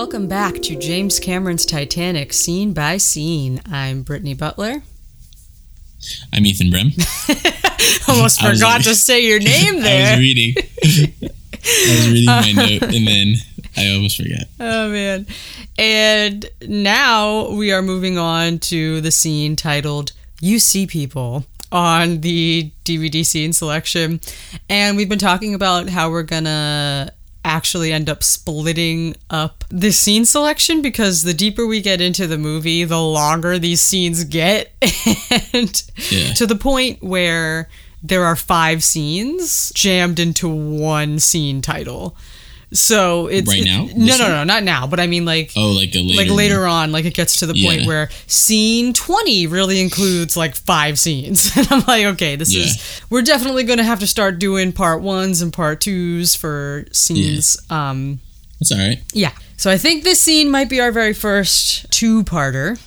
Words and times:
Welcome 0.00 0.28
back 0.28 0.54
to 0.62 0.76
James 0.76 1.20
Cameron's 1.20 1.66
Titanic, 1.66 2.32
scene 2.32 2.72
by 2.72 2.96
scene. 2.96 3.60
I'm 3.70 4.00
Brittany 4.00 4.32
Butler. 4.32 4.82
I'm 6.32 6.46
Ethan 6.46 6.68
Brem. 6.68 6.88
Almost 8.08 8.42
I 8.42 8.54
forgot 8.54 8.80
to 8.84 8.94
say 8.94 9.26
your 9.26 9.40
name 9.40 9.82
there. 9.82 10.06
I 10.06 10.10
was 10.12 10.18
reading. 10.20 10.54
I 10.56 11.96
was 11.96 12.10
reading 12.10 12.26
my 12.26 12.52
note 12.52 12.94
and 12.94 13.06
then 13.06 13.34
I 13.76 13.92
almost 13.94 14.16
forgot. 14.16 14.44
Oh 14.58 14.90
man. 14.90 15.26
And 15.78 16.46
now 16.66 17.50
we 17.50 17.70
are 17.70 17.82
moving 17.82 18.16
on 18.16 18.58
to 18.70 19.02
the 19.02 19.10
scene 19.10 19.54
titled 19.54 20.12
You 20.40 20.60
See 20.60 20.86
People 20.86 21.44
on 21.70 22.22
the 22.22 22.72
DVD 22.86 23.22
scene 23.22 23.52
selection. 23.52 24.22
And 24.70 24.96
we've 24.96 25.10
been 25.10 25.18
talking 25.18 25.54
about 25.54 25.90
how 25.90 26.08
we're 26.10 26.22
gonna 26.22 27.12
actually 27.44 27.92
end 27.92 28.10
up 28.10 28.22
splitting 28.22 29.16
up 29.30 29.64
the 29.70 29.90
scene 29.92 30.24
selection 30.24 30.82
because 30.82 31.22
the 31.22 31.34
deeper 31.34 31.66
we 31.66 31.80
get 31.80 32.00
into 32.00 32.26
the 32.26 32.36
movie, 32.38 32.84
the 32.84 33.00
longer 33.00 33.58
these 33.58 33.80
scenes 33.80 34.24
get. 34.24 34.72
and 35.52 35.82
Yeah. 36.10 36.32
to 36.34 36.46
the 36.46 36.56
point 36.56 37.02
where 37.02 37.68
there 38.02 38.24
are 38.24 38.36
five 38.36 38.82
scenes 38.82 39.72
jammed 39.74 40.18
into 40.18 40.48
one 40.48 41.18
scene 41.18 41.60
title. 41.62 42.16
So 42.72 43.26
it's 43.26 43.48
Right 43.48 43.62
it- 43.62 43.64
now? 43.64 43.88
No, 43.96 44.16
no, 44.16 44.28
no, 44.28 44.44
not 44.44 44.62
now. 44.62 44.86
But 44.86 45.00
I 45.00 45.06
mean, 45.08 45.24
like, 45.24 45.50
Oh, 45.56 45.72
like 45.72 45.92
later. 45.94 46.14
like 46.16 46.30
later 46.30 46.66
on, 46.66 46.92
like 46.92 47.04
it 47.04 47.14
gets 47.14 47.36
to 47.40 47.46
the 47.46 47.54
point 47.54 47.80
Yeah. 47.82 47.86
where 47.86 48.10
scene 48.28 48.92
twenty 48.92 49.46
really 49.48 49.80
includes 49.80 50.36
like 50.36 50.54
five 50.54 50.98
scenes, 50.98 51.50
and 51.56 51.66
I'm 51.70 51.82
like, 51.88 52.04
okay, 52.06 52.36
this 52.36 52.52
Yeah. 52.54 52.64
is 52.66 52.78
we're 53.10 53.22
definitely 53.22 53.64
going 53.64 53.78
to 53.78 53.84
have 53.84 53.98
to 54.00 54.06
start 54.06 54.38
doing 54.38 54.72
part 54.72 55.02
ones 55.02 55.42
and 55.42 55.52
part 55.52 55.80
twos 55.80 56.36
for 56.36 56.86
scenes. 56.92 57.56
Um, 57.70 58.20
That's 58.60 58.70
all 58.72 58.78
right. 58.78 59.00
yeah. 59.12 59.32
So 59.56 59.70
I 59.70 59.76
think 59.76 60.04
this 60.04 60.20
scene 60.20 60.48
might 60.50 60.68
be 60.70 60.80
our 60.80 60.92
very 60.92 61.12
first 61.12 61.90
two-parter. 61.90 62.78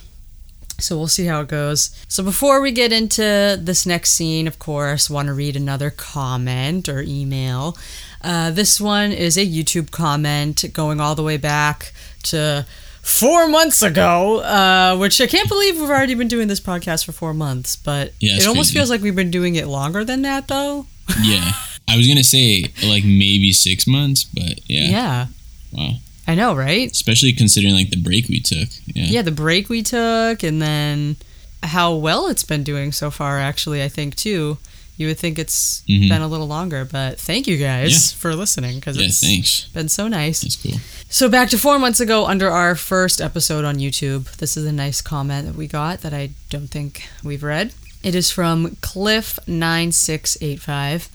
So 0.80 0.98
we'll 0.98 1.08
see 1.08 1.26
how 1.26 1.42
it 1.42 1.48
goes. 1.48 1.92
So 2.08 2.24
before 2.24 2.60
we 2.60 2.72
get 2.72 2.92
into 2.92 3.58
this 3.62 3.86
next 3.86 4.12
scene, 4.12 4.48
of 4.48 4.58
course, 4.60 5.08
want 5.10 5.28
to 5.28 5.34
read 5.34 5.56
another 5.56 5.92
comment 5.92 6.90
or 6.90 7.02
email. 7.02 7.78
Uh, 8.24 8.52
this 8.52 8.80
one 8.80 9.12
is 9.12 9.38
a 9.38 9.46
YouTube 9.46 9.92
comment 9.92 10.64
going 10.74 11.00
all 11.00 11.16
the 11.16 11.24
way 11.24 11.38
back 11.38 11.92
to 12.24 12.66
four 13.02 13.48
months 13.50 13.82
ago, 13.82 14.40
uh, 14.40 14.96
which 14.98 15.20
I 15.20 15.28
can't 15.28 15.50
believe 15.50 15.76
we've 15.80 15.90
already 15.90 16.14
been 16.16 16.30
doing 16.30 16.48
this 16.48 16.62
podcast 16.62 17.04
for 17.06 17.12
four 17.12 17.34
months. 17.34 17.76
But 17.76 18.14
Yeah, 18.20 18.38
it 18.38 18.48
almost 18.48 18.70
crazy. 18.70 18.80
feels 18.80 18.90
like 18.90 19.02
we've 19.02 19.16
been 19.16 19.32
doing 19.32 19.56
it 19.56 19.68
longer 19.68 20.06
than 20.06 20.22
that, 20.24 20.48
though. 20.48 20.86
Yeah. 21.22 21.52
I 21.86 21.98
was 21.98 22.08
gonna 22.08 22.24
say 22.24 22.72
like 22.82 23.04
maybe 23.04 23.52
six 23.52 23.86
months, 23.86 24.24
but 24.24 24.58
yeah. 24.70 24.88
yeah. 24.88 25.26
Wow. 25.74 25.96
I 26.26 26.34
know, 26.34 26.56
right? 26.56 26.90
Especially 26.90 27.34
considering 27.34 27.74
like 27.74 27.90
the 27.90 28.02
break 28.02 28.30
we 28.30 28.40
took. 28.40 28.70
Yeah. 28.88 29.04
yeah, 29.08 29.22
the 29.22 29.32
break 29.32 29.68
we 29.68 29.84
took, 29.84 30.44
and 30.44 30.62
then 30.62 31.18
how 31.62 31.94
well 31.94 32.28
it's 32.28 32.44
been 32.46 32.64
doing 32.64 32.94
so 32.94 33.12
far. 33.12 33.38
Actually, 33.38 33.84
I 33.84 33.90
think 33.90 34.16
too. 34.16 34.58
You 34.96 35.08
would 35.08 35.18
think 35.18 35.40
it's 35.40 35.82
Mhm. 35.90 36.10
been 36.10 36.22
a 36.22 36.28
little 36.28 36.48
longer, 36.48 36.86
but 36.86 37.20
thank 37.20 37.48
you 37.48 37.58
guys 37.58 38.12
for 38.12 38.36
listening 38.36 38.76
because 38.76 38.96
Yeah. 38.98 39.06
it's 39.08 39.20
Thanks. 39.20 39.62
been 39.74 39.90
so 39.90 40.08
nice. 40.08 40.42
That's 40.42 40.56
cool. 40.56 40.80
So 41.10 41.30
back 41.30 41.50
to 41.50 41.58
four 41.58 41.80
months 41.80 42.00
ago, 42.00 42.26
under 42.28 42.50
our 42.52 42.76
first 42.76 43.20
episode 43.20 43.66
on 43.66 43.78
YouTube. 43.78 44.32
This 44.38 44.56
is 44.56 44.66
a 44.66 44.72
nice 44.72 45.02
comment 45.02 45.48
that 45.48 45.56
we 45.56 45.68
got 45.68 46.02
that 46.02 46.14
I 46.14 46.30
don't 46.50 46.70
think 46.70 47.04
we've 47.24 47.44
read. 47.44 47.74
It 48.04 48.14
is 48.16 48.30
from 48.30 48.78
Cliff 48.82 49.40
nine 49.48 49.92
six 49.92 50.38
eight 50.42 50.62
five, 50.62 51.10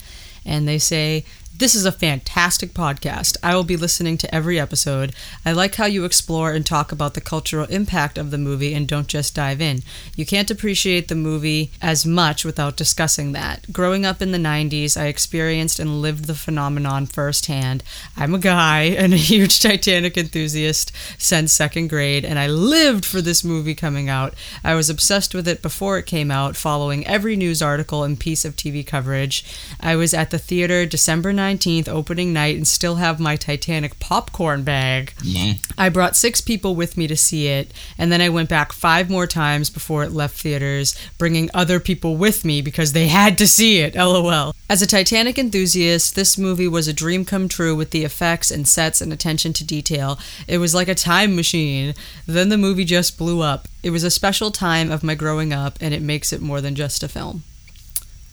and 0.44 0.66
they 0.66 0.78
say. 0.78 1.24
This 1.58 1.74
is 1.74 1.84
a 1.84 1.90
fantastic 1.90 2.72
podcast. 2.72 3.36
I 3.42 3.56
will 3.56 3.64
be 3.64 3.76
listening 3.76 4.16
to 4.18 4.32
every 4.32 4.60
episode. 4.60 5.12
I 5.44 5.50
like 5.50 5.74
how 5.74 5.86
you 5.86 6.04
explore 6.04 6.52
and 6.52 6.64
talk 6.64 6.92
about 6.92 7.14
the 7.14 7.20
cultural 7.20 7.66
impact 7.66 8.16
of 8.16 8.30
the 8.30 8.38
movie 8.38 8.74
and 8.74 8.86
don't 8.86 9.08
just 9.08 9.34
dive 9.34 9.60
in. 9.60 9.80
You 10.14 10.24
can't 10.24 10.52
appreciate 10.52 11.08
the 11.08 11.16
movie 11.16 11.72
as 11.82 12.06
much 12.06 12.44
without 12.44 12.76
discussing 12.76 13.32
that. 13.32 13.72
Growing 13.72 14.06
up 14.06 14.22
in 14.22 14.30
the 14.30 14.38
90s, 14.38 14.96
I 14.96 15.06
experienced 15.06 15.80
and 15.80 16.00
lived 16.00 16.26
the 16.26 16.36
phenomenon 16.36 17.06
firsthand. 17.06 17.82
I'm 18.16 18.34
a 18.34 18.38
guy 18.38 18.82
and 18.96 19.12
a 19.12 19.16
huge 19.16 19.58
Titanic 19.58 20.16
enthusiast 20.16 20.92
since 21.18 21.52
second 21.52 21.88
grade, 21.88 22.24
and 22.24 22.38
I 22.38 22.46
lived 22.46 23.04
for 23.04 23.20
this 23.20 23.42
movie 23.42 23.74
coming 23.74 24.08
out. 24.08 24.34
I 24.62 24.76
was 24.76 24.88
obsessed 24.88 25.34
with 25.34 25.48
it 25.48 25.60
before 25.60 25.98
it 25.98 26.06
came 26.06 26.30
out, 26.30 26.54
following 26.54 27.04
every 27.04 27.34
news 27.34 27.60
article 27.60 28.04
and 28.04 28.20
piece 28.20 28.44
of 28.44 28.54
TV 28.54 28.86
coverage. 28.86 29.44
I 29.80 29.96
was 29.96 30.14
at 30.14 30.30
the 30.30 30.38
theater 30.38 30.86
December 30.86 31.32
19th, 31.48 31.88
opening 31.88 32.32
night, 32.32 32.56
and 32.56 32.66
still 32.66 32.96
have 32.96 33.18
my 33.18 33.36
Titanic 33.36 33.98
popcorn 33.98 34.62
bag. 34.64 35.14
Wow. 35.24 35.52
I 35.76 35.88
brought 35.88 36.16
six 36.16 36.40
people 36.40 36.74
with 36.74 36.96
me 36.96 37.06
to 37.06 37.16
see 37.16 37.48
it, 37.48 37.72
and 37.96 38.12
then 38.12 38.20
I 38.20 38.28
went 38.28 38.48
back 38.48 38.72
five 38.72 39.08
more 39.08 39.26
times 39.26 39.70
before 39.70 40.02
it 40.02 40.12
left 40.12 40.40
theaters, 40.40 40.94
bringing 41.16 41.50
other 41.54 41.80
people 41.80 42.16
with 42.16 42.44
me 42.44 42.60
because 42.60 42.92
they 42.92 43.08
had 43.08 43.38
to 43.38 43.46
see 43.46 43.78
it. 43.78 43.94
LOL. 43.94 44.54
As 44.70 44.82
a 44.82 44.86
Titanic 44.86 45.38
enthusiast, 45.38 46.14
this 46.14 46.36
movie 46.36 46.68
was 46.68 46.88
a 46.88 46.92
dream 46.92 47.24
come 47.24 47.48
true 47.48 47.74
with 47.74 47.90
the 47.90 48.04
effects 48.04 48.50
and 48.50 48.68
sets 48.68 49.00
and 49.00 49.12
attention 49.12 49.52
to 49.54 49.64
detail. 49.64 50.18
It 50.46 50.58
was 50.58 50.74
like 50.74 50.88
a 50.88 50.94
time 50.94 51.34
machine. 51.34 51.94
Then 52.26 52.50
the 52.50 52.58
movie 52.58 52.84
just 52.84 53.16
blew 53.16 53.40
up. 53.40 53.66
It 53.82 53.90
was 53.90 54.04
a 54.04 54.10
special 54.10 54.50
time 54.50 54.90
of 54.90 55.02
my 55.02 55.14
growing 55.14 55.52
up, 55.52 55.78
and 55.80 55.94
it 55.94 56.02
makes 56.02 56.32
it 56.32 56.42
more 56.42 56.60
than 56.60 56.74
just 56.74 57.02
a 57.02 57.08
film. 57.08 57.44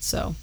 So, 0.00 0.34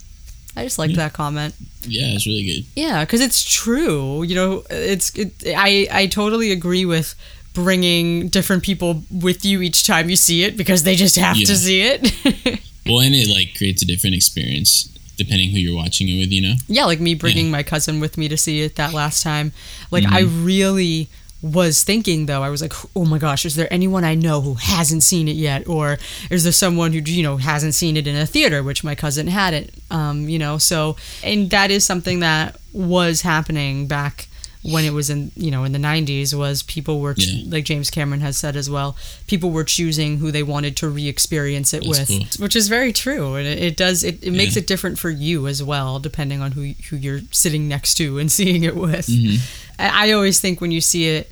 I 0.55 0.63
just 0.63 0.77
liked 0.77 0.91
Yeah. 0.91 0.97
that 1.03 1.13
comment. 1.13 1.55
Yeah, 1.87 2.13
it's 2.13 2.25
really 2.27 2.43
good. 2.45 2.65
Yeah, 2.75 3.03
because 3.05 3.21
it's 3.21 3.43
true. 3.43 4.23
You 4.23 4.35
know, 4.35 4.63
it's 4.69 5.13
it, 5.17 5.33
I 5.47 5.87
I 5.91 6.07
totally 6.07 6.51
agree 6.51 6.85
with 6.85 7.15
bringing 7.53 8.29
different 8.29 8.63
people 8.63 9.03
with 9.11 9.45
you 9.45 9.61
each 9.61 9.85
time 9.85 10.09
you 10.09 10.15
see 10.15 10.43
it 10.43 10.57
because 10.57 10.83
they 10.83 10.95
just 10.95 11.15
have 11.17 11.37
to 11.37 11.55
see 11.55 11.81
it. 11.81 12.59
Well, 12.85 12.99
and 12.99 13.15
it 13.15 13.29
like 13.29 13.55
creates 13.57 13.81
a 13.81 13.85
different 13.85 14.13
experience 14.13 14.89
depending 15.15 15.51
who 15.51 15.57
you're 15.57 15.73
watching 15.75 16.09
it 16.09 16.17
with. 16.19 16.31
You 16.33 16.41
know. 16.41 16.55
yeah, 16.67 16.83
like 16.83 16.99
me 16.99 17.15
bringing 17.15 17.45
Yeah. 17.45 17.51
my 17.53 17.63
cousin 17.63 18.01
with 18.01 18.17
me 18.17 18.27
to 18.27 18.35
see 18.35 18.59
it 18.61 18.75
that 18.75 18.91
last 18.93 19.23
time. 19.23 19.53
Like 19.89 20.03
mm-hmm. 20.03 20.13
I 20.13 20.19
really 20.43 21.07
was 21.43 21.83
thinking 21.83 22.25
though, 22.25 22.41
I 22.41 22.49
was 22.49 22.61
like, 22.61 22.73
oh 22.95 23.05
my 23.05 23.17
gosh, 23.19 23.45
is 23.45 23.55
there 23.55 23.71
anyone 23.71 24.03
I 24.05 24.15
know 24.15 24.39
who 24.41 24.53
hasn't 24.55 25.03
seen 25.03 25.27
it 25.27 25.35
yet, 25.35 25.67
or 25.67 25.97
is 26.31 26.43
there 26.43 26.53
someone 26.53 26.93
who 26.93 26.99
you 26.99 27.21
know 27.21 27.37
hasn't 27.37 27.75
seen 27.75 27.97
it 27.97 28.07
in 28.07 28.15
a 28.15 28.25
theater, 28.25 28.63
which 28.63 28.83
my 28.83 28.95
cousin 28.95 29.27
hadn't, 29.27 29.69
um, 29.91 30.29
you 30.29 30.39
know? 30.39 30.57
So, 30.57 30.95
and 31.23 31.49
that 31.51 31.69
is 31.69 31.83
something 31.85 32.21
that 32.21 32.57
was 32.71 33.21
happening 33.21 33.87
back 33.87 34.27
when 34.63 34.85
it 34.85 34.93
was 34.93 35.09
in 35.09 35.29
you 35.35 35.51
know 35.51 35.65
in 35.65 35.73
the 35.73 35.77
90s 35.77 36.33
was 36.33 36.63
people 36.63 37.01
were 37.01 37.13
Yeah. 37.17 37.43
like 37.49 37.65
James 37.65 37.89
Cameron 37.91 38.21
has 38.21 38.37
said 38.37 38.55
as 38.55 38.69
well 38.69 38.95
people 39.27 39.51
were 39.51 39.65
choosing 39.65 40.19
who 40.19 40.31
they 40.31 40.41
wanted 40.41 40.77
to 40.77 40.87
re-experience 40.87 41.73
it 41.73 41.83
That's 41.83 41.99
with 41.99 42.07
cool. 42.07 42.43
which 42.45 42.55
is 42.55 42.69
very 42.69 42.93
true 42.93 43.35
and 43.35 43.45
it, 43.45 43.57
it 43.61 43.75
does 43.75 44.05
it, 44.05 44.23
it 44.23 44.31
makes 44.31 44.55
Yeah. 44.55 44.61
it 44.61 44.67
different 44.67 44.97
for 44.97 45.09
you 45.09 45.47
as 45.47 45.61
well 45.61 45.99
depending 45.99 46.41
on 46.41 46.53
who 46.53 46.75
who 46.89 46.95
you're 46.95 47.19
sitting 47.31 47.67
next 47.67 47.95
to 47.95 48.17
and 48.19 48.31
seeing 48.39 48.63
it 48.63 48.77
with 48.77 49.07
Mhm. 49.07 49.39
I, 49.77 50.07
I 50.07 50.11
always 50.13 50.39
think 50.39 50.61
when 50.61 50.71
you 50.71 50.79
see 50.79 51.07
it 51.09 51.29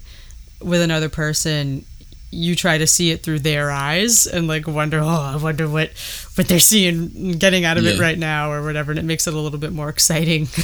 with 0.63 0.81
another 0.81 1.09
person 1.09 1.85
you 2.33 2.55
try 2.55 2.77
to 2.77 2.87
see 2.87 3.11
it 3.11 3.21
through 3.23 3.39
their 3.39 3.69
eyes 3.69 4.25
and 4.25 4.47
like 4.47 4.65
wonder 4.65 4.99
oh 5.01 5.07
i 5.33 5.35
wonder 5.35 5.67
what 5.67 5.89
what 6.35 6.47
they're 6.47 6.59
seeing 6.59 7.33
getting 7.33 7.65
out 7.65 7.77
of 7.77 7.85
it 7.85 7.99
right 7.99 8.17
now 8.17 8.49
or 8.49 8.63
whatever 8.63 8.91
and 8.91 8.99
it 8.99 9.03
makes 9.03 9.27
it 9.27 9.33
a 9.33 9.37
little 9.37 9.59
bit 9.59 9.73
more 9.73 9.89
exciting 9.89 10.47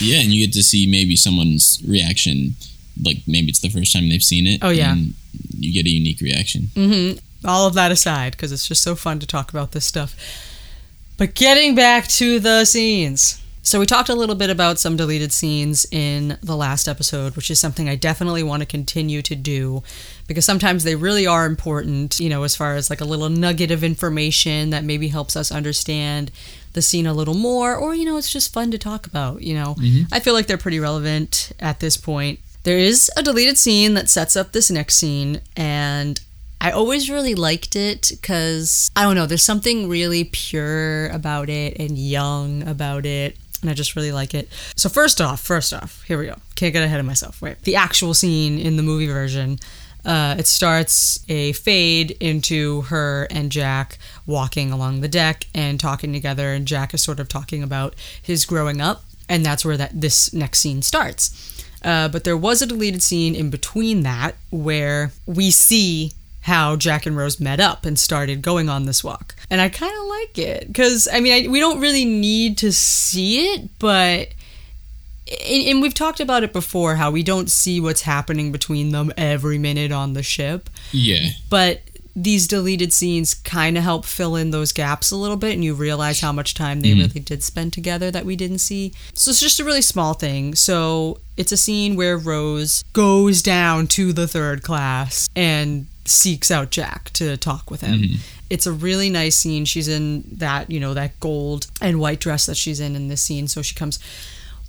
Yeah, 0.00 0.20
and 0.20 0.28
you 0.30 0.46
get 0.46 0.52
to 0.54 0.62
see 0.62 0.86
maybe 0.86 1.16
someone's 1.16 1.82
reaction. 1.86 2.54
Like 3.02 3.18
maybe 3.26 3.48
it's 3.48 3.60
the 3.60 3.68
first 3.68 3.92
time 3.92 4.08
they've 4.08 4.22
seen 4.22 4.46
it. 4.46 4.58
Oh, 4.62 4.70
yeah. 4.70 4.92
and 4.92 5.14
you 5.56 5.72
get 5.72 5.86
a 5.86 5.90
unique 5.90 6.20
reaction. 6.20 6.68
Mm-hmm. 6.74 7.18
all 7.46 7.66
of 7.66 7.74
that 7.74 7.90
aside 7.92 8.32
because 8.32 8.52
it's 8.52 8.66
just 8.68 8.82
so 8.82 8.94
fun 8.94 9.18
to 9.20 9.26
talk 9.26 9.50
about 9.50 9.72
this 9.72 9.84
stuff 9.86 10.14
but 11.16 11.34
getting 11.34 11.74
back 11.74 12.06
to 12.08 12.38
the 12.40 12.64
scenes 12.64 13.40
so 13.68 13.78
we 13.78 13.86
talked 13.86 14.08
a 14.08 14.14
little 14.14 14.34
bit 14.34 14.50
about 14.50 14.78
some 14.78 14.96
deleted 14.96 15.32
scenes 15.32 15.86
in 15.90 16.38
the 16.42 16.56
last 16.56 16.88
episode 16.88 17.36
which 17.36 17.50
is 17.50 17.58
something 17.58 17.88
i 17.88 17.94
definitely 17.94 18.42
want 18.42 18.60
to 18.60 18.66
continue 18.66 19.20
to 19.20 19.34
do 19.34 19.82
because 20.26 20.44
sometimes 20.44 20.84
they 20.84 20.94
really 20.94 21.26
are 21.26 21.46
important 21.46 22.18
you 22.18 22.28
know 22.28 22.42
as 22.42 22.56
far 22.56 22.74
as 22.74 22.90
like 22.90 23.00
a 23.00 23.04
little 23.04 23.28
nugget 23.28 23.70
of 23.70 23.84
information 23.84 24.70
that 24.70 24.84
maybe 24.84 25.08
helps 25.08 25.36
us 25.36 25.52
understand 25.52 26.30
the 26.72 26.82
scene 26.82 27.06
a 27.06 27.12
little 27.12 27.34
more 27.34 27.74
or 27.74 27.94
you 27.94 28.04
know 28.04 28.16
it's 28.16 28.32
just 28.32 28.52
fun 28.52 28.70
to 28.70 28.78
talk 28.78 29.06
about 29.06 29.42
you 29.42 29.54
know? 29.54 29.74
Mm-hmm. 29.78 30.12
I 30.12 30.20
feel 30.20 30.34
like 30.34 30.46
they're 30.46 30.58
pretty 30.58 30.80
relevant 30.80 31.52
at 31.60 31.80
this 31.80 31.96
point. 31.96 32.40
There 32.64 32.78
is 32.78 33.10
a 33.16 33.22
deleted 33.22 33.58
scene 33.58 33.94
that 33.94 34.08
sets 34.08 34.36
up 34.36 34.52
this 34.52 34.70
next 34.70 34.96
scene 34.96 35.40
and 35.56 36.20
I 36.60 36.72
always 36.72 37.08
really 37.08 37.34
liked 37.34 37.76
it 37.76 38.10
because 38.10 38.90
I 38.96 39.02
don't 39.02 39.14
know, 39.14 39.26
there's 39.26 39.44
something 39.44 39.88
really 39.88 40.24
pure 40.24 41.08
about 41.08 41.48
it 41.48 41.78
and 41.78 41.96
young 41.96 42.66
about 42.66 43.06
it. 43.06 43.36
And 43.60 43.70
I 43.70 43.74
just 43.74 43.96
really 43.96 44.12
like 44.12 44.34
it. 44.34 44.48
So 44.76 44.88
first 44.88 45.20
off, 45.20 45.40
first 45.40 45.72
off, 45.72 46.02
here 46.04 46.18
we 46.18 46.26
go. 46.26 46.36
Can't 46.54 46.72
get 46.72 46.84
ahead 46.84 47.00
of 47.00 47.06
myself. 47.06 47.42
Wait, 47.42 47.62
the 47.62 47.76
actual 47.76 48.14
scene 48.14 48.58
in 48.58 48.76
the 48.76 48.82
movie 48.82 49.08
version, 49.08 49.58
uh, 50.04 50.36
it 50.38 50.46
starts 50.46 51.24
a 51.28 51.52
fade 51.52 52.12
into 52.20 52.82
her 52.82 53.26
and 53.30 53.50
Jack 53.50 53.98
walking 54.26 54.70
along 54.70 55.00
the 55.00 55.08
deck 55.08 55.46
and 55.54 55.80
talking 55.80 56.12
together, 56.12 56.52
and 56.52 56.66
Jack 56.66 56.94
is 56.94 57.02
sort 57.02 57.18
of 57.18 57.28
talking 57.28 57.62
about 57.62 57.94
his 58.22 58.44
growing 58.44 58.80
up, 58.80 59.02
and 59.28 59.44
that's 59.44 59.64
where 59.64 59.76
that 59.76 60.00
this 60.00 60.32
next 60.32 60.60
scene 60.60 60.82
starts. 60.82 61.64
Uh, 61.82 62.08
but 62.08 62.24
there 62.24 62.36
was 62.36 62.62
a 62.62 62.66
deleted 62.66 63.02
scene 63.02 63.34
in 63.34 63.50
between 63.50 64.02
that 64.02 64.34
where 64.50 65.12
we 65.26 65.50
see 65.50 66.12
how 66.48 66.74
Jack 66.74 67.06
and 67.06 67.16
Rose 67.16 67.38
met 67.38 67.60
up 67.60 67.86
and 67.86 67.98
started 67.98 68.42
going 68.42 68.68
on 68.68 68.86
this 68.86 69.04
walk. 69.04 69.36
And 69.48 69.60
I 69.60 69.68
kind 69.68 69.92
of 69.92 70.06
like 70.06 70.38
it 70.38 70.66
because, 70.66 71.06
I 71.10 71.20
mean, 71.20 71.46
I, 71.46 71.48
we 71.48 71.60
don't 71.60 71.80
really 71.80 72.04
need 72.04 72.58
to 72.58 72.72
see 72.72 73.54
it, 73.54 73.68
but. 73.78 74.28
And, 75.46 75.68
and 75.68 75.82
we've 75.82 75.92
talked 75.92 76.20
about 76.20 76.42
it 76.42 76.54
before 76.54 76.96
how 76.96 77.10
we 77.10 77.22
don't 77.22 77.50
see 77.50 77.82
what's 77.82 78.00
happening 78.00 78.50
between 78.50 78.92
them 78.92 79.12
every 79.14 79.58
minute 79.58 79.92
on 79.92 80.14
the 80.14 80.22
ship. 80.22 80.70
Yeah. 80.90 81.28
But 81.50 81.82
these 82.22 82.48
deleted 82.48 82.92
scenes 82.92 83.32
kind 83.32 83.78
of 83.78 83.84
help 83.84 84.04
fill 84.04 84.34
in 84.34 84.50
those 84.50 84.72
gaps 84.72 85.12
a 85.12 85.16
little 85.16 85.36
bit 85.36 85.54
and 85.54 85.64
you 85.64 85.72
realize 85.72 86.20
how 86.20 86.32
much 86.32 86.52
time 86.52 86.80
they 86.80 86.90
mm. 86.90 86.98
really 86.98 87.20
did 87.20 87.44
spend 87.44 87.72
together 87.72 88.10
that 88.10 88.24
we 88.24 88.34
didn't 88.34 88.58
see. 88.58 88.92
So 89.14 89.30
it's 89.30 89.40
just 89.40 89.60
a 89.60 89.64
really 89.64 89.82
small 89.82 90.14
thing. 90.14 90.56
So 90.56 91.20
it's 91.36 91.52
a 91.52 91.56
scene 91.56 91.94
where 91.94 92.18
Rose 92.18 92.82
goes 92.92 93.40
down 93.40 93.86
to 93.88 94.12
the 94.12 94.26
third 94.26 94.64
class 94.64 95.28
and 95.36 95.86
seeks 96.06 96.50
out 96.50 96.70
Jack 96.70 97.10
to 97.10 97.36
talk 97.36 97.70
with 97.70 97.82
him. 97.82 98.00
Mm-hmm. 98.00 98.16
It's 98.50 98.66
a 98.66 98.72
really 98.72 99.10
nice 99.10 99.36
scene. 99.36 99.64
She's 99.64 99.86
in 99.86 100.24
that, 100.32 100.70
you 100.70 100.80
know, 100.80 100.94
that 100.94 101.20
gold 101.20 101.68
and 101.80 102.00
white 102.00 102.18
dress 102.18 102.46
that 102.46 102.56
she's 102.56 102.80
in 102.80 102.96
in 102.96 103.06
this 103.06 103.22
scene. 103.22 103.46
So 103.46 103.62
she 103.62 103.76
comes 103.76 104.00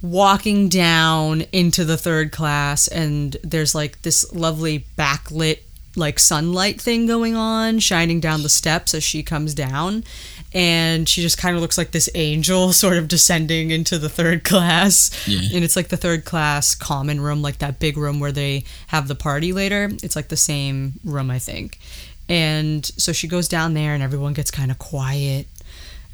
walking 0.02 0.70
down 0.70 1.42
into 1.52 1.84
the 1.84 1.98
third 1.98 2.32
class 2.32 2.88
and 2.88 3.36
there's 3.44 3.74
like 3.74 4.02
this 4.04 4.32
lovely 4.34 4.86
backlit 4.98 5.60
like 5.96 6.20
sunlight 6.20 6.80
thing 6.80 7.06
going 7.06 7.36
on 7.36 7.80
shining 7.80 8.20
down 8.20 8.44
the 8.44 8.50
steps 8.50 8.94
as 8.94 9.04
she 9.04 9.24
comes 9.24 9.54
down. 9.54 10.04
And 10.52 11.08
she 11.08 11.22
just 11.22 11.38
kind 11.38 11.56
of 11.56 11.62
looks 11.62 11.78
like 11.78 11.92
this 11.92 12.10
angel 12.16 12.74
sort 12.74 12.98
of 12.98 13.08
descending 13.08 13.70
into 13.72 13.98
the 14.00 14.10
third 14.10 14.44
class. 14.44 15.12
Yeah. 15.28 15.56
and 15.56 15.64
it's 15.64 15.76
like 15.76 15.90
the 15.90 15.98
third 15.98 16.26
class 16.26 16.74
common 16.76 17.22
room 17.22 17.42
like 17.42 17.60
that 17.60 17.80
big 17.80 17.98
room 17.98 18.20
where 18.20 18.32
they 18.32 18.64
have 18.88 19.08
the 19.08 19.16
party 19.16 19.54
later. 19.54 19.90
It's 20.04 20.16
like 20.16 20.30
the 20.30 20.38
same 20.38 20.94
room 21.04 21.30
i 21.32 21.40
think. 21.40 21.80
And 22.28 22.86
so 22.86 23.12
she 23.12 23.28
goes 23.28 23.48
down 23.48 23.74
there 23.74 23.94
and 23.94 24.04
everyone 24.04 24.34
gets 24.34 24.52
kind 24.52 24.70
of 24.70 24.78
quiet 24.78 25.48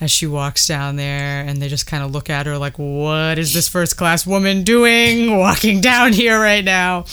as 0.02 0.12
she 0.12 0.28
walks 0.28 0.68
down 0.68 0.98
there 0.98 1.42
and 1.42 1.62
they 1.62 1.70
just 1.70 1.88
kind 1.88 2.04
of 2.04 2.12
look 2.12 2.30
at 2.30 2.46
her 2.46 2.58
like 2.58 2.78
what 2.78 3.40
is 3.40 3.54
this 3.54 3.70
first 3.70 3.96
class 3.96 4.28
woman 4.28 4.64
doing 4.64 5.38
walking 5.38 5.82
down 5.82 6.14
here 6.14 6.40
right 6.40 6.66
now? 6.66 7.06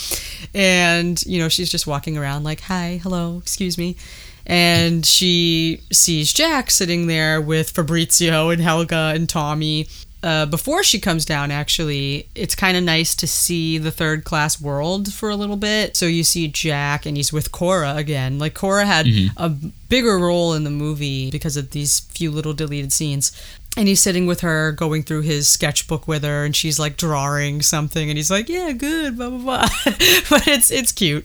And 0.54 1.24
you 1.24 1.38
know 1.38 1.48
she's 1.48 1.70
just 1.70 1.86
walking 1.86 2.18
around 2.18 2.44
like 2.44 2.60
hi 2.60 3.00
hello 3.02 3.38
excuse 3.38 3.78
me. 3.78 3.96
And 4.44 5.06
she 5.06 5.82
sees 5.92 6.32
jack 6.32 6.70
sitting 6.70 7.06
there 7.06 7.40
with 7.40 7.70
fabrizio 7.70 8.50
and 8.50 8.60
helga 8.60 9.12
and 9.14 9.28
tommy 9.28 9.86
uh, 10.22 10.46
before 10.46 10.82
she 10.82 11.00
comes 11.00 11.24
down, 11.24 11.50
actually, 11.50 12.28
it's 12.34 12.54
kind 12.54 12.76
of 12.76 12.84
nice 12.84 13.14
to 13.16 13.26
see 13.26 13.76
the 13.78 13.90
third 13.90 14.24
class 14.24 14.60
world 14.60 15.12
for 15.12 15.30
a 15.30 15.36
little 15.36 15.56
bit. 15.56 15.96
So 15.96 16.06
you 16.06 16.22
see 16.22 16.46
Jack, 16.48 17.06
and 17.06 17.16
he's 17.16 17.32
with 17.32 17.50
Cora 17.50 17.94
again. 17.96 18.38
Like 18.38 18.54
Cora 18.54 18.86
had 18.86 19.06
a 19.36 19.48
bigger 19.48 20.18
role 20.18 20.54
in 20.54 20.64
the 20.64 20.70
movie 20.70 21.30
because 21.30 21.56
of 21.56 21.70
these 21.70 22.00
few 22.00 22.30
little 22.30 22.52
deleted 22.54 22.92
scenes. 22.92 23.32
And 23.74 23.88
he's 23.88 24.02
sitting 24.02 24.26
with 24.26 24.40
her, 24.42 24.70
going 24.72 25.02
through 25.02 25.22
his 25.22 25.48
sketchbook 25.48 26.06
with 26.06 26.24
her, 26.24 26.44
and 26.44 26.54
she's 26.54 26.78
like 26.78 26.98
drawing 26.98 27.62
something, 27.62 28.10
and 28.10 28.18
he's 28.18 28.30
like, 28.30 28.50
"Yeah, 28.50 28.72
good, 28.72 29.16
blah 29.16 29.30
blah 29.30 29.38
blah." 29.38 29.68
but 30.28 30.46
it's 30.46 30.70
it's 30.70 30.92
cute. 30.92 31.24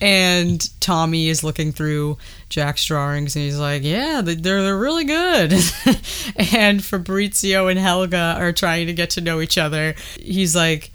And 0.00 0.64
Tommy 0.80 1.28
is 1.28 1.42
looking 1.42 1.72
through 1.72 2.16
Jack's 2.50 2.84
drawings, 2.84 3.34
and 3.34 3.44
he's 3.44 3.58
like, 3.58 3.82
"Yeah, 3.82 4.20
they- 4.20 4.36
they're 4.36 4.62
they're 4.62 4.78
really 4.78 5.02
good." 5.04 5.52
and 6.52 6.84
Fabrizio 6.84 7.66
and 7.66 7.80
Helga 7.80 8.36
are 8.38 8.52
trying 8.52 8.86
to 8.86 8.92
get 8.92 9.10
to 9.10 9.20
know 9.20 9.40
each 9.40 9.58
other. 9.58 9.96
He's 10.20 10.54
like, 10.54 10.92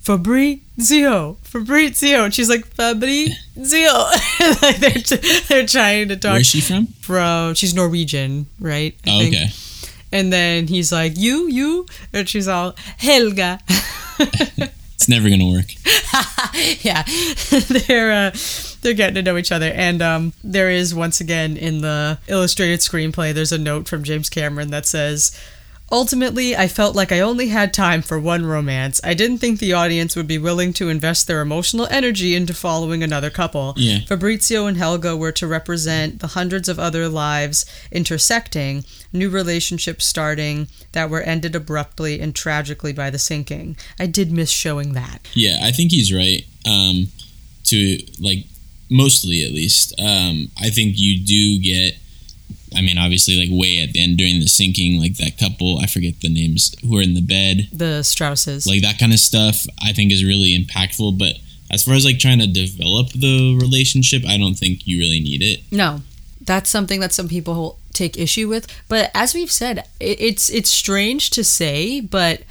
Fabrizio, 0.00 1.36
Fabrizio. 1.42 2.24
And 2.24 2.32
she's 2.34 2.48
like, 2.48 2.66
Fabrizio. 2.66 3.92
like 4.62 4.78
they're, 4.78 4.90
t- 4.92 5.42
they're 5.48 5.66
trying 5.66 6.08
to 6.08 6.16
talk 6.16 6.32
Where's 6.32 6.46
she 6.46 6.60
from? 6.62 6.86
from, 6.86 7.54
she's 7.54 7.74
Norwegian, 7.74 8.46
right? 8.58 8.96
I 9.06 9.10
Oh, 9.10 9.18
think. 9.18 9.34
okay. 9.34 9.46
And 10.12 10.32
then 10.32 10.66
he's 10.66 10.92
like, 10.92 11.16
you, 11.16 11.48
you. 11.48 11.86
And 12.12 12.28
she's 12.28 12.48
all, 12.48 12.74
Helga. 12.98 13.60
It's 15.00 15.08
never 15.08 15.30
gonna 15.30 15.46
work. 15.46 15.64
yeah, 16.84 17.04
they're 17.86 18.12
uh, 18.12 18.36
they're 18.82 18.92
getting 18.92 19.14
to 19.14 19.22
know 19.22 19.38
each 19.38 19.50
other, 19.50 19.72
and 19.74 20.02
um, 20.02 20.34
there 20.44 20.68
is 20.68 20.94
once 20.94 21.22
again 21.22 21.56
in 21.56 21.80
the 21.80 22.18
illustrated 22.28 22.80
screenplay. 22.80 23.32
There's 23.32 23.50
a 23.50 23.56
note 23.56 23.88
from 23.88 24.04
James 24.04 24.28
Cameron 24.28 24.70
that 24.72 24.84
says. 24.84 25.34
Ultimately, 25.92 26.56
I 26.56 26.68
felt 26.68 26.94
like 26.94 27.10
I 27.10 27.20
only 27.20 27.48
had 27.48 27.74
time 27.74 28.00
for 28.00 28.18
one 28.18 28.46
romance. 28.46 29.00
I 29.02 29.14
didn't 29.14 29.38
think 29.38 29.58
the 29.58 29.72
audience 29.72 30.14
would 30.14 30.28
be 30.28 30.38
willing 30.38 30.72
to 30.74 30.88
invest 30.88 31.26
their 31.26 31.40
emotional 31.40 31.88
energy 31.90 32.34
into 32.34 32.54
following 32.54 33.02
another 33.02 33.30
couple. 33.30 33.74
Yeah. 33.76 34.00
Fabrizio 34.06 34.66
and 34.66 34.76
Helga 34.76 35.16
were 35.16 35.32
to 35.32 35.46
represent 35.48 36.20
the 36.20 36.28
hundreds 36.28 36.68
of 36.68 36.78
other 36.78 37.08
lives 37.08 37.66
intersecting, 37.90 38.84
new 39.12 39.28
relationships 39.28 40.04
starting 40.04 40.68
that 40.92 41.10
were 41.10 41.22
ended 41.22 41.56
abruptly 41.56 42.20
and 42.20 42.34
tragically 42.34 42.92
by 42.92 43.10
the 43.10 43.18
sinking. 43.18 43.76
I 43.98 44.06
did 44.06 44.30
miss 44.30 44.50
showing 44.50 44.92
that. 44.92 45.28
Yeah, 45.34 45.58
I 45.62 45.72
think 45.72 45.90
he's 45.90 46.12
right. 46.12 46.44
Um, 46.66 47.08
to 47.64 47.98
like 48.20 48.44
mostly 48.90 49.44
at 49.44 49.52
least. 49.52 49.94
Um, 49.98 50.50
I 50.60 50.70
think 50.70 50.94
you 50.96 51.24
do 51.24 51.58
get. 51.60 51.94
I 52.76 52.82
mean, 52.82 52.98
obviously, 52.98 53.36
like 53.36 53.48
way 53.50 53.80
at 53.80 53.92
the 53.92 54.02
end 54.02 54.18
during 54.18 54.40
the 54.40 54.46
sinking, 54.46 55.00
like 55.00 55.16
that 55.16 55.38
couple, 55.38 55.78
I 55.78 55.86
forget 55.86 56.20
the 56.20 56.28
names, 56.28 56.74
who 56.82 56.96
are 56.98 57.02
in 57.02 57.14
the 57.14 57.22
bed, 57.22 57.68
The 57.72 58.02
Strausses. 58.02 58.66
like 58.66 58.82
that 58.82 58.98
kind 58.98 59.12
of 59.12 59.18
stuff. 59.18 59.66
I 59.82 59.92
think 59.92 60.12
is 60.12 60.24
really 60.24 60.56
impactful. 60.56 61.18
But 61.18 61.34
as 61.70 61.84
far 61.84 61.94
as 61.94 62.04
like 62.04 62.18
trying 62.18 62.40
to 62.40 62.46
develop 62.46 63.08
the 63.12 63.58
relationship, 63.60 64.22
I 64.26 64.38
don't 64.38 64.54
think 64.54 64.86
you 64.86 64.98
really 64.98 65.20
need 65.20 65.42
it. 65.42 65.60
no, 65.70 66.02
that's 66.40 66.70
something 66.70 67.00
that 67.00 67.12
some 67.12 67.28
people 67.28 67.78
take 67.92 68.18
issue 68.18 68.48
with. 68.48 68.66
But 68.88 69.10
as 69.14 69.34
we've 69.34 69.50
said, 69.50 69.86
it's 70.00 70.50
it's 70.50 70.70
strange 70.70 71.30
to 71.30 71.44
say, 71.44 72.00
but 72.00 72.42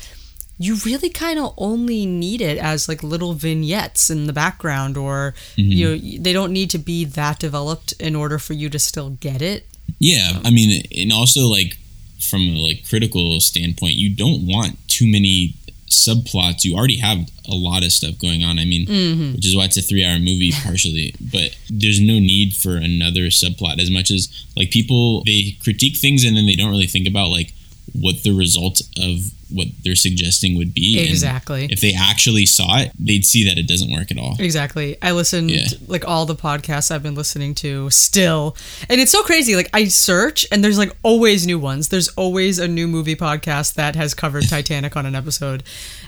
you 0.61 0.75
really 0.85 1.09
kind 1.09 1.39
of 1.39 1.53
only 1.57 2.05
need 2.05 2.41
it 2.41 2.57
as 2.57 2.89
like 2.89 3.01
little 3.01 3.33
vignettes 3.33 4.09
in 4.09 4.27
the 4.27 4.33
background, 4.33 4.97
or 4.97 5.33
you 5.55 5.87
mm-hmm. 5.87 6.17
know, 6.17 6.23
they 6.23 6.33
don't 6.33 6.51
need 6.51 6.69
to 6.71 6.77
be 6.77 7.05
that 7.05 7.39
developed 7.39 7.93
in 7.93 8.15
order 8.15 8.37
for 8.37 8.53
you 8.53 8.69
to 8.69 8.77
still 8.77 9.11
get 9.11 9.41
it. 9.41 9.65
Yeah, 9.99 10.39
I 10.43 10.51
mean, 10.51 10.83
and 10.95 11.11
also 11.11 11.47
like 11.47 11.77
from 12.19 12.41
a 12.41 12.57
like 12.57 12.87
critical 12.87 13.39
standpoint, 13.39 13.93
you 13.93 14.15
don't 14.15 14.45
want 14.45 14.77
too 14.87 15.09
many 15.09 15.55
subplots. 15.89 16.63
You 16.63 16.75
already 16.75 16.97
have 16.97 17.29
a 17.47 17.55
lot 17.55 17.83
of 17.83 17.91
stuff 17.91 18.17
going 18.19 18.43
on. 18.43 18.59
I 18.59 18.65
mean, 18.65 18.87
mm-hmm. 18.87 19.35
which 19.35 19.45
is 19.45 19.55
why 19.55 19.65
it's 19.65 19.77
a 19.77 19.81
three-hour 19.81 20.19
movie 20.19 20.51
partially. 20.63 21.15
But 21.19 21.57
there's 21.69 21.99
no 21.99 22.19
need 22.19 22.53
for 22.53 22.75
another 22.75 23.27
subplot 23.27 23.79
as 23.79 23.89
much 23.89 24.11
as 24.11 24.29
like 24.55 24.71
people 24.71 25.23
they 25.23 25.57
critique 25.63 25.97
things 25.97 26.23
and 26.23 26.37
then 26.37 26.45
they 26.45 26.55
don't 26.55 26.71
really 26.71 26.87
think 26.87 27.07
about 27.07 27.29
like 27.29 27.53
what 27.93 28.23
the 28.23 28.31
result 28.31 28.81
of 28.97 29.19
what 29.51 29.67
they're 29.83 29.95
suggesting 29.95 30.55
would 30.57 30.75
be. 30.75 30.99
And 30.99 31.09
Exactly. 31.09 31.67
if 31.71 31.81
they 31.81 31.91
actually 31.93 32.45
saw 32.45 32.77
it, 32.81 32.91
they'd 32.99 33.25
see 33.25 33.45
that 33.45 33.57
it 33.57 33.67
doesn't 33.67 33.91
work 33.91 34.11
at 34.11 34.17
all. 34.19 34.35
Exactly. 34.37 34.95
I 35.01 35.11
listened 35.11 35.49
Yeah. 35.49 35.65
like 35.87 36.07
all 36.07 36.27
the 36.27 36.35
podcasts 36.35 36.91
I've 36.91 37.01
been 37.01 37.15
listening 37.15 37.55
to 37.55 37.89
still. 37.89 38.55
And 38.89 39.01
it's 39.01 39.11
so 39.11 39.23
crazy. 39.23 39.55
Like 39.55 39.69
I 39.73 39.85
search 39.85 40.45
and 40.51 40.63
there's 40.63 40.77
like 40.77 40.95
always 41.01 41.47
new 41.47 41.57
ones. 41.57 41.87
There's 41.87 42.09
always 42.09 42.59
a 42.59 42.67
new 42.67 42.87
movie 42.87 43.15
podcast 43.15 43.73
that 43.73 43.95
has 43.95 44.13
covered 44.13 44.43
Titanic 44.49 44.95
on 44.95 45.07
an 45.07 45.15
episode. 45.15 45.63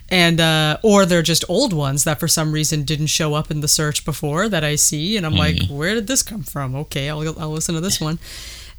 And 0.10 0.40
uh 0.40 0.78
or 0.84 1.08
they're 1.08 1.24
just 1.24 1.44
old 1.50 1.74
ones 1.74 2.04
that 2.04 2.20
for 2.20 2.28
some 2.28 2.52
reason 2.52 2.84
didn't 2.84 3.08
show 3.08 3.34
up 3.34 3.50
in 3.50 3.62
the 3.62 3.68
search 3.68 4.06
before 4.06 4.50
that 4.50 4.64
I 4.64 4.76
see 4.76 5.18
and 5.18 5.26
I'm 5.26 5.36
like, 5.36 5.62
yeah. 5.64 5.76
where 5.76 5.96
did 5.96 6.06
this 6.06 6.22
come 6.22 6.44
from? 6.44 6.76
Okay, 6.76 7.10
I'll 7.10 7.28
I'll 7.40 7.50
listen 7.52 7.74
to 7.74 7.82
this 7.82 8.00
one. 8.00 8.20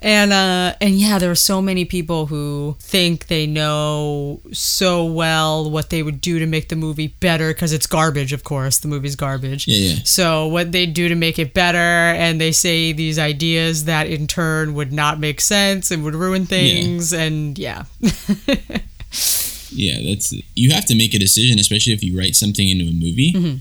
And 0.02 0.32
uh 0.32 0.74
and 0.80 0.94
yeah, 0.94 1.18
there 1.18 1.30
are 1.30 1.36
so 1.36 1.62
many 1.62 1.84
people 1.84 2.26
who 2.26 2.76
think 2.80 3.28
they 3.28 3.46
know 3.46 4.40
so 4.52 5.04
well 5.04 5.70
what 5.70 5.90
they 5.90 6.02
would 6.02 6.20
do 6.20 6.38
to 6.38 6.46
make 6.46 6.68
the 6.68 6.76
movie 6.76 7.08
better 7.08 7.48
because 7.52 7.72
it's 7.72 7.86
garbage, 7.86 8.32
of 8.32 8.44
course. 8.44 8.78
The 8.78 8.88
movie's 8.88 9.16
garbage. 9.16 9.68
Yeah, 9.68 9.94
yeah. 9.94 10.02
So 10.04 10.46
what 10.48 10.72
they 10.72 10.86
do 10.86 11.08
to 11.08 11.14
make 11.14 11.38
it 11.38 11.54
better, 11.54 11.78
and 11.78 12.40
they 12.40 12.52
say 12.52 12.92
these 12.92 13.18
ideas 13.18 13.84
that 13.84 14.08
in 14.08 14.26
turn 14.26 14.74
would 14.74 14.92
not 14.92 15.20
make 15.20 15.40
sense 15.40 15.90
and 15.90 16.02
would 16.04 16.14
ruin 16.14 16.46
things, 16.46 17.12
yeah. 17.12 17.22
and 17.22 17.58
yeah, 17.58 17.84
Yeah, 19.74 19.98
that's 20.04 20.34
you 20.54 20.70
have 20.72 20.84
to 20.86 20.94
make 20.94 21.14
a 21.14 21.18
decision, 21.18 21.58
especially 21.58 21.92
if 21.92 22.02
you 22.02 22.18
write 22.18 22.36
something 22.36 22.68
into 22.68 22.84
a 22.84 22.92
movie. 22.92 23.32
Mm-hmm. 23.32 23.56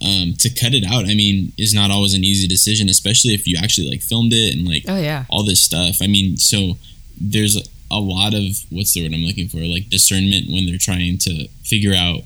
Um, 0.00 0.34
to 0.38 0.48
cut 0.48 0.74
it 0.74 0.84
out, 0.86 1.06
I 1.06 1.14
mean, 1.14 1.52
is 1.58 1.74
not 1.74 1.90
always 1.90 2.14
an 2.14 2.22
easy 2.22 2.46
decision, 2.46 2.88
especially 2.88 3.34
if 3.34 3.48
you 3.48 3.56
actually 3.60 3.90
like 3.90 4.00
filmed 4.00 4.32
it 4.32 4.54
and 4.54 4.66
like 4.68 4.84
oh 4.86 4.96
yeah, 4.96 5.24
all 5.28 5.42
this 5.42 5.60
stuff. 5.62 5.96
I 6.00 6.06
mean, 6.06 6.36
so 6.36 6.76
there's 7.20 7.56
a 7.90 7.98
lot 7.98 8.32
of 8.34 8.44
what's 8.70 8.92
the 8.94 9.02
word 9.02 9.12
I'm 9.14 9.24
looking 9.24 9.48
for, 9.48 9.58
like 9.58 9.88
discernment 9.88 10.48
when 10.50 10.66
they're 10.66 10.78
trying 10.78 11.18
to 11.18 11.48
figure 11.64 11.94
out 11.94 12.20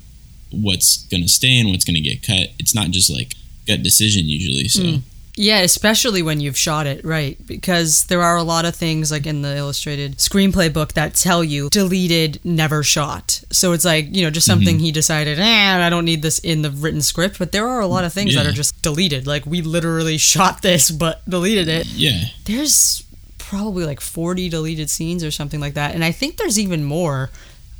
what's 0.50 1.04
gonna 1.06 1.28
stay 1.28 1.58
and 1.60 1.70
what's 1.70 1.84
gonna 1.84 2.00
get 2.00 2.22
cut. 2.22 2.48
It's 2.58 2.74
not 2.74 2.90
just 2.90 3.08
like 3.10 3.34
gut 3.66 3.82
decision 3.82 4.28
usually. 4.28 4.68
So 4.68 4.82
Mm. 4.82 5.02
Yeah, 5.34 5.60
especially 5.60 6.22
when 6.22 6.40
you've 6.40 6.58
shot 6.58 6.86
it, 6.86 7.04
right? 7.04 7.38
Because 7.46 8.04
there 8.04 8.22
are 8.22 8.36
a 8.36 8.42
lot 8.42 8.64
of 8.66 8.74
things 8.74 9.10
like 9.10 9.26
in 9.26 9.42
the 9.42 9.56
illustrated 9.56 10.18
screenplay 10.18 10.70
book 10.70 10.92
that 10.92 11.14
tell 11.14 11.42
you 11.42 11.70
deleted, 11.70 12.38
never 12.44 12.82
shot. 12.82 13.42
So 13.50 13.72
it's 13.72 13.84
like, 13.84 14.14
you 14.14 14.24
know, 14.24 14.30
just 14.30 14.46
something 14.46 14.78
he 14.78 14.92
decided, 14.92 15.38
eh, 15.38 15.86
I 15.86 15.88
don't 15.88 16.04
need 16.04 16.20
this 16.20 16.38
in 16.38 16.60
the 16.62 16.70
written 16.70 17.00
script. 17.00 17.38
But 17.38 17.52
there 17.52 17.66
are 17.66 17.80
a 17.80 17.86
lot 17.86 18.04
of 18.04 18.12
things 18.12 18.34
that 18.34 18.46
are 18.46 18.52
just 18.52 18.80
deleted. 18.82 19.26
Like 19.26 19.46
we 19.46 19.62
literally 19.62 20.18
shot 20.32 20.60
this, 20.60 20.90
but 20.90 21.24
deleted 21.28 21.68
it. 21.68 21.86
Yeah. 21.86 22.24
There's 22.44 23.04
probably 23.38 23.84
like 23.84 24.00
40 24.00 24.48
deleted 24.50 24.90
scenes 24.90 25.24
or 25.24 25.30
something 25.30 25.60
like 25.60 25.74
that. 25.74 25.94
And 25.94 26.04
I 26.04 26.12
think 26.12 26.36
there's 26.36 26.58
even 26.58 26.84
more 26.84 27.30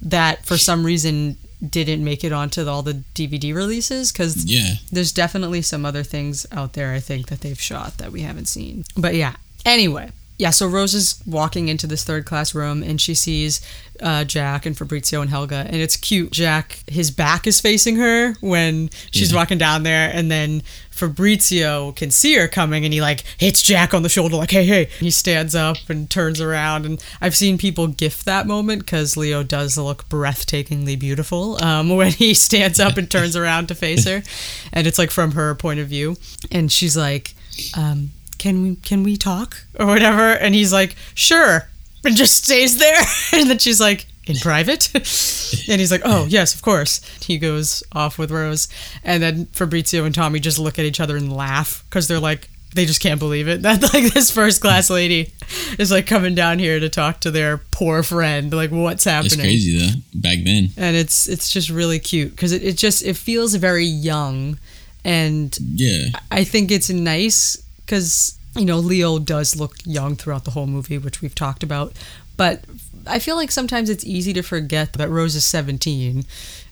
that 0.03 0.45
for 0.45 0.59
some 0.59 0.85
reason 0.85 1.37
didn't 1.71 2.02
make 2.04 2.25
it 2.25 2.33
onto 2.33 2.66
all 2.69 2.83
the 2.83 3.02
DVD 3.14 3.54
releases 3.54 4.11
because 4.12 4.45
Yeah. 4.45 4.75
there's 4.90 5.12
definitely 5.12 5.62
some 5.62 5.85
other 5.87 6.02
things 6.02 6.45
out 6.50 6.73
there 6.73 6.92
I 6.92 7.00
think 7.00 7.28
that 7.28 7.40
they've 7.40 7.61
shot 7.61 7.99
that 7.99 8.11
we 8.12 8.23
haven't 8.23 8.47
seen. 8.49 8.85
But 8.97 9.14
yeah, 9.14 9.37
anyway. 9.64 10.11
Yeah, 10.43 10.51
so 10.51 10.67
Rose 10.67 10.93
is 10.93 11.23
walking 11.25 11.69
into 11.69 11.87
this 11.87 12.03
third 12.03 12.25
class 12.27 12.53
room 12.53 12.83
and 12.83 13.01
she 13.01 13.15
sees 13.15 13.61
uh, 14.01 14.25
Jack 14.25 14.67
and 14.67 14.77
Fabrizio 14.77 15.21
and 15.21 15.31
Helga, 15.31 15.67
and 15.69 15.77
it's 15.77 15.97
cute. 15.97 16.33
Jack, 16.33 16.81
his 16.89 17.13
back 17.13 17.47
is 17.47 17.61
facing 17.61 17.95
her 17.95 18.33
when 18.41 18.91
she's 19.13 19.31
Yeah. 19.31 19.37
walking 19.39 19.59
down 19.59 19.85
there, 19.85 20.11
and 20.13 20.33
then 20.33 20.63
Fabrizio 20.91 21.93
can 21.93 22.11
see 22.11 22.35
her 22.35 22.49
coming 22.49 22.85
and 22.85 22.93
he 22.93 23.01
like 23.01 23.23
hits 23.39 23.63
Jack 23.63 23.95
on 23.95 24.03
the 24.03 24.09
shoulder, 24.09 24.35
like, 24.35 24.51
hey, 24.51 24.65
hey. 24.65 24.89
He 24.99 25.13
stands 25.13 25.55
up 25.55 25.77
and 25.89 26.11
turns 26.11 26.41
around, 26.41 26.87
and 26.87 27.01
I've 27.21 27.37
seen 27.37 27.57
people 27.57 27.87
gif 27.87 28.25
that 28.25 28.49
moment 28.49 28.81
because 28.85 29.17
Leo 29.17 29.45
does 29.45 29.79
look 29.79 30.09
breathtakingly 30.09 30.99
beautiful 30.99 31.63
um, 31.63 31.89
when 31.97 32.11
he 32.11 32.35
stands 32.35 32.81
up 32.81 32.97
and 32.97 33.09
turns 33.09 33.37
around 33.37 33.69
to 33.69 33.77
face 33.77 34.07
her, 34.07 34.25
and 34.73 34.89
it's 34.89 34.99
like 34.99 35.13
from 35.13 35.33
her 35.33 35.55
point 35.55 35.79
of 35.79 35.87
view, 35.87 36.17
and 36.51 36.73
she's 36.73 36.97
like, 36.97 37.35
um, 37.77 38.11
"Can 38.43 38.63
we 38.63 38.77
can 38.77 39.03
we 39.05 39.17
talk 39.17 39.51
or 39.79 39.87
whatever?" 39.87 40.33
And 40.33 40.55
he's 40.55 40.73
like, 40.73 40.97
"Sure," 41.15 41.69
and 42.05 42.17
just 42.17 42.45
stays 42.45 42.79
there, 42.79 43.01
and 43.41 43.49
then 43.51 43.59
she's 43.59 43.81
like. 43.81 44.07
In 44.25 44.37
private, 44.37 44.89
and 45.69 45.81
he's 45.81 45.91
like, 45.91 46.03
"Oh 46.05 46.27
yes, 46.29 46.55
of 46.55 46.63
course." 46.63 47.01
He 47.27 47.39
goes 47.39 47.83
off 47.91 48.19
with 48.19 48.31
Rose, 48.31 48.69
and 49.03 49.21
then 49.21 49.47
Fabrizio 49.47 50.05
and 50.05 50.15
Tommy 50.15 50.39
just 50.39 50.61
look 50.61 50.79
at 50.79 50.85
each 50.85 51.01
other 51.01 51.17
and 51.17 51.33
laugh 51.33 51.83
because 51.91 52.07
they're 52.07 52.21
like, 52.21 52.49
they 52.73 52.87
just 52.87 53.01
can't 53.01 53.19
believe 53.19 53.49
it 53.49 53.63
that 53.67 53.83
like 53.93 54.15
this 54.15 54.31
first 54.31 54.61
class 54.61 54.91
lady 54.91 55.33
is 55.77 55.91
like 55.91 56.07
coming 56.07 56.37
down 56.37 56.61
here 56.61 56.79
to 56.79 56.89
talk 56.89 57.19
to 57.23 57.33
their 57.33 57.59
poor 57.73 58.05
friend. 58.05 58.53
Like, 58.55 58.71
what's 58.71 59.03
happening? 59.03 59.33
It's 59.33 59.43
crazy 59.43 59.79
though. 59.81 60.01
Back 60.15 60.39
then. 60.45 60.69
and 60.77 60.95
it's 60.95 61.27
it's 61.29 61.53
just 61.53 61.69
really 61.69 61.99
cute 61.99 62.31
because 62.31 62.53
it, 62.53 62.63
it 62.63 62.77
just 62.77 63.03
it 63.05 63.17
feels 63.17 63.57
very 63.57 63.87
young 63.87 64.57
and 65.05 65.59
Yeah. 65.75 66.11
i 66.31 66.45
think 66.45 66.71
it's 66.71 66.91
nice 66.91 67.59
because 67.85 68.39
you 68.57 68.65
know 68.65 68.79
leo 68.79 69.19
does 69.19 69.57
look 69.57 69.77
young 69.85 70.15
throughout 70.17 70.45
the 70.45 70.51
whole 70.53 70.67
movie 70.67 70.99
which 70.99 71.21
we've 71.23 71.35
talked 71.35 71.62
about 71.62 71.93
but 72.37 72.65
i 73.07 73.19
feel 73.19 73.37
like 73.37 73.51
sometimes 73.51 73.89
it's 73.91 74.05
easy 74.05 74.33
to 74.33 74.43
forget 74.43 74.93
that 74.95 75.09
rose 75.09 75.35
is 75.35 75.45
17 75.45 76.25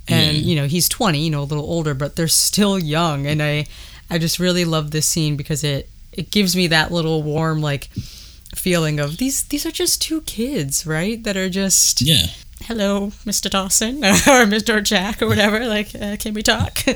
and 0.09 0.37
you 0.37 0.57
know 0.57 0.67
he's 0.67 0.88
20 0.88 1.19
you 1.19 1.31
know 1.31 1.43
a 1.43 1.45
little 1.45 1.64
older 1.64 1.95
but 1.95 2.17
they're 2.17 2.29
still 2.29 2.79
young 2.79 3.26
and 3.26 3.43
i 3.43 3.64
i 4.11 4.19
just 4.19 4.38
really 4.38 4.64
love 4.64 4.90
this 4.90 5.07
scene 5.07 5.37
because 5.37 5.62
it 5.64 5.88
it 6.12 6.31
gives 6.31 6.55
me 6.57 6.67
that 6.67 6.90
little 6.93 7.23
warm 7.23 7.61
like 7.61 7.88
feeling 8.57 8.99
of 8.99 9.19
these 9.19 9.45
these 9.45 9.64
are 9.64 9.71
just 9.71 10.02
two 10.02 10.21
kids 10.23 10.85
right 10.87 11.23
that 11.25 11.37
are 11.37 11.49
just 11.49 12.02
Yeah. 12.02 12.26
hello, 12.64 13.12
Mr. 13.25 13.49
Dawson 13.49 13.99
or 14.05 14.45
Mr. 14.45 14.83
Jack 14.83 15.23
or 15.23 15.29
whatever. 15.29 15.64
Like, 15.67 15.95
uh, 15.95 16.17
can 16.19 16.35
we 16.35 16.43
talk? 16.43 16.79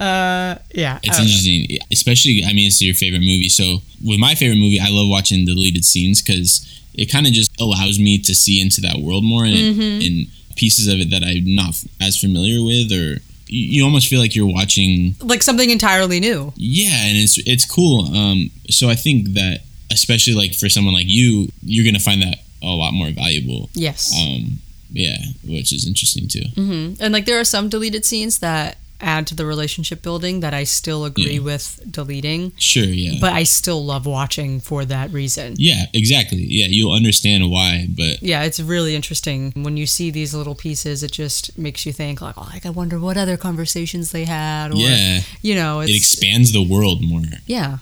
uh, 0.00 0.56
yeah. 0.74 0.98
It's 1.02 1.18
know. 1.18 1.24
interesting, 1.24 1.78
especially. 1.92 2.42
I 2.44 2.52
mean, 2.52 2.66
it's 2.68 2.80
your 2.82 2.94
favorite 2.94 3.20
movie. 3.20 3.48
So 3.48 3.78
with 4.04 4.18
my 4.18 4.34
favorite 4.34 4.58
movie, 4.58 4.80
I 4.80 4.88
love 4.88 5.08
watching 5.08 5.44
the 5.44 5.54
deleted 5.54 5.84
scenes 5.84 6.22
because 6.22 6.66
it 6.94 7.06
kind 7.06 7.26
of 7.26 7.32
just 7.32 7.50
allows 7.60 7.98
me 7.98 8.18
to 8.18 8.34
see 8.34 8.60
into 8.60 8.80
that 8.82 8.96
world 8.98 9.24
more 9.24 9.44
and, 9.44 9.54
Mm-hmm. 9.56 10.00
and 10.06 10.26
pieces 10.56 10.88
of 10.88 10.98
it 11.00 11.10
that 11.10 11.22
I'm 11.22 11.54
not 11.54 11.74
as 12.00 12.18
familiar 12.18 12.62
with, 12.64 12.90
or 12.92 13.20
you, 13.46 13.84
almost 13.84 14.08
feel 14.08 14.20
like 14.20 14.34
you're 14.34 14.46
watching. 14.52 15.14
Like 15.20 15.42
something 15.42 15.70
entirely 15.70 16.20
new. 16.20 16.52
Yeah, 16.56 17.06
and 17.08 17.16
it's 17.18 17.38
it's 17.46 17.64
cool. 17.64 18.14
Um, 18.14 18.50
so 18.68 18.88
I 18.88 18.94
think 18.94 19.34
that 19.34 19.60
especially 19.92 20.34
like 20.34 20.54
for 20.54 20.68
someone 20.68 20.94
like 20.94 21.08
you, 21.08 21.48
you're 21.62 21.84
gonna 21.84 21.98
find 21.98 22.22
that 22.22 22.38
a 22.62 22.66
lot 22.66 22.92
more 22.92 23.10
valuable. 23.10 23.70
Yes. 23.74 24.14
Um, 24.20 24.58
yeah, 24.92 25.16
which 25.46 25.72
is 25.72 25.86
interesting 25.86 26.28
too. 26.28 26.44
hmm 26.54 26.94
And 27.00 27.12
like, 27.12 27.24
there 27.26 27.38
are 27.40 27.44
some 27.44 27.68
deleted 27.68 28.04
scenes 28.04 28.38
that 28.40 28.76
add 29.00 29.26
to 29.28 29.34
the 29.34 29.46
relationship 29.46 30.02
building 30.02 30.40
that 30.40 30.52
I 30.54 30.64
still 30.64 31.04
agree 31.04 31.34
Yeah. 31.34 31.40
with 31.40 31.80
deleting, 31.90 32.52
Sure, 32.58 32.84
yeah. 32.84 33.18
but 33.20 33.32
I 33.32 33.44
still 33.44 33.84
love 33.84 34.06
watching 34.06 34.60
for 34.60 34.84
that 34.84 35.12
reason. 35.12 35.54
yeah, 35.58 35.86
exactly. 35.94 36.44
Yeah, 36.48 36.66
you'll 36.68 36.92
understand 36.92 37.50
why, 37.50 37.86
but 37.90 38.22
Yeah, 38.22 38.42
it's 38.42 38.60
really 38.60 38.94
interesting 38.94 39.52
when 39.56 39.76
you 39.76 39.86
see 39.86 40.10
these 40.10 40.34
little 40.34 40.54
pieces. 40.54 41.02
It 41.02 41.12
just 41.12 41.56
makes 41.58 41.86
you 41.86 41.92
think, 41.92 42.20
like, 42.20 42.36
oh, 42.38 42.48
like 42.52 42.66
I 42.66 42.70
wonder 42.70 42.98
what 42.98 43.16
other 43.16 43.36
conversations 43.36 44.10
they 44.12 44.24
had, 44.24 44.72
or 44.72 44.76
yeah, 44.76 45.20
you 45.42 45.54
know, 45.54 45.80
it's 45.80 45.90
it 45.92 45.96
expands 45.96 46.52
the 46.52 46.62
world 46.62 47.02
more. 47.02 47.22
yeah, 47.46 47.78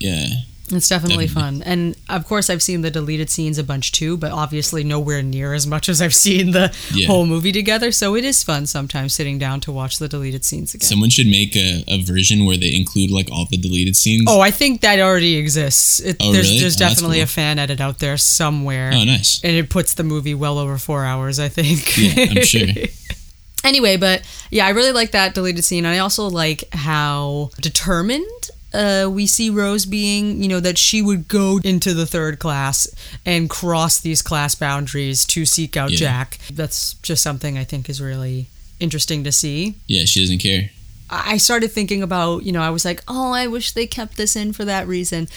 Yeah, 0.00 0.28
It's 0.72 0.88
definitely, 0.88 1.28
fun. 1.28 1.62
And 1.64 1.96
of 2.08 2.26
course, 2.26 2.50
I've 2.50 2.62
seen 2.62 2.80
the 2.82 2.90
deleted 2.90 3.30
scenes 3.30 3.56
a 3.56 3.62
bunch 3.62 3.92
too, 3.92 4.16
but 4.16 4.32
obviously 4.32 4.82
nowhere 4.82 5.22
near 5.22 5.54
as 5.54 5.64
much 5.64 5.88
as 5.88 6.02
I've 6.02 6.14
seen 6.14 6.50
the 6.50 6.74
Yeah. 6.92 7.06
whole 7.06 7.24
movie 7.24 7.52
together. 7.52 7.92
So 7.92 8.16
it 8.16 8.24
is 8.24 8.42
fun 8.42 8.66
sometimes 8.66 9.14
sitting 9.14 9.38
down 9.38 9.60
to 9.60 9.70
watch 9.72 9.98
the 9.98 10.08
deleted 10.08 10.44
scenes 10.44 10.74
again. 10.74 10.86
someone 10.88 11.10
should 11.10 11.28
make 11.28 11.54
a, 11.54 11.84
a 11.86 12.02
version 12.02 12.44
where 12.44 12.56
they 12.56 12.74
include 12.74 13.12
like 13.12 13.30
all 13.30 13.46
the 13.48 13.56
deleted 13.56 13.94
scenes. 13.94 14.24
Oh, 14.26 14.40
I 14.40 14.50
think 14.50 14.80
that 14.80 14.98
already 14.98 15.36
exists. 15.36 16.00
It, 16.00 16.16
Oh, 16.18 16.32
there's 16.32 16.48
really? 16.48 16.60
there's 16.60 16.76
Oh, 16.76 16.88
definitely 16.88 17.18
cool. 17.18 17.24
a 17.24 17.28
fan 17.28 17.58
edit 17.60 17.80
out 17.80 18.00
there 18.00 18.16
somewhere. 18.16 18.90
Oh, 18.92 19.04
nice. 19.04 19.40
And 19.44 19.54
it 19.56 19.70
puts 19.70 19.94
the 19.94 20.02
movie 20.02 20.34
well 20.34 20.58
over 20.58 20.78
four 20.78 21.04
hours, 21.04 21.38
I 21.38 21.48
think. 21.48 21.96
Yeah, 21.96 22.26
I'm 22.30 22.42
sure. 22.42 22.66
anyway, 23.64 23.96
but 23.96 24.22
yeah, 24.50 24.66
I 24.66 24.70
really 24.70 24.92
like 24.92 25.12
that 25.12 25.34
deleted 25.34 25.64
scene. 25.64 25.86
I 25.86 25.98
also 25.98 26.28
like 26.28 26.64
how 26.72 27.50
determined 27.60 28.50
uh, 28.76 29.08
we 29.10 29.26
see 29.26 29.48
Rose 29.48 29.86
being, 29.86 30.42
you 30.42 30.48
know, 30.48 30.60
that 30.60 30.76
she 30.76 31.00
would 31.00 31.28
go 31.28 31.58
into 31.64 31.94
the 31.94 32.06
third 32.06 32.38
class 32.38 32.86
and 33.24 33.48
cross 33.48 33.98
these 33.98 34.22
class 34.22 34.54
boundaries 34.54 35.24
to 35.26 35.46
seek 35.46 35.76
out 35.76 35.90
Yeah. 35.90 35.98
Jack. 35.98 36.38
That's 36.52 36.94
just 36.94 37.22
something 37.22 37.56
I 37.56 37.64
think 37.64 37.88
is 37.88 38.00
really 38.00 38.46
interesting 38.78 39.24
to 39.24 39.32
see. 39.32 39.74
Yeah, 39.86 40.04
she 40.04 40.20
doesn't 40.20 40.38
care. 40.38 40.70
I 41.08 41.36
started 41.38 41.70
thinking 41.70 42.02
about, 42.02 42.42
you 42.42 42.52
know, 42.52 42.62
I 42.62 42.70
was 42.70 42.84
like, 42.84 43.02
oh, 43.08 43.32
I 43.32 43.46
wish 43.46 43.72
they 43.72 43.86
kept 43.86 44.16
this 44.16 44.36
in 44.36 44.52
for 44.52 44.64
that 44.64 44.86
reason. 44.86 45.28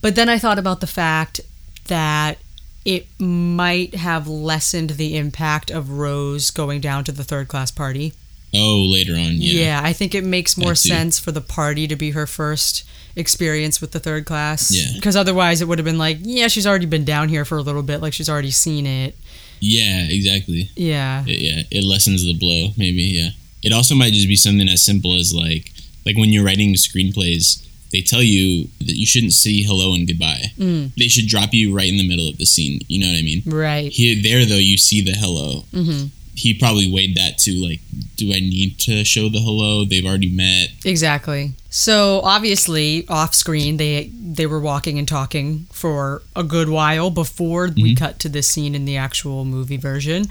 But 0.00 0.14
then 0.14 0.28
I 0.28 0.38
thought 0.38 0.58
about 0.58 0.80
the 0.80 0.86
fact 0.86 1.40
that 1.88 2.38
it 2.84 3.06
might 3.20 3.96
have 3.96 4.28
lessened 4.28 4.90
the 4.90 5.16
impact 5.16 5.70
of 5.70 5.90
Rose 5.90 6.50
going 6.52 6.80
down 6.80 7.02
to 7.04 7.12
the 7.12 7.24
third 7.24 7.48
class 7.48 7.72
party. 7.72 8.12
Oh, 8.54 8.86
later 8.90 9.12
on, 9.14 9.32
Yeah, 9.34 9.60
yeah. 9.62 9.80
I 9.82 9.92
think 9.92 10.14
it 10.14 10.24
makes 10.24 10.56
more 10.56 10.74
sense 10.74 11.18
for 11.18 11.30
the 11.32 11.40
party 11.40 11.86
to 11.88 11.96
be 11.96 12.12
her 12.12 12.26
first 12.26 12.84
experience 13.16 13.80
with 13.80 13.92
the 13.92 14.00
third 14.00 14.24
class. 14.24 14.70
Yeah. 14.70 14.92
Because 14.94 15.16
otherwise 15.16 15.60
it 15.60 15.68
would 15.68 15.78
have 15.78 15.84
been 15.84 15.98
like, 15.98 16.18
yeah, 16.22 16.48
she's 16.48 16.66
already 16.66 16.86
been 16.86 17.04
down 17.04 17.28
here 17.28 17.44
for 17.44 17.58
a 17.58 17.62
little 17.62 17.82
bit, 17.82 18.00
like 18.00 18.12
she's 18.12 18.28
already 18.28 18.50
seen 18.50 18.86
it. 18.86 19.16
Yeah, 19.60 20.06
exactly. 20.08 20.70
Yeah. 20.76 21.24
It, 21.26 21.40
yeah, 21.40 21.62
it 21.70 21.84
lessens 21.84 22.22
the 22.24 22.34
blow. 22.38 22.68
Maybe. 22.76 23.02
Yeah. 23.02 23.30
It 23.62 23.72
also 23.72 23.94
might 23.94 24.12
just 24.12 24.28
be 24.28 24.36
something 24.36 24.68
as 24.68 24.84
simple 24.84 25.16
as 25.18 25.34
like 25.34 25.72
like 26.04 26.16
when 26.16 26.30
you're 26.30 26.44
writing 26.44 26.72
screenplays, 26.74 27.66
they 27.90 28.00
tell 28.00 28.22
you 28.22 28.68
that 28.78 28.96
you 28.96 29.06
shouldn't 29.06 29.32
say 29.32 29.62
hello 29.62 29.94
and 29.94 30.06
goodbye. 30.06 30.52
Mm. 30.58 30.94
They 30.94 31.08
should 31.08 31.26
drop 31.26 31.52
you 31.52 31.74
right 31.74 31.88
in 31.88 31.96
the 31.96 32.06
middle 32.08 32.28
of 32.28 32.38
the 32.38 32.46
scene. 32.46 32.80
You 32.86 33.00
know 33.00 33.08
what 33.12 33.18
I 33.18 33.22
mean? 33.22 33.42
Right. 33.46 33.90
Here, 33.90 34.16
there 34.22 34.44
though, 34.44 34.56
you 34.56 34.76
see 34.78 35.00
the 35.02 35.12
hello. 35.12 35.64
hmm 35.72 36.06
He 36.36 36.52
probably 36.54 36.90
weighed 36.92 37.16
that 37.16 37.38
too. 37.38 37.54
Like, 37.54 37.80
do 38.16 38.28
I 38.32 38.40
need 38.40 38.78
to 38.80 39.04
show 39.04 39.28
the 39.30 39.38
hello? 39.40 39.84
They've 39.86 40.04
already 40.04 40.30
met. 40.30 40.68
Exactly. 40.84 41.52
So 41.70 42.20
obviously, 42.22 43.06
off 43.08 43.34
screen, 43.34 43.78
they 43.78 44.10
they 44.14 44.44
were 44.46 44.60
walking 44.60 44.98
and 44.98 45.08
talking 45.08 45.66
for 45.72 46.22
a 46.36 46.42
good 46.42 46.68
while 46.68 47.08
before 47.10 47.70
we 47.74 47.94
Mhm. 47.94 47.96
cut 47.96 48.18
to 48.20 48.28
this 48.28 48.46
scene 48.48 48.74
in 48.74 48.84
the 48.84 48.96
actual 48.98 49.46
movie 49.46 49.78
version. 49.78 50.26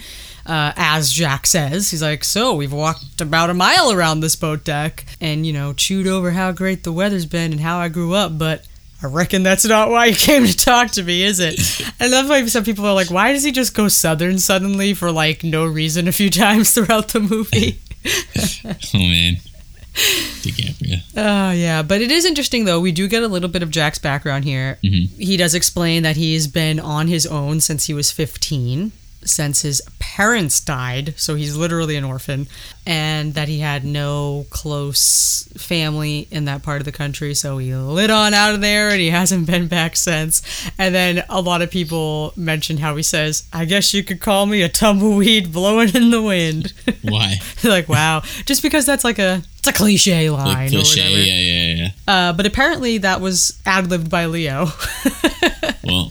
Uh, 0.46 0.74
as 0.76 1.12
Jack 1.12 1.48
says, 1.48 1.90
he's 1.90 2.04
like, 2.04 2.24
"So 2.24 2.54
we've 2.54 2.72
walked 2.72 3.20
about 3.20 3.50
a 3.50 3.56
mile 3.56 3.92
around 3.92 4.20
this 4.20 4.36
boat 4.36 4.64
deck, 4.64 5.06
and 5.20 5.44
you 5.46 5.54
know, 5.54 5.74
chewed 5.74 6.06
over 6.06 6.32
how 6.32 6.52
great 6.52 6.84
the 6.84 6.92
weather's 6.94 7.26
been 7.26 7.52
and 7.52 7.62
how 7.62 7.80
I 7.80 7.90
grew 7.90 8.14
up, 8.14 8.38
but." 8.38 8.64
I 9.06 9.08
reckon 9.08 9.44
that's 9.44 9.66
not 9.66 9.90
why 9.92 10.08
you 10.08 10.16
came 10.16 10.46
to 10.48 10.58
talk 10.58 10.90
to 10.92 11.04
me, 11.04 11.22
is 11.24 11.40
it? 11.40 11.60
I 12.00 12.08
love 12.08 12.26
how 12.28 12.44
some 12.48 12.64
people 12.64 12.86
are 12.88 12.94
like, 12.96 13.12
why 13.12 13.34
does 13.34 13.44
he 13.44 13.52
just 13.52 13.76
go 13.76 13.88
southern 13.88 14.40
suddenly 14.40 14.96
for 14.96 15.12
like 15.12 15.44
no 15.44 15.64
reason 15.66 16.08
a 16.08 16.12
few 16.12 16.30
times 16.32 16.72
throughout 16.74 17.10
the 17.10 17.20
movie? 17.20 17.80
Oh 18.94 19.00
man, 19.00 19.38
DiCaprio. 19.96 20.98
Oh, 21.18 21.52
yeah. 21.52 21.82
But 21.82 22.02
it 22.02 22.12
is 22.12 22.26
interesting, 22.26 22.66
though. 22.66 22.80
We 22.80 22.92
do 22.92 23.08
get 23.08 23.24
a 23.24 23.28
little 23.28 23.50
bit 23.50 23.64
of 23.64 23.72
Jack's 23.72 23.98
background 23.98 24.44
here. 24.46 24.78
Mhm. 24.84 25.10
He 25.18 25.38
does 25.38 25.56
explain 25.56 26.04
that 26.04 26.16
he's 26.16 26.48
been 26.48 26.80
on 26.80 27.08
his 27.08 27.26
own 27.26 27.62
since 27.62 27.86
he 27.86 27.94
was 27.96 28.12
15. 28.12 28.92
Since 29.25 29.62
his 29.62 29.82
parents 30.00 30.60
died, 30.60 31.13
so 31.17 31.36
he's 31.36 31.58
literally 31.58 31.96
an 31.96 32.03
orphan, 32.03 32.48
and 32.86 33.34
that 33.34 33.48
he 33.48 33.60
had 33.60 33.84
no 33.84 34.46
close 34.50 35.50
family 35.58 36.27
in 36.32 36.46
that 36.46 36.63
part 36.63 36.82
of 36.82 36.86
the 36.86 36.91
country, 36.91 37.34
so 37.34 37.58
he 37.58 37.74
lit 37.74 38.12
on 38.12 38.34
out 38.34 38.53
of 38.53 38.62
there 38.62 38.89
and 38.89 39.00
he 39.00 39.10
hasn't 39.10 39.48
been 39.51 39.67
back 39.67 39.96
since. 39.96 40.41
And 40.77 40.94
then 40.94 41.24
a 41.29 41.41
lot 41.41 41.62
of 41.62 41.72
people 41.72 42.34
mention 42.36 42.77
how 42.77 42.96
he 42.96 43.03
says, 43.03 43.48
I 43.51 43.65
guess 43.65 43.94
you 43.94 44.03
could 44.03 44.20
call 44.20 44.46
me 44.46 44.62
a 44.62 44.70
tumbleweed 44.70 45.51
blowing 45.51 45.96
in 45.96 46.12
the 46.12 46.22
wind. 46.22 46.74
Why? 47.01 47.39
like, 47.63 47.89
wow. 47.89 48.22
Just 48.46 48.62
because 48.62 48.86
that's 48.86 49.03
like 49.03 49.20
a 49.20 49.41
it's 49.58 49.67
a 49.67 49.74
cliche 49.74 50.29
line 50.29 50.46
Like 50.46 50.70
cliche, 50.70 51.10
yeah, 51.10 51.74
yeah, 51.74 51.89
yeah. 52.08 52.13
Uh, 52.29 52.34
but 52.34 52.46
apparently 52.46 53.00
that 53.00 53.20
was 53.20 53.60
ad 53.65 53.89
libbed 53.89 54.10
by 54.10 54.27
Leo. 54.27 54.67
Well, 55.86 56.05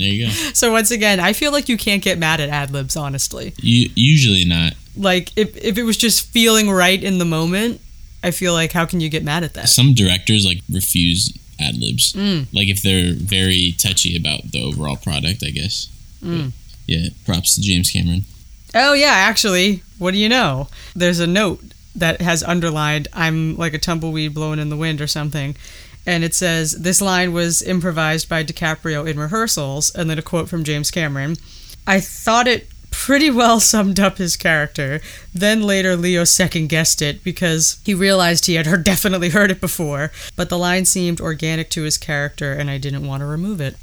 there 0.00 0.08
you 0.08 0.26
go. 0.26 0.32
so 0.54 0.72
once 0.72 0.90
again, 0.90 1.20
I 1.20 1.32
feel 1.32 1.52
like 1.52 1.68
you 1.68 1.76
can't 1.76 2.02
get 2.02 2.18
mad 2.18 2.40
at 2.40 2.48
ad 2.48 2.70
libs, 2.70 2.96
honestly. 2.96 3.54
You, 3.58 3.90
usually 3.94 4.44
not. 4.44 4.74
Like 4.96 5.36
if 5.36 5.56
if 5.56 5.78
it 5.78 5.84
was 5.84 5.96
just 5.96 6.26
feeling 6.26 6.70
right 6.70 7.02
in 7.02 7.18
the 7.18 7.24
moment, 7.24 7.80
I 8.22 8.30
feel 8.32 8.52
like 8.52 8.72
how 8.72 8.86
can 8.86 9.00
you 9.00 9.08
get 9.08 9.24
mad 9.24 9.44
at 9.44 9.54
that? 9.54 9.68
Some 9.68 9.94
directors 9.94 10.44
like 10.44 10.58
refuse 10.70 11.32
ad 11.60 11.76
libs. 11.76 12.12
Mm. 12.12 12.46
Like 12.52 12.68
if 12.68 12.82
they're 12.82 13.14
very 13.14 13.74
touchy 13.78 14.16
about 14.16 14.50
the 14.52 14.62
overall 14.62 14.96
product, 14.96 15.42
I 15.44 15.50
guess. 15.50 15.88
Mm. 16.22 16.52
Yeah, 16.86 17.08
props 17.24 17.54
to 17.54 17.60
James 17.60 17.90
Cameron. 17.90 18.22
Oh 18.74 18.92
yeah, 18.94 19.12
actually, 19.12 19.82
what 19.98 20.12
do 20.12 20.18
you 20.18 20.28
know? 20.28 20.68
There's 20.94 21.20
a 21.20 21.26
note 21.26 21.60
that 21.94 22.20
has 22.20 22.42
underlined 22.42 23.08
"I'm 23.12 23.56
like 23.56 23.74
a 23.74 23.78
tumbleweed 23.78 24.34
blowing 24.34 24.58
in 24.58 24.70
the 24.70 24.76
wind" 24.76 25.00
or 25.00 25.06
something, 25.06 25.56
and 26.10 26.24
it 26.24 26.34
says 26.34 26.72
this 26.72 27.00
line 27.00 27.32
was 27.32 27.62
improvised 27.62 28.28
by 28.28 28.42
DiCaprio 28.42 29.08
in 29.08 29.16
rehearsals, 29.16 29.94
and 29.94 30.10
then 30.10 30.18
a 30.18 30.22
quote 30.22 30.48
from 30.48 30.64
James 30.64 30.90
Cameron. 30.90 31.36
I 31.86 32.00
thought 32.00 32.48
it 32.48 32.66
pretty 32.90 33.30
well 33.30 33.60
summed 33.60 34.00
up 34.00 34.18
his 34.18 34.36
character. 34.36 35.00
Then 35.32 35.62
later, 35.62 35.94
Leo 35.94 36.24
second 36.24 36.68
guessed 36.68 37.00
it 37.00 37.22
because 37.22 37.80
he 37.84 37.94
realized 37.94 38.46
he 38.46 38.54
had 38.54 38.66
heard, 38.66 38.82
definitely 38.94 39.30
heard 39.30 39.52
it 39.52 39.60
before, 39.60 40.10
but 40.34 40.48
the 40.48 40.58
line 40.58 40.84
seemed 40.84 41.20
organic 41.20 41.70
to 41.70 41.82
his 41.84 41.96
character, 41.96 42.52
and 42.52 42.68
I 42.68 42.78
didn't 42.78 43.06
want 43.06 43.20
to 43.20 43.26
remove 43.26 43.60
it. 43.60 43.76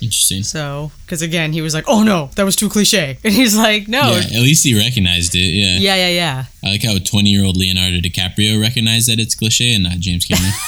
Interesting. 0.00 0.42
So, 0.42 0.90
because 1.06 1.22
again, 1.22 1.52
he 1.52 1.62
was 1.62 1.72
like, 1.72 1.84
"Oh 1.86 2.02
no, 2.02 2.30
that 2.34 2.42
was 2.42 2.56
too 2.56 2.68
cliche," 2.68 3.18
and 3.24 3.32
he's 3.32 3.56
like, 3.56 3.86
"No, 3.86 4.10
Yeah, 4.10 4.38
at 4.38 4.42
least 4.42 4.64
he 4.64 4.76
recognized 4.76 5.36
it. 5.36 5.38
Yeah. 5.38 5.78
yeah, 5.78 5.94
yeah, 5.94 6.08
yeah." 6.08 6.44
I 6.64 6.70
like 6.72 6.82
how 6.82 6.98
20 6.98 7.30
year 7.30 7.44
old 7.44 7.56
Leonardo 7.56 7.98
DiCaprio 7.98 8.60
recognized 8.60 9.08
that 9.08 9.20
it's 9.20 9.36
cliche 9.36 9.72
and 9.72 9.84
not 9.84 10.00
James 10.00 10.24
Cameron. 10.24 10.50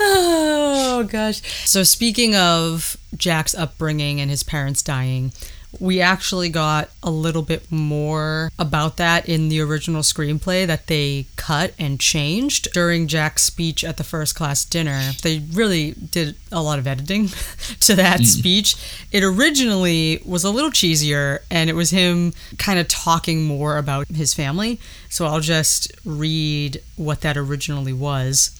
oh 0.00 0.93
gosh. 1.04 1.42
So 1.68 1.82
speaking 1.82 2.34
of 2.34 2.96
Jack's 3.16 3.54
upbringing 3.54 4.20
and 4.20 4.30
his 4.30 4.42
parents 4.42 4.82
dying, 4.82 5.32
we 5.80 6.00
actually 6.00 6.48
got 6.48 6.90
a 7.02 7.10
little 7.10 7.42
bit 7.42 7.70
more 7.70 8.50
about 8.58 8.96
that 8.96 9.28
in 9.28 9.48
the 9.48 9.60
original 9.60 10.02
screenplay 10.02 10.66
that 10.66 10.86
they 10.86 11.26
cut 11.36 11.74
and 11.78 12.00
changed 12.00 12.72
during 12.72 13.06
Jack's 13.06 13.42
speech 13.42 13.84
at 13.84 13.96
the 13.96 14.04
first 14.04 14.34
class 14.34 14.64
dinner. 14.64 15.12
They 15.22 15.40
really 15.52 15.92
did 15.92 16.36
a 16.52 16.62
lot 16.62 16.78
of 16.78 16.86
editing 16.86 17.28
to 17.80 17.94
that 17.96 18.20
mm-hmm. 18.20 18.24
speech. 18.24 18.76
It 19.12 19.22
originally 19.22 20.20
was 20.24 20.44
a 20.44 20.50
little 20.50 20.70
cheesier 20.70 21.40
and 21.50 21.68
it 21.68 21.74
was 21.74 21.90
him 21.90 22.32
kind 22.58 22.78
of 22.78 22.88
talking 22.88 23.44
more 23.44 23.76
about 23.76 24.08
his 24.08 24.34
family. 24.34 24.80
So 25.08 25.26
I'll 25.26 25.40
just 25.40 25.92
read 26.04 26.80
what 26.96 27.22
that 27.22 27.36
originally 27.36 27.92
was. 27.92 28.58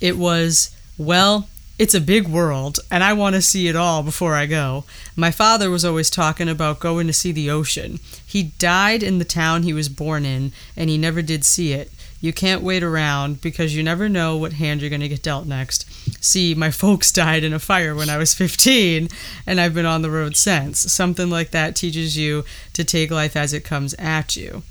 It 0.00 0.16
was, 0.16 0.74
well, 0.96 1.48
it's 1.80 1.94
a 1.94 2.00
big 2.00 2.28
world, 2.28 2.78
and 2.90 3.02
I 3.02 3.14
want 3.14 3.36
to 3.36 3.40
see 3.40 3.66
it 3.66 3.74
all 3.74 4.02
before 4.02 4.34
I 4.34 4.44
go. 4.44 4.84
My 5.16 5.30
father 5.30 5.70
was 5.70 5.82
always 5.82 6.10
talking 6.10 6.46
about 6.46 6.78
going 6.78 7.06
to 7.06 7.12
see 7.14 7.32
the 7.32 7.48
ocean. 7.48 8.00
He 8.26 8.52
died 8.58 9.02
in 9.02 9.18
the 9.18 9.24
town 9.24 9.62
he 9.62 9.72
was 9.72 9.88
born 9.88 10.26
in, 10.26 10.52
and 10.76 10.90
he 10.90 10.98
never 10.98 11.22
did 11.22 11.42
see 11.42 11.72
it. 11.72 11.90
You 12.20 12.34
can't 12.34 12.60
wait 12.60 12.82
around 12.82 13.40
because 13.40 13.74
you 13.74 13.82
never 13.82 14.10
know 14.10 14.36
what 14.36 14.52
hand 14.52 14.82
you're 14.82 14.90
going 14.90 15.00
to 15.00 15.08
get 15.08 15.22
dealt 15.22 15.46
next. 15.46 15.90
See, 16.22 16.54
my 16.54 16.70
folks 16.82 17.10
died 17.10 17.44
in 17.44 17.54
a 17.54 17.58
fire 17.58 17.94
when 17.94 18.10
I 18.10 18.18
was 18.18 18.34
15, 18.34 19.08
and 19.46 19.58
I've 19.58 19.72
been 19.72 19.86
on 19.86 20.02
the 20.02 20.10
road 20.10 20.36
since. 20.36 20.80
Something 20.80 21.30
like 21.30 21.50
that 21.52 21.76
teaches 21.76 22.14
you 22.14 22.44
to 22.74 22.84
take 22.84 23.10
life 23.10 23.36
as 23.36 23.54
it 23.54 23.64
comes 23.64 23.94
at 23.94 24.36
you. 24.36 24.64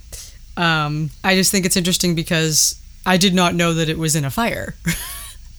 Um, 0.56 1.10
I 1.24 1.34
just 1.34 1.50
think 1.50 1.66
it's 1.66 1.76
interesting 1.76 2.14
because 2.14 2.80
I 3.04 3.18
did 3.18 3.34
not 3.34 3.56
know 3.56 3.74
that 3.74 3.90
it 3.90 3.98
was 3.98 4.16
in 4.16 4.26
a 4.26 4.30
fire. 4.30 4.76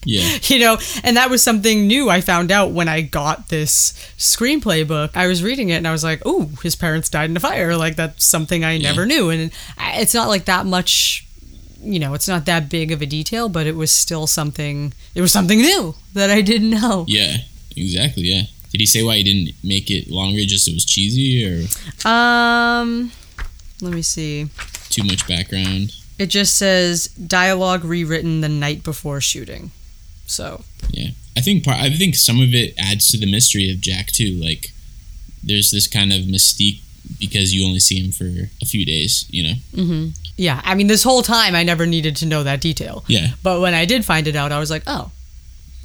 yeah. 0.05 0.39
you 0.45 0.59
know 0.59 0.79
and 1.05 1.17
that 1.17 1.29
was 1.31 1.43
something 1.43 1.87
new 1.87 2.09
i 2.09 2.21
found 2.21 2.51
out 2.51 2.71
when 2.73 2.89
i 2.89 3.01
got 3.01 3.49
this 3.49 3.93
screenplay 4.17 4.87
book 4.87 5.17
i 5.17 5.27
was 5.27 5.43
reading 5.43 5.69
it 5.69 5.77
and 5.77 5.87
i 5.89 5.93
was 5.93 6.03
like 6.05 6.23
oh 6.25 6.51
his 6.63 6.75
parents 6.77 7.09
died 7.09 7.29
in 7.31 7.37
a 7.37 7.41
fire 7.41 7.77
like 7.77 7.97
that's 7.97 8.25
something 8.25 8.65
i 8.65 8.79
never 8.79 9.05
knew 9.07 9.31
and 9.31 9.51
it's 9.79 10.15
not 10.15 10.29
like 10.29 10.47
that 10.47 10.65
much 10.67 11.27
you 11.83 11.99
know 11.99 12.15
it's 12.15 12.29
not 12.29 12.45
that 12.47 12.69
big 12.69 12.93
of 12.93 13.01
a 13.03 13.07
detail 13.07 13.49
but 13.49 13.67
it 13.67 13.75
was 13.77 13.91
still 13.91 14.27
something 14.27 14.93
it 15.15 15.21
was 15.21 15.33
something 15.33 15.59
new 15.59 15.95
that 16.15 16.31
i 16.31 16.41
didn't 16.41 16.71
know 16.71 17.05
Yeah, 17.09 17.37
exactly. 17.77 18.25
Yeah. 18.25 18.43
Did 18.71 18.81
he 18.81 18.87
say 18.87 19.03
why 19.03 19.17
he 19.17 19.25
didn't 19.25 19.57
make 19.65 19.91
it 19.91 20.09
longer? 20.11 20.45
Just 20.45 20.69
it 20.69 20.75
was 20.75 20.85
cheesy 20.85 21.45
or 21.45 22.09
um 22.09 23.11
let 23.81 23.93
me 23.93 24.03
see 24.03 24.49
too 24.91 25.03
much 25.05 25.27
background? 25.27 25.93
it 26.19 26.27
just 26.27 26.55
says 26.57 27.09
dialogue 27.09 27.83
rewritten 27.85 28.43
the 28.43 28.49
night 28.49 28.83
before 28.85 29.21
shooting 29.23 29.71
so 30.31 30.63
Yeah, 30.91 31.11
I 31.37 31.41
think 31.41 31.65
part, 31.65 31.79
I 31.79 31.91
think 31.91 32.15
some 32.15 32.41
of 32.41 32.55
it 32.55 32.75
adds 32.79 33.11
to 33.11 33.19
the 33.19 33.31
mystery 33.31 33.71
of 33.71 33.81
Jack 33.81 34.07
too. 34.13 34.33
Like, 34.43 34.71
there's 35.43 35.71
this 35.71 35.87
kind 35.87 36.13
of 36.13 36.21
mystique 36.23 36.81
because 37.19 37.53
you 37.55 37.65
only 37.67 37.81
see 37.81 37.99
him 38.01 38.13
for 38.13 38.49
a 38.63 38.67
few 38.67 38.85
days. 38.87 39.27
You 39.31 39.43
know? 39.45 39.55
hmm 39.85 40.09
yeah 40.37 40.63
i 40.65 40.75
mean 40.75 40.87
this 40.87 41.03
whole 41.03 41.21
time 41.23 41.55
i 41.55 41.63
never 41.63 41.85
needed 41.85 42.17
to 42.17 42.25
know 42.25 42.43
that 42.45 42.61
detail 42.63 43.05
Yeah. 43.09 43.29
But 43.43 43.61
when 43.61 43.75
I 43.75 43.85
did 43.85 44.05
find 44.07 44.27
it 44.27 44.37
out, 44.37 44.53
I 44.53 44.59
was 44.59 44.71
like, 44.71 44.85
oh, 44.87 45.11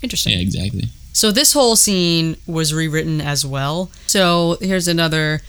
interesting. 0.01 0.33
Yeah. 0.33 0.39
Exactly. 0.39 0.83
So 1.11 1.31
this 1.31 1.51
whole 1.53 1.75
scene 1.75 2.37
was 2.45 2.73
rewritten 2.73 3.19
as 3.21 3.45
well. 3.45 3.89
So 4.07 4.57
here's 4.61 4.87
another 4.87 5.41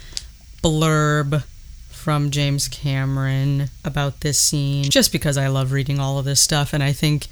blurb 0.62 1.44
from 1.90 2.30
James 2.30 2.68
Cameron 2.68 3.68
about 3.84 4.20
this 4.20 4.38
scene, 4.38 4.84
just 4.84 5.12
because 5.12 5.36
I 5.36 5.48
love 5.48 5.72
reading 5.72 5.98
all 6.00 6.18
of 6.18 6.24
this 6.24 6.40
stuff, 6.40 6.72
and 6.72 6.82
I 6.82 6.92
think 6.92 7.26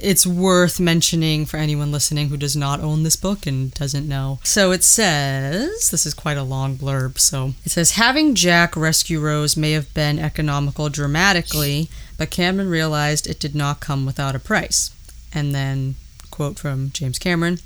it's 0.00 0.26
worth 0.26 0.80
mentioning 0.80 1.46
for 1.46 1.56
anyone 1.56 1.92
listening 1.92 2.28
who 2.28 2.36
does 2.36 2.56
not 2.56 2.80
own 2.80 3.02
this 3.02 3.16
book 3.16 3.46
and 3.46 3.72
doesn't 3.74 4.08
know. 4.08 4.40
So 4.42 4.72
it 4.72 4.82
says, 4.82 5.90
this 5.90 6.06
is 6.06 6.14
quite 6.14 6.36
a 6.36 6.42
long 6.42 6.76
blurb, 6.76 7.18
so 7.18 7.54
it 7.64 7.70
says, 7.70 7.92
having 7.92 8.34
Jack 8.34 8.76
rescue 8.76 9.20
Rose 9.20 9.56
may 9.56 9.72
have 9.72 9.92
been 9.94 10.18
economical 10.18 10.88
dramatically, 10.88 11.88
but 12.16 12.30
Cameron 12.30 12.68
realized 12.68 13.26
it 13.26 13.38
did 13.38 13.54
not 13.54 13.80
come 13.80 14.06
without 14.06 14.34
a 14.34 14.40
price. 14.40 14.90
And 15.32 15.54
then, 15.54 15.94
quote 16.30 16.58
from 16.58 16.90
James 16.90 17.18
Cameron, 17.18 17.58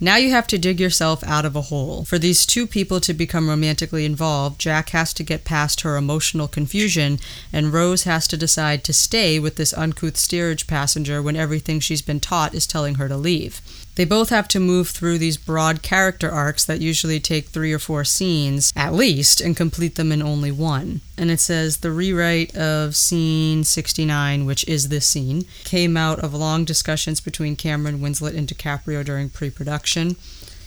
now 0.00 0.16
you 0.16 0.30
have 0.30 0.46
to 0.46 0.58
dig 0.58 0.80
yourself 0.80 1.22
out 1.24 1.44
of 1.44 1.54
a 1.54 1.62
hole. 1.62 2.04
For 2.06 2.18
these 2.18 2.46
two 2.46 2.66
people 2.66 3.00
to 3.00 3.12
become 3.12 3.50
romantically 3.50 4.06
involved, 4.06 4.58
Jack 4.58 4.90
has 4.90 5.12
to 5.14 5.22
get 5.22 5.44
past 5.44 5.82
her 5.82 5.96
emotional 5.96 6.48
confusion, 6.48 7.18
and 7.52 7.72
Rose 7.72 8.04
has 8.04 8.26
to 8.28 8.36
decide 8.38 8.82
to 8.84 8.94
stay 8.94 9.38
with 9.38 9.56
this 9.56 9.74
uncouth 9.74 10.16
steerage 10.16 10.66
passenger 10.66 11.20
when 11.20 11.36
everything 11.36 11.80
she's 11.80 12.02
been 12.02 12.20
taught 12.20 12.54
is 12.54 12.66
telling 12.66 12.94
her 12.94 13.08
to 13.08 13.16
leave. 13.16 13.60
They 13.96 14.04
both 14.04 14.30
have 14.30 14.48
to 14.48 14.60
move 14.60 14.88
through 14.88 15.18
these 15.18 15.36
broad 15.36 15.82
character 15.82 16.30
arcs 16.30 16.64
that 16.64 16.80
usually 16.80 17.20
take 17.20 17.48
three 17.48 17.72
or 17.72 17.78
four 17.78 18.04
scenes, 18.04 18.72
at 18.76 18.94
least, 18.94 19.40
and 19.40 19.56
complete 19.56 19.96
them 19.96 20.12
in 20.12 20.22
only 20.22 20.50
one. 20.50 21.00
And 21.18 21.30
it 21.30 21.40
says 21.40 21.78
the 21.78 21.90
rewrite 21.90 22.56
of 22.56 22.96
scene 22.96 23.64
69, 23.64 24.46
which 24.46 24.66
is 24.66 24.88
this 24.88 25.06
scene, 25.06 25.44
came 25.64 25.96
out 25.96 26.20
of 26.20 26.32
long 26.32 26.64
discussions 26.64 27.20
between 27.20 27.56
Cameron, 27.56 28.00
Winslet, 28.00 28.36
and 28.36 28.48
DiCaprio 28.48 29.04
during 29.04 29.28
pre 29.28 29.50
production. 29.50 30.16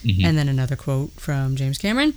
Mhm. 0.04 0.26
And 0.26 0.38
then 0.38 0.50
another 0.50 0.76
quote 0.76 1.12
from 1.18 1.56
James 1.56 1.78
Cameron. 1.78 2.14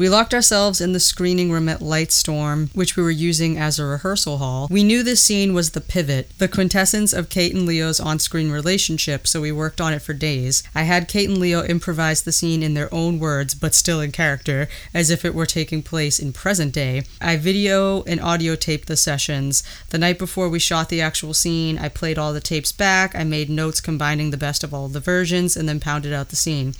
We 0.00 0.08
locked 0.08 0.32
ourselves 0.32 0.80
in 0.80 0.92
the 0.92 0.98
screening 0.98 1.52
room 1.52 1.68
at 1.68 1.80
Lightstorm, 1.80 2.74
which 2.74 2.96
we 2.96 3.02
were 3.02 3.10
using 3.10 3.58
as 3.58 3.78
a 3.78 3.84
rehearsal 3.84 4.38
hall. 4.38 4.66
We 4.70 4.82
knew 4.82 5.02
this 5.02 5.20
scene 5.20 5.52
was 5.52 5.72
the 5.72 5.82
pivot, 5.82 6.30
the 6.38 6.48
quintessence 6.48 7.12
of 7.12 7.28
Kate 7.28 7.54
and 7.54 7.66
Leo's 7.66 8.00
on 8.00 8.18
screen 8.18 8.50
relationship, 8.50 9.26
so 9.26 9.42
we 9.42 9.52
worked 9.52 9.78
on 9.78 9.92
it 9.92 10.00
for 10.00 10.14
days. 10.14 10.62
I 10.74 10.84
had 10.84 11.06
Kate 11.06 11.28
and 11.28 11.36
Leo 11.36 11.62
improvise 11.62 12.22
the 12.22 12.32
scene 12.32 12.62
in 12.62 12.72
their 12.72 12.88
own 12.94 13.18
words, 13.18 13.54
but 13.54 13.74
still 13.74 14.00
in 14.00 14.10
character, 14.10 14.70
as 14.94 15.10
if 15.10 15.22
it 15.22 15.34
were 15.34 15.44
taking 15.44 15.82
place 15.82 16.18
in 16.18 16.32
present 16.32 16.72
day. 16.72 17.02
I 17.20 17.36
video 17.36 18.02
and 18.04 18.22
audio 18.22 18.56
taped 18.56 18.88
the 18.88 18.96
sessions. 18.96 19.62
The 19.90 19.98
night 19.98 20.18
before 20.18 20.48
we 20.48 20.60
shot 20.60 20.88
the 20.88 21.02
actual 21.02 21.34
scene, 21.34 21.76
I 21.76 21.90
played 21.90 22.16
all 22.16 22.32
the 22.32 22.40
tapes 22.40 22.72
back, 22.72 23.14
I 23.14 23.24
made 23.24 23.50
notes 23.50 23.82
combining 23.82 24.30
the 24.30 24.38
best 24.38 24.64
of 24.64 24.72
all 24.72 24.88
the 24.88 24.98
versions, 24.98 25.58
and 25.58 25.68
then 25.68 25.78
pounded 25.78 26.14
out 26.14 26.30
the 26.30 26.36
scene. 26.36 26.74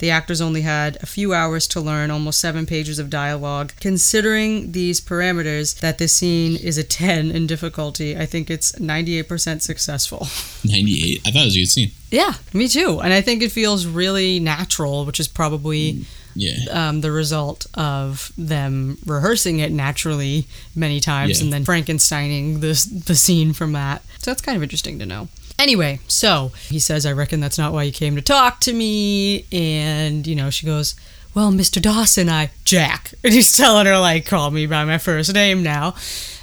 The 0.00 0.10
actors 0.10 0.40
only 0.40 0.62
had 0.62 0.96
a 1.02 1.06
few 1.06 1.32
hours 1.32 1.66
to 1.68 1.80
learn 1.80 2.10
almost 2.10 2.40
seven 2.40 2.66
pages 2.66 2.98
of 2.98 3.08
dialogue. 3.10 3.72
Considering 3.80 4.72
these 4.72 5.00
parameters, 5.00 5.78
that 5.80 5.98
this 5.98 6.12
scene 6.14 6.56
is 6.56 6.76
a 6.78 6.82
10 7.00 7.30
in 7.30 7.46
difficulty, 7.46 8.16
I 8.16 8.26
think 8.26 8.50
it's 8.50 8.72
98% 8.72 9.62
successful. 9.62 10.26
98. 10.64 11.20
I 11.26 11.30
thought 11.30 11.42
it 11.42 11.44
was 11.44 11.56
a 11.56 11.60
good 11.60 11.66
scene. 11.66 11.90
Yeah, 12.10 12.32
me 12.52 12.66
too. 12.66 13.00
And 13.00 13.12
I 13.12 13.20
think 13.20 13.42
it 13.42 13.52
feels 13.52 13.86
really 13.86 14.40
natural, 14.40 15.04
which 15.04 15.20
is 15.20 15.28
probably 15.28 16.04
Yeah. 16.34 16.56
um, 16.70 17.02
the 17.02 17.12
result 17.12 17.66
of 17.74 18.32
them 18.38 18.98
rehearsing 19.06 19.58
it 19.60 19.70
naturally 19.70 20.46
many 20.74 20.98
times 21.00 21.38
Yeah. 21.38 21.44
and 21.44 21.52
then 21.52 21.64
Frankensteining 21.64 22.60
the, 22.60 23.02
the 23.06 23.14
scene 23.14 23.52
from 23.52 23.72
that. 23.72 24.02
So 24.20 24.30
that's 24.30 24.42
kind 24.42 24.56
of 24.56 24.62
interesting 24.62 24.98
to 24.98 25.06
know. 25.06 25.28
Anyway, 25.60 26.00
so 26.08 26.52
he 26.68 26.78
says, 26.78 27.04
I 27.04 27.12
reckon 27.12 27.40
that's 27.40 27.58
not 27.58 27.74
why 27.74 27.82
you 27.82 27.92
came 27.92 28.16
to 28.16 28.22
talk 28.22 28.60
to 28.60 28.72
me. 28.72 29.44
And, 29.52 30.26
you 30.26 30.34
know, 30.34 30.48
she 30.48 30.64
goes, 30.64 30.94
Well, 31.34 31.52
Mr. 31.52 31.82
Dawson, 31.82 32.30
I, 32.30 32.50
Jack. 32.64 33.12
And 33.22 33.34
he's 33.34 33.54
telling 33.54 33.84
her, 33.84 33.98
like, 33.98 34.24
call 34.24 34.50
me 34.50 34.64
by 34.64 34.86
my 34.86 34.96
first 34.96 35.34
name 35.34 35.62
now. 35.62 35.94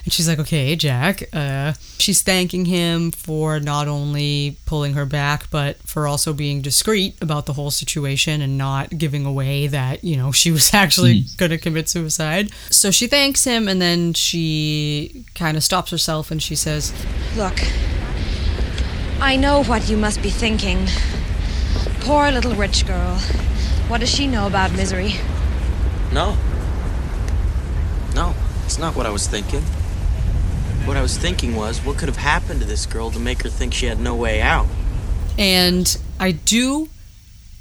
And 0.03 0.13
she's 0.13 0.29
like, 0.29 0.39
okay, 0.39 0.75
Jack. 0.75 1.23
Uh, 1.33 1.73
she's 1.97 2.21
thanking 2.21 2.65
him 2.65 3.11
for 3.11 3.59
not 3.59 3.87
only 3.89 4.55
pulling 4.65 4.93
her 4.93 5.05
back, 5.05 5.49
but 5.49 5.77
for 5.79 6.07
also 6.07 6.31
being 6.31 6.61
discreet 6.61 7.15
about 7.19 7.45
the 7.45 7.53
whole 7.53 7.71
situation 7.71 8.41
and 8.41 8.57
not 8.57 8.97
giving 8.97 9.25
away 9.25 9.67
that, 9.67 10.03
you 10.03 10.15
know, 10.15 10.31
she 10.31 10.51
was 10.51 10.73
actually 10.73 11.25
going 11.35 11.49
to 11.49 11.57
commit 11.57 11.89
suicide. 11.89 12.51
So 12.69 12.91
she 12.91 13.07
thanks 13.07 13.43
him 13.43 13.67
and 13.67 13.81
then 13.81 14.13
she 14.13 15.25
kind 15.33 15.57
of 15.57 15.63
stops 15.63 15.89
herself 15.91 16.31
and 16.31 16.41
she 16.41 16.55
says, 16.55 16.93
Look, 17.35 17.59
I 19.19 19.35
know 19.35 19.63
what 19.63 19.89
you 19.89 19.97
must 19.97 20.21
be 20.21 20.29
thinking. 20.29 20.87
Poor 22.01 22.31
little 22.31 22.53
rich 22.53 22.85
girl. 22.85 23.15
What 23.87 23.99
does 23.99 24.09
she 24.09 24.27
know 24.27 24.45
about 24.45 24.71
misery? 24.73 25.15
No. 26.13 26.37
No, 28.13 28.35
it's 28.65 28.77
not 28.77 28.95
what 28.95 29.05
I 29.05 29.09
was 29.09 29.27
thinking. 29.27 29.61
What 30.85 30.97
I 30.97 31.01
was 31.01 31.17
thinking 31.17 31.55
was, 31.55 31.83
what 31.83 31.97
could 31.97 32.09
have 32.09 32.17
happened 32.17 32.61
to 32.61 32.67
this 32.67 32.85
girl 32.85 33.09
to 33.11 33.19
make 33.19 33.41
her 33.41 33.49
think 33.49 33.73
she 33.73 33.87
had 33.87 33.99
no 33.99 34.15
way 34.15 34.39
out? 34.39 34.67
And 35.37 35.97
I 36.19 36.31
do 36.31 36.89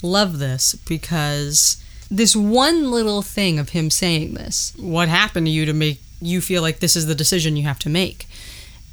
love 0.03 0.38
this 0.38 0.75
because 0.75 1.83
this 2.11 2.37
one 2.37 2.90
little 2.90 3.23
thing 3.23 3.59
of 3.59 3.71
him 3.71 3.90
saying 3.90 4.35
this, 4.35 4.75
what 4.79 5.09
happened 5.09 5.47
to 5.47 5.51
you 5.51 5.64
to 5.64 5.73
make 5.73 6.01
you 6.21 6.40
feel 6.40 6.62
like 6.62 6.81
this 6.81 6.97
is 6.97 7.07
the 7.07 7.14
decision 7.14 7.57
you 7.57 7.64
have 7.64 7.79
to 7.81 7.88
make? 7.88 8.27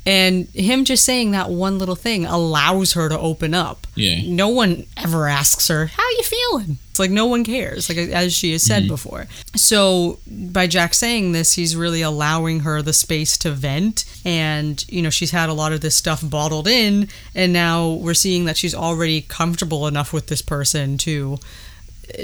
And 0.05 0.47
him 0.49 0.83
just 0.83 1.05
saying 1.05 1.31
that 1.31 1.49
one 1.49 1.79
little 1.79 1.95
thing 1.95 2.25
allows 2.25 2.93
her 2.93 3.07
to 3.07 3.17
open 3.17 3.53
up. 3.53 3.87
Yeah. 3.95 4.21
No 4.25 4.49
one 4.49 4.85
ever 4.97 5.27
asks 5.27 5.69
her, 5.69 5.85
How 5.87 6.09
you 6.09 6.23
feeling? 6.23 6.77
It's 6.89 6.99
like 6.99 7.09
no 7.09 7.25
one 7.25 7.43
cares, 7.43 7.89
like 7.89 7.97
as 7.97 8.33
she 8.35 8.51
has 8.51 8.61
said 8.61 8.83
mm-hmm. 8.83 8.89
before. 8.93 9.27
So 9.55 10.19
by 10.27 10.67
Jack 10.67 10.93
saying 10.93 11.31
this, 11.31 11.53
he's 11.53 11.75
really 11.75 12.01
allowing 12.01 12.59
her 12.59 12.81
the 12.81 12.93
space 12.93 13.37
to 13.39 13.51
vent. 13.51 14.05
And, 14.25 14.85
you 14.89 15.01
know, 15.01 15.09
she's 15.09 15.31
had 15.31 15.49
a 15.49 15.53
lot 15.53 15.73
of 15.73 15.81
this 15.81 15.95
stuff 15.95 16.21
bottled 16.23 16.67
in. 16.67 17.07
And 17.33 17.51
now 17.51 17.89
we're 17.89 18.13
seeing 18.13 18.45
that 18.45 18.57
she's 18.57 18.75
already 18.75 19.21
comfortable 19.21 19.87
enough 19.87 20.13
with 20.13 20.27
this 20.27 20.41
person 20.43 20.97
to 20.99 21.39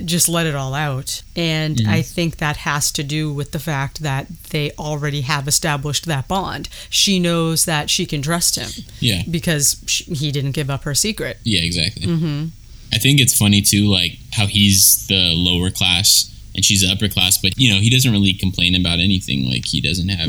just 0.06 0.30
let 0.30 0.46
it 0.46 0.56
all 0.56 0.74
out. 0.74 1.24
And 1.36 1.82
I 1.88 2.02
think 2.02 2.38
that 2.38 2.58
has 2.58 2.92
to 2.94 3.04
do 3.04 3.32
with 3.34 3.52
the 3.52 3.60
fact 3.60 4.02
that 4.02 4.28
they 4.50 4.72
already 4.78 5.22
have 5.22 5.48
established 5.48 6.06
that 6.06 6.28
bond. 6.28 6.70
She 6.90 7.20
knows 7.20 7.66
that 7.66 7.90
she 7.90 8.06
can 8.06 8.22
trust 8.22 8.56
him 8.56 8.86
Yeah. 9.00 9.24
because 9.30 9.82
sh 9.88 10.04
he 10.08 10.32
didn't 10.32 10.52
give 10.52 10.70
up 10.70 10.84
her 10.84 10.94
secret. 10.96 11.38
Yeah, 11.44 11.62
exactly. 11.62 12.06
Mm-hmm. 12.06 12.46
I 12.94 12.98
think 12.98 13.20
it's 13.20 13.38
funny 13.38 13.62
too, 13.62 13.86
like 13.88 14.18
how 14.34 14.48
he's 14.48 15.06
the 15.08 15.34
lower 15.36 15.70
class 15.70 16.26
and 16.56 16.66
she's 16.66 16.82
the 16.82 16.92
upper 16.92 17.08
class, 17.08 17.38
but 17.38 17.54
you 17.58 17.72
know 17.74 17.80
he 17.80 17.90
doesn't 17.90 18.12
really 18.12 18.34
complain 18.34 18.74
about 18.76 19.00
anything. 19.00 19.50
Like 19.50 19.66
he 19.66 19.80
doesn't 19.82 20.10
have 20.10 20.28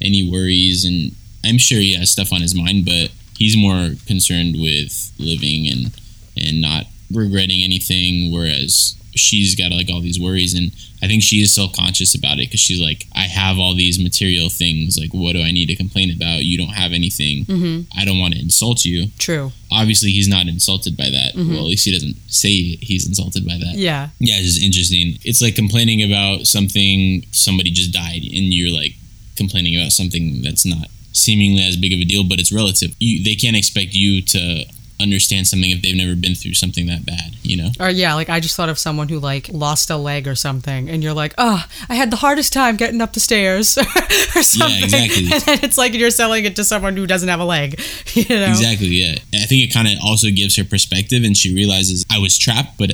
any 0.00 0.28
worries, 0.30 0.84
and 0.84 1.16
I'm 1.44 1.58
sure 1.58 1.78
he 1.80 1.94
has 1.94 2.10
stuff 2.10 2.32
on 2.32 2.42
his 2.42 2.54
mind, 2.54 2.84
but 2.84 3.10
he's 3.38 3.56
more 3.56 3.90
concerned 4.06 4.56
with 4.60 5.12
living 5.18 5.66
and 5.66 5.92
and 6.36 6.60
not 6.60 6.84
regretting 7.12 7.62
anything. 7.62 8.32
Whereas 8.32 8.96
she's 9.14 9.54
got 9.54 9.72
like 9.72 9.88
all 9.90 10.00
these 10.00 10.20
worries, 10.20 10.54
and 10.54 10.72
I 11.02 11.06
think 11.06 11.22
she 11.22 11.40
is 11.40 11.54
self 11.54 11.72
conscious 11.72 12.14
about 12.14 12.34
it 12.38 12.48
because 12.48 12.60
she's 12.60 12.80
like, 12.80 13.06
I 13.14 13.22
have 13.22 13.58
all 13.58 13.74
these 13.74 14.02
material 14.02 14.48
things. 14.48 14.98
Like, 14.98 15.12
what 15.12 15.32
do 15.32 15.42
I 15.42 15.52
need 15.52 15.66
to 15.66 15.76
complain 15.76 16.14
about? 16.14 16.44
You 16.44 16.58
don't 16.58 16.74
have 16.74 16.92
anything. 16.92 17.44
Mm-hmm. 17.44 17.98
I 17.98 18.04
don't 18.04 18.18
want 18.18 18.34
to 18.34 18.40
insult 18.40 18.84
you 18.84 19.08
True. 19.18 19.52
obviously 19.72 20.10
he's 20.10 20.28
not 20.28 20.46
insulted 20.46 20.96
by 20.96 21.10
that. 21.10 21.34
Mm-hmm. 21.34 21.50
Well, 21.50 21.60
at 21.60 21.66
least 21.68 21.84
he 21.84 21.92
doesn't 21.92 22.16
say 22.28 22.50
he's 22.80 23.06
insulted 23.06 23.46
by 23.46 23.58
that. 23.58 23.74
Yeah. 23.74 24.10
Yeah, 24.18 24.36
it's 24.36 24.54
just 24.54 24.62
interesting. 24.62 25.18
It's 25.24 25.42
like 25.42 25.54
complaining 25.54 26.02
about 26.02 26.46
something 26.46 27.24
somebody 27.32 27.70
just 27.70 27.92
died, 27.92 28.22
and 28.22 28.52
you're 28.52 28.74
like 28.74 28.92
complaining 29.36 29.76
about 29.76 29.92
something 29.92 30.42
that's 30.42 30.64
not 30.64 30.88
seemingly 31.12 31.62
as 31.62 31.76
big 31.76 31.92
of 31.92 32.00
a 32.00 32.04
deal, 32.04 32.24
but 32.24 32.38
it's 32.38 32.52
relative. 32.52 32.94
You, 32.98 33.24
they 33.24 33.34
can't 33.34 33.56
expect 33.56 33.94
you 33.94 34.22
to 34.22 34.64
understand 34.98 35.46
something 35.46 35.70
if 35.70 35.82
they've 35.82 35.96
never 35.96 36.14
been 36.14 36.34
through 36.34 36.54
something 36.54 36.86
that 36.86 37.04
bad. 37.04 37.36
You 37.42 37.56
know? 37.56 37.70
Or 37.78 37.90
yeah, 37.90 38.14
like 38.14 38.28
I 38.28 38.40
just 38.40 38.56
thought 38.56 38.68
of 38.68 38.78
someone 38.78 39.08
who 39.08 39.18
like 39.18 39.48
lost 39.50 39.90
a 39.90 39.96
leg 39.96 40.26
or 40.26 40.34
something, 40.34 40.88
and 40.88 41.02
you're 41.02 41.12
like, 41.12 41.34
oh, 41.38 41.64
I 41.88 41.94
had 41.94 42.10
the 42.10 42.16
hardest 42.16 42.52
time 42.52 42.76
getting 42.76 43.00
up 43.00 43.12
the 43.12 43.20
stairs 43.20 43.78
or 44.36 44.42
something. 44.42 44.84
exactly. 44.84 45.28
And 45.32 45.42
then 45.42 45.58
it's 45.62 45.78
like 45.78 45.94
you're 45.94 46.10
selling 46.10 46.44
it 46.44 46.56
to 46.56 46.64
someone 46.64 46.96
who 46.96 47.06
doesn't 47.06 47.28
have 47.28 47.40
a 47.40 47.44
leg. 47.44 47.80
You 48.16 48.24
know? 48.28 48.48
Exactly. 48.48 48.86
Yeah. 48.88 49.16
I 49.34 49.44
think 49.44 49.62
it 49.68 49.74
kind 49.74 49.86
of 49.86 49.94
also 50.02 50.28
gives 50.30 50.56
her 50.56 50.64
perspective, 50.64 51.22
and 51.22 51.36
she 51.36 51.54
realizes 51.54 52.04
I 52.10 52.18
was 52.18 52.38
trapped, 52.38 52.78
but 52.78 52.92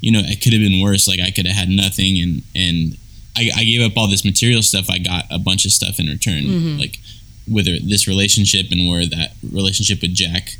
you 0.00 0.10
know 0.10 0.20
it 0.24 0.42
could 0.42 0.52
have 0.54 0.62
been 0.62 0.82
worse. 0.82 1.06
Like 1.06 1.20
I 1.20 1.30
could 1.30 1.46
have 1.46 1.56
had 1.56 1.68
nothing, 1.68 2.18
and 2.20 2.42
and 2.54 2.96
I, 3.36 3.50
I 3.54 3.64
gave 3.64 3.82
up 3.82 3.96
all 3.98 4.08
this 4.08 4.24
material 4.24 4.62
stuff. 4.62 4.88
I 4.88 4.98
got 4.98 5.24
a 5.30 5.38
bunch 5.38 5.66
of 5.66 5.72
stuff 5.72 6.00
in 6.00 6.06
return, 6.06 6.44
mm-hmm. 6.44 6.78
like 6.78 6.98
whether 7.46 7.78
this 7.78 8.08
relationship 8.08 8.66
and 8.70 8.88
where 8.88 9.04
that 9.06 9.32
relationship 9.52 10.00
with 10.00 10.14
Jack 10.14 10.56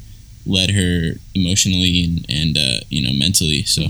led 0.47 0.71
her 0.71 1.13
emotionally 1.35 2.05
and 2.05 2.27
and 2.29 2.59
uh, 2.59 2.81
you 2.89 3.03
know 3.03 3.13
mentally. 3.13 3.63
So 3.65 3.83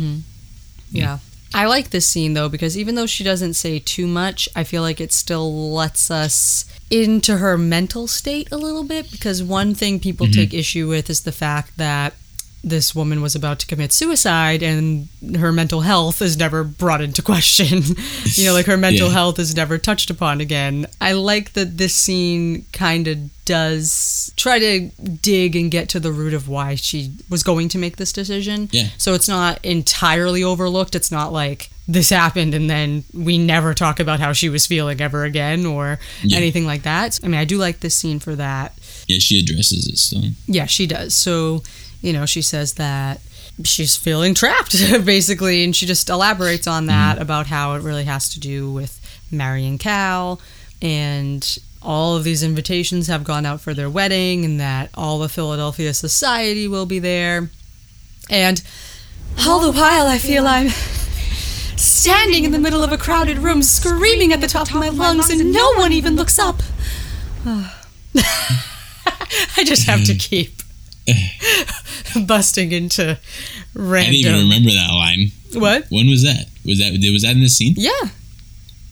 Yeah. 0.91 1.19
I 1.55 1.67
like 1.67 1.91
this 1.91 2.07
scene 2.07 2.33
though 2.33 2.49
because 2.49 2.79
even 2.79 2.95
though 2.95 3.07
she 3.07 3.25
doesn't 3.25 3.55
say 3.55 3.79
too 3.79 4.07
much, 4.07 4.49
I 4.57 4.65
feel 4.65 4.81
like 4.83 5.01
it 5.01 5.13
still 5.13 5.73
lets 5.73 6.11
us 6.11 6.65
into 6.91 7.39
her 7.39 7.59
mental 7.59 8.07
state 8.07 8.51
a 8.51 8.57
little 8.57 8.85
bit 8.85 9.11
because 9.11 9.43
one 9.43 9.75
thing 9.75 10.01
people 10.01 10.27
take 10.29 10.55
issue 10.55 10.89
with 10.89 11.11
is 11.11 11.23
the 11.23 11.33
fact 11.33 11.77
that 11.77 12.15
this 12.65 12.95
woman 12.95 13.21
was 13.21 13.35
about 13.35 13.59
to 13.59 13.67
commit 13.67 13.93
suicide 13.93 14.63
and 14.63 15.09
her 15.37 15.51
mental 15.53 15.81
health 15.81 16.23
is 16.23 16.37
never 16.37 16.63
brought 16.63 17.01
into 17.01 17.21
question. 17.21 17.83
you 18.35 18.45
know, 18.45 18.53
like 18.53 18.67
her 18.67 18.77
mental 18.77 19.09
Yeah. 19.09 19.15
health 19.15 19.39
is 19.41 19.55
never 19.57 19.79
touched 19.79 20.11
upon 20.11 20.41
again. 20.41 20.87
I 21.01 21.13
like 21.13 21.55
that 21.55 21.77
this 21.79 21.95
scene 21.95 22.65
kind 22.73 23.09
of 23.09 23.19
does 23.45 24.33
try 24.37 24.59
to 24.61 24.89
dig 25.21 25.57
and 25.57 25.71
get 25.73 25.89
to 25.91 25.99
the 26.01 26.13
root 26.13 26.35
of 26.35 26.49
why 26.49 26.77
she 26.77 27.13
was 27.29 27.43
going 27.43 27.69
to 27.71 27.79
make 27.79 27.97
this 27.97 28.13
decision. 28.13 28.69
Yeah. 28.73 28.89
So 28.97 29.15
it's 29.15 29.29
not 29.29 29.65
entirely 29.65 30.45
overlooked. 30.45 30.95
It's 30.95 31.11
not 31.11 31.33
like 31.33 31.69
this 31.89 32.11
happened 32.11 32.55
and 32.55 32.71
then 32.71 33.03
we 33.13 33.39
never 33.39 33.75
talk 33.75 33.99
about 33.99 34.21
how 34.21 34.33
she 34.33 34.49
was 34.49 34.69
feeling 34.69 35.01
ever 35.01 35.25
again 35.25 35.67
or 35.67 35.99
Yeah. 36.23 36.37
anything 36.39 36.65
like 36.65 36.83
that. 36.85 37.19
I 37.25 37.27
mean, 37.27 37.41
I 37.41 37.45
do 37.45 37.59
like 37.59 37.81
this 37.81 37.97
scene 37.97 38.21
for 38.21 38.37
that. 38.37 38.73
yeah, 39.09 39.19
she 39.19 39.41
addresses 39.41 39.89
it 39.89 39.99
still. 39.99 40.23
Yeah, 40.47 40.67
she 40.67 40.87
does. 40.87 41.13
So, 41.13 41.65
you 42.03 42.13
know, 42.13 42.27
she 42.27 42.43
says 42.43 42.75
that 42.75 43.21
she's 43.65 43.97
feeling 43.97 44.35
trapped, 44.35 44.73
basically, 45.05 45.65
and 45.65 45.75
she 45.75 45.87
just 45.87 46.11
elaborates 46.11 46.67
on 46.67 46.87
that 46.87 47.15
mm-hmm. 47.15 47.23
about 47.23 47.47
how 47.47 47.75
it 47.75 47.83
really 47.83 48.05
has 48.05 48.29
to 48.31 48.41
do 48.41 48.71
with 48.71 48.99
marrying 49.31 49.79
Cal 49.79 50.41
and 50.83 51.59
all 51.81 52.17
of 52.17 52.25
these 52.25 52.43
invitations 52.43 53.07
have 53.07 53.25
gone 53.25 53.47
out 53.47 53.61
for 53.61 53.75
their 53.75 53.91
wedding 53.91 54.45
and 54.45 54.61
that 54.61 54.91
all 54.95 55.19
the 55.19 55.29
Philadelphia 55.29 55.95
society 55.95 56.69
will 56.69 56.87
be 56.87 56.99
there. 56.99 57.51
And 58.31 58.63
all 59.47 59.61
the 59.61 59.73
while 59.73 60.07
I 60.07 60.19
feel 60.19 60.47
I'm 60.47 60.69
standing 61.77 62.45
in 62.45 62.53
the 62.53 62.59
middle 62.59 62.85
of 62.85 62.93
a 62.93 62.99
crowded 62.99 63.39
room 63.39 63.63
screaming 63.63 64.33
at 64.33 64.41
the 64.41 64.47
top 64.47 64.69
of 64.69 64.75
my 64.75 64.91
lungs 64.91 65.31
and 65.31 65.53
no 65.53 65.73
one 65.75 65.93
even 65.93 66.15
looks 66.15 66.39
up. 66.39 66.63
I 69.57 69.65
just 69.65 69.87
have 69.87 70.05
to 70.05 70.13
mm. 70.13 70.21
keep 70.21 70.62
busting 72.27 72.73
into 72.73 73.19
random. 73.75 74.11
I 74.11 74.13
didn't 74.13 74.35
even 74.35 74.49
remember 74.49 74.71
that 74.71 74.91
line. 74.93 75.29
What? 75.55 75.87
When 75.91 76.09
was 76.09 76.23
that? 76.23 76.47
Was 76.65 76.79
that 76.79 76.93
was 77.13 77.23
that 77.23 77.33
in 77.33 77.41
the 77.41 77.49
scene? 77.49 77.75
Yeah, 77.77 77.91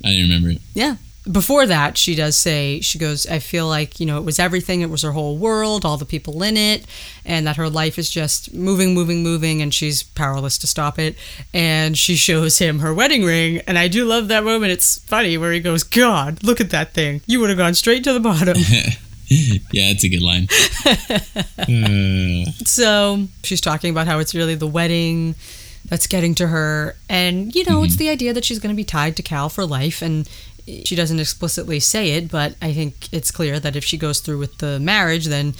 I 0.04 0.08
didn't 0.08 0.28
remember 0.28 0.50
it. 0.50 0.60
yeah. 0.74 0.96
Before 1.30 1.66
that, 1.66 1.98
she 1.98 2.14
does 2.14 2.34
say, 2.34 2.80
she 2.80 2.98
goes, 2.98 3.26
I 3.26 3.40
feel 3.40 3.68
like, 3.68 4.00
you 4.00 4.06
know, 4.06 4.16
it 4.16 4.24
was 4.24 4.38
everything. 4.38 4.80
It 4.80 4.88
was 4.88 5.02
her 5.02 5.12
whole 5.12 5.36
world, 5.36 5.84
all 5.84 5.98
the 5.98 6.06
people 6.06 6.42
in 6.42 6.56
it, 6.56 6.86
and 7.26 7.46
that 7.46 7.56
her 7.56 7.68
life 7.68 7.98
is 7.98 8.08
just 8.08 8.54
moving, 8.54 8.94
moving, 8.94 9.22
moving, 9.22 9.60
and 9.60 9.72
she's 9.72 10.02
powerless 10.02 10.56
to 10.58 10.66
stop 10.66 10.98
it. 10.98 11.16
And 11.52 11.96
she 11.96 12.16
shows 12.16 12.58
him 12.58 12.78
her 12.78 12.94
wedding 12.94 13.22
ring. 13.22 13.60
And 13.66 13.78
I 13.78 13.86
do 13.86 14.06
love 14.06 14.28
that 14.28 14.44
moment. 14.44 14.72
It's 14.72 14.98
funny 15.00 15.36
where 15.36 15.52
he 15.52 15.60
goes, 15.60 15.82
God, 15.84 16.42
look 16.42 16.58
at 16.58 16.70
that 16.70 16.94
thing. 16.94 17.20
You 17.26 17.38
would 17.40 17.50
have 17.50 17.58
gone 17.58 17.74
straight 17.74 18.02
to 18.04 18.14
the 18.14 18.18
bottom. 18.20 18.56
yeah, 19.72 19.88
that's 19.92 20.04
a 20.04 20.08
good 20.08 20.22
line. 20.22 20.48
uh, 20.86 22.50
So 22.64 23.26
she's 23.44 23.60
talking 23.60 23.90
about 23.90 24.06
how 24.06 24.18
it's 24.18 24.34
really 24.34 24.54
the 24.56 24.66
wedding 24.66 25.34
that's 25.86 26.06
getting 26.06 26.34
to 26.36 26.48
her. 26.48 26.96
And, 27.08 27.54
you 27.54 27.64
know, 27.64 27.82
it's 27.84 27.96
the 27.96 28.08
idea 28.08 28.32
that 28.32 28.44
she's 28.44 28.58
going 28.58 28.74
to 28.74 28.76
be 28.76 28.84
tied 28.84 29.16
to 29.16 29.22
Cal 29.22 29.48
for 29.48 29.64
life. 29.64 30.02
And 30.02 30.28
she 30.84 30.94
doesn't 30.94 31.18
explicitly 31.18 31.80
say 31.80 32.12
it, 32.12 32.30
but 32.30 32.54
I 32.60 32.72
think 32.72 33.12
it's 33.12 33.30
clear 33.30 33.58
that 33.60 33.76
if 33.76 33.84
she 33.84 33.96
goes 33.96 34.20
through 34.20 34.38
with 34.38 34.58
the 34.58 34.78
marriage, 34.78 35.26
then 35.26 35.54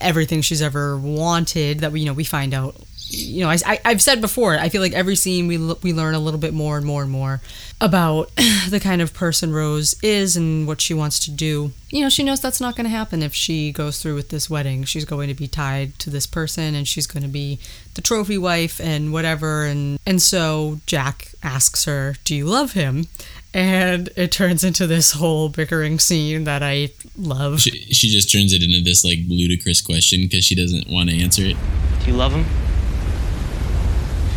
everything 0.00 0.42
she's 0.42 0.60
ever 0.62 0.96
wanted 0.98 1.80
that 1.80 1.92
we, 1.92 2.00
you 2.00 2.06
know, 2.06 2.12
we 2.12 2.24
find 2.24 2.52
out. 2.52 2.76
You 3.14 3.42
know, 3.44 3.50
I, 3.50 3.58
I, 3.66 3.80
I've 3.84 4.02
said 4.02 4.20
before, 4.20 4.56
I 4.58 4.68
feel 4.68 4.82
like 4.82 4.92
every 4.92 5.16
scene 5.16 5.46
we, 5.46 5.56
l- 5.58 5.78
we 5.82 5.92
learn 5.92 6.14
a 6.14 6.18
little 6.18 6.40
bit 6.40 6.54
more 6.54 6.76
and 6.76 6.86
more 6.86 7.02
and 7.02 7.10
more 7.10 7.40
about 7.80 8.30
the 8.70 8.80
kind 8.80 9.02
of 9.02 9.12
person 9.14 9.52
Rose 9.52 9.94
is 10.02 10.36
and 10.36 10.66
what 10.66 10.80
she 10.80 10.94
wants 10.94 11.18
to 11.26 11.30
do. 11.30 11.72
You 11.90 12.00
know, 12.02 12.08
she 12.08 12.22
knows 12.22 12.40
that's 12.40 12.60
not 12.60 12.76
going 12.76 12.84
to 12.84 12.90
happen 12.90 13.22
if 13.22 13.34
she 13.34 13.72
goes 13.72 14.02
through 14.02 14.14
with 14.16 14.30
this 14.30 14.48
wedding. 14.50 14.84
She's 14.84 15.04
going 15.04 15.28
to 15.28 15.34
be 15.34 15.46
tied 15.46 15.98
to 16.00 16.10
this 16.10 16.26
person 16.26 16.74
and 16.74 16.86
she's 16.88 17.06
going 17.06 17.22
to 17.22 17.28
be 17.28 17.58
the 17.94 18.00
trophy 18.02 18.38
wife 18.38 18.80
and 18.80 19.12
whatever 19.12 19.64
and 19.64 19.98
and 20.06 20.20
so 20.20 20.80
Jack 20.86 21.28
asks 21.42 21.84
her, 21.84 22.16
"Do 22.24 22.34
you 22.34 22.46
love 22.46 22.72
him?" 22.72 23.06
And 23.52 24.08
it 24.16 24.32
turns 24.32 24.64
into 24.64 24.86
this 24.88 25.12
whole 25.12 25.48
bickering 25.48 26.00
scene 26.00 26.42
that 26.44 26.60
I 26.62 26.90
love. 27.16 27.60
She, 27.60 27.70
she 27.92 28.08
just 28.10 28.32
turns 28.32 28.52
it 28.52 28.62
into 28.64 28.82
this 28.82 29.04
like 29.04 29.18
ludicrous 29.28 29.80
question 29.80 30.22
because 30.22 30.44
she 30.44 30.56
doesn't 30.56 30.88
want 30.88 31.10
to 31.10 31.22
answer 31.22 31.42
it. 31.44 31.56
Do 32.04 32.10
you 32.10 32.16
love 32.16 32.32
him? 32.32 32.44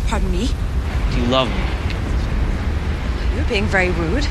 Pardon 0.08 0.32
me? 0.32 0.48
Do 1.12 1.20
you 1.20 1.26
love 1.26 1.48
him? 1.48 3.36
You're 3.36 3.48
being 3.48 3.66
very 3.66 3.90
rude. 3.90 4.26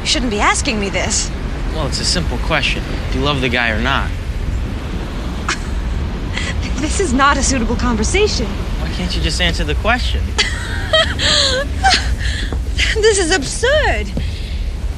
You 0.00 0.06
shouldn't 0.06 0.30
be 0.30 0.40
asking 0.40 0.80
me 0.80 0.88
this. 0.88 1.30
Well, 1.74 1.86
it's 1.86 2.00
a 2.00 2.04
simple 2.04 2.38
question. 2.38 2.82
Do 3.12 3.18
you 3.18 3.24
love 3.24 3.40
the 3.40 3.48
guy 3.48 3.70
or 3.70 3.80
not? 3.80 4.10
This 6.80 6.98
is 6.98 7.12
not 7.12 7.36
a 7.36 7.42
suitable 7.42 7.76
conversation. 7.76 8.46
Why 8.46 8.88
can't 8.94 9.14
you 9.14 9.22
just 9.22 9.40
answer 9.40 9.62
the 9.62 9.76
question? 9.76 10.20
This 12.94 13.18
is 13.18 13.30
absurd. 13.30 14.06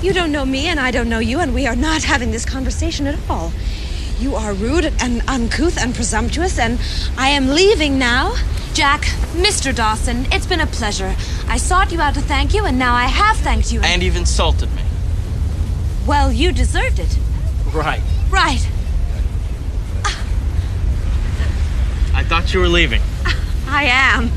You 0.03 0.13
don't 0.13 0.33
know 0.33 0.45
me, 0.45 0.67
and 0.67 0.81
I 0.81 0.91
don't 0.91 1.09
know 1.09 1.21
you, 1.21 1.41
and 1.41 1.55
we 1.55 1.67
are 1.67 1.77
not 1.77 2.03
having 2.03 2.31
this 2.33 2.45
conversation 2.45 3.07
at 3.07 3.19
all. 3.31 3.53
You 4.19 4.35
are 4.35 4.53
rude 4.53 4.93
and 5.01 5.23
uncouth 5.29 5.79
and 5.79 5.95
presumptuous, 5.95 6.59
and 6.59 6.79
I 7.17 7.29
am 7.29 7.49
leaving 7.49 7.99
now. 7.99 8.35
Jack, 8.75 9.03
Mr. 9.37 9.73
Dawson, 9.73 10.27
it's 10.33 10.47
been 10.47 10.59
a 10.61 10.67
pleasure. 10.67 11.15
I 11.47 11.59
sought 11.59 11.93
you 11.93 12.01
out 12.01 12.15
to 12.15 12.21
thank 12.21 12.53
you, 12.55 12.65
and 12.65 12.77
now 12.77 12.93
I 12.95 13.05
have 13.05 13.37
thanked 13.37 13.73
you. 13.73 13.81
And 13.83 14.03
you've 14.03 14.17
insulted 14.17 14.69
me. 14.75 14.83
well, 16.07 16.33
you 16.33 16.51
deserved 16.51 16.99
it. 16.99 17.17
Right. 17.73 18.03
Right. 18.31 18.69
I 22.15 22.25
thought 22.25 22.53
you 22.53 22.59
were 22.59 22.69
leaving. 22.69 23.01
I 23.69 23.85
am. 23.85 24.31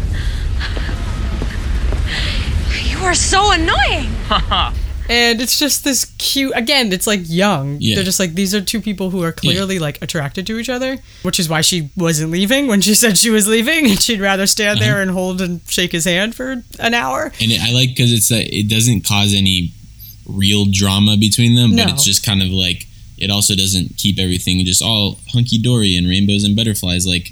You 2.84 3.00
are 3.06 3.16
so 3.16 3.52
annoying. 3.52 4.12
And 5.10 5.42
it's 5.42 5.58
just 5.58 5.84
this 5.84 6.06
cute 6.18 6.52
again, 6.56 6.92
it's 6.92 7.08
like 7.08 7.22
young. 7.24 7.78
Yeah. 7.80 7.96
They're 7.96 8.04
just 8.04 8.20
like 8.20 8.34
these 8.34 8.54
are 8.54 8.62
two 8.62 8.82
people 8.82 9.10
who 9.10 9.24
are 9.24 9.32
clearly 9.32 9.80
like 9.80 10.02
attracted 10.02 10.46
to 10.48 10.58
each 10.60 10.70
other, 10.70 10.98
which 11.24 11.40
is 11.40 11.48
why 11.50 11.62
she 11.62 11.90
wasn't 11.96 12.32
leaving 12.32 12.68
when 12.68 12.82
she 12.82 12.94
said 13.02 13.18
she 13.18 13.30
was 13.30 13.48
leaving 13.48 13.86
and 13.88 14.02
she'd 14.02 14.20
rather 14.22 14.46
stand 14.48 14.80
there 14.80 15.02
and 15.02 15.12
hold 15.12 15.42
and 15.42 15.62
shake 15.68 15.92
his 15.92 16.06
hand 16.06 16.36
for 16.36 16.64
an 16.80 16.94
hour. 16.94 17.26
And 17.42 17.52
it, 17.52 17.62
I 17.62 17.72
like 17.74 17.90
because 17.90 18.12
it's 18.12 18.32
uh, 18.32 18.36
it 18.42 18.70
doesn't 18.70 19.06
cause 19.08 19.34
any 19.34 19.72
real 20.28 20.66
drama 20.70 21.16
between 21.18 21.56
them, 21.56 21.76
but 21.76 21.90
it's 21.90 22.04
just 22.04 22.26
kind 22.26 22.42
of 22.42 22.50
like 22.50 22.86
it 23.18 23.32
also 23.32 23.56
doesn't 23.56 23.98
keep 23.98 24.20
everything 24.20 24.64
just 24.66 24.82
all 24.84 25.20
hunky 25.32 25.58
dory 25.58 25.96
and 25.96 26.08
rainbows 26.08 26.44
and 26.44 26.56
butterflies. 26.56 27.08
Like 27.08 27.32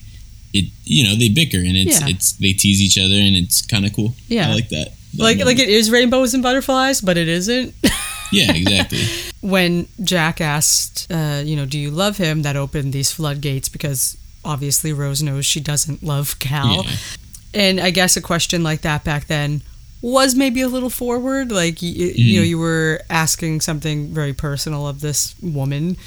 it, 0.54 0.72
you 0.86 1.04
know, 1.04 1.14
they 1.16 1.28
bicker 1.30 1.58
and 1.58 1.76
it's 1.76 2.00
Yeah. 2.00 2.08
it's 2.08 2.32
they 2.34 2.54
tease 2.54 2.82
each 2.82 2.98
other 2.98 3.16
and 3.20 3.36
it's 3.36 3.62
kind 3.66 3.86
of 3.86 3.94
cool. 3.94 4.16
Yeah. 4.30 4.50
I 4.50 4.54
like 4.54 4.70
that. 4.70 4.94
Like 5.18 5.40
like 5.40 5.60
it 5.60 5.70
is 5.70 5.90
rainbows 5.92 6.34
and 6.34 6.44
butterflies, 6.44 7.02
but 7.02 7.18
it 7.18 7.28
isn't. 7.28 7.74
yeah, 8.32 8.52
exactly. 8.54 9.04
when 9.42 9.88
Jack 10.04 10.42
asked, 10.42 11.08
uh, 11.12 11.42
you 11.46 11.56
know, 11.56 11.66
do 11.66 11.78
you 11.80 11.92
love 11.92 12.18
him? 12.18 12.42
That 12.42 12.56
opened 12.56 12.94
these 12.94 13.12
floodgates 13.12 13.70
because 13.70 14.18
obviously 14.44 14.94
Rose 14.94 15.22
knows 15.24 15.46
she 15.46 15.60
doesn't 15.60 16.04
love 16.04 16.38
Cal. 16.40 16.84
Yeah. 16.86 16.92
And 17.54 17.80
I 17.80 17.90
guess 17.92 18.18
a 18.18 18.22
question 18.22 18.64
like 18.64 18.82
that 18.82 19.04
back 19.04 19.28
then 19.28 19.62
was 20.02 20.36
maybe 20.36 20.62
a 20.62 20.68
little 20.68 20.90
forward. 20.90 21.52
Like, 21.52 21.82
y- 21.82 21.94
y- 21.98 22.12
you 22.16 22.40
know, 22.40 22.44
you 22.46 22.60
were 22.60 23.02
asking 23.10 23.62
something 23.62 24.14
very 24.14 24.34
personal 24.34 24.88
of 24.88 25.00
this 25.02 25.34
woman. 25.42 25.98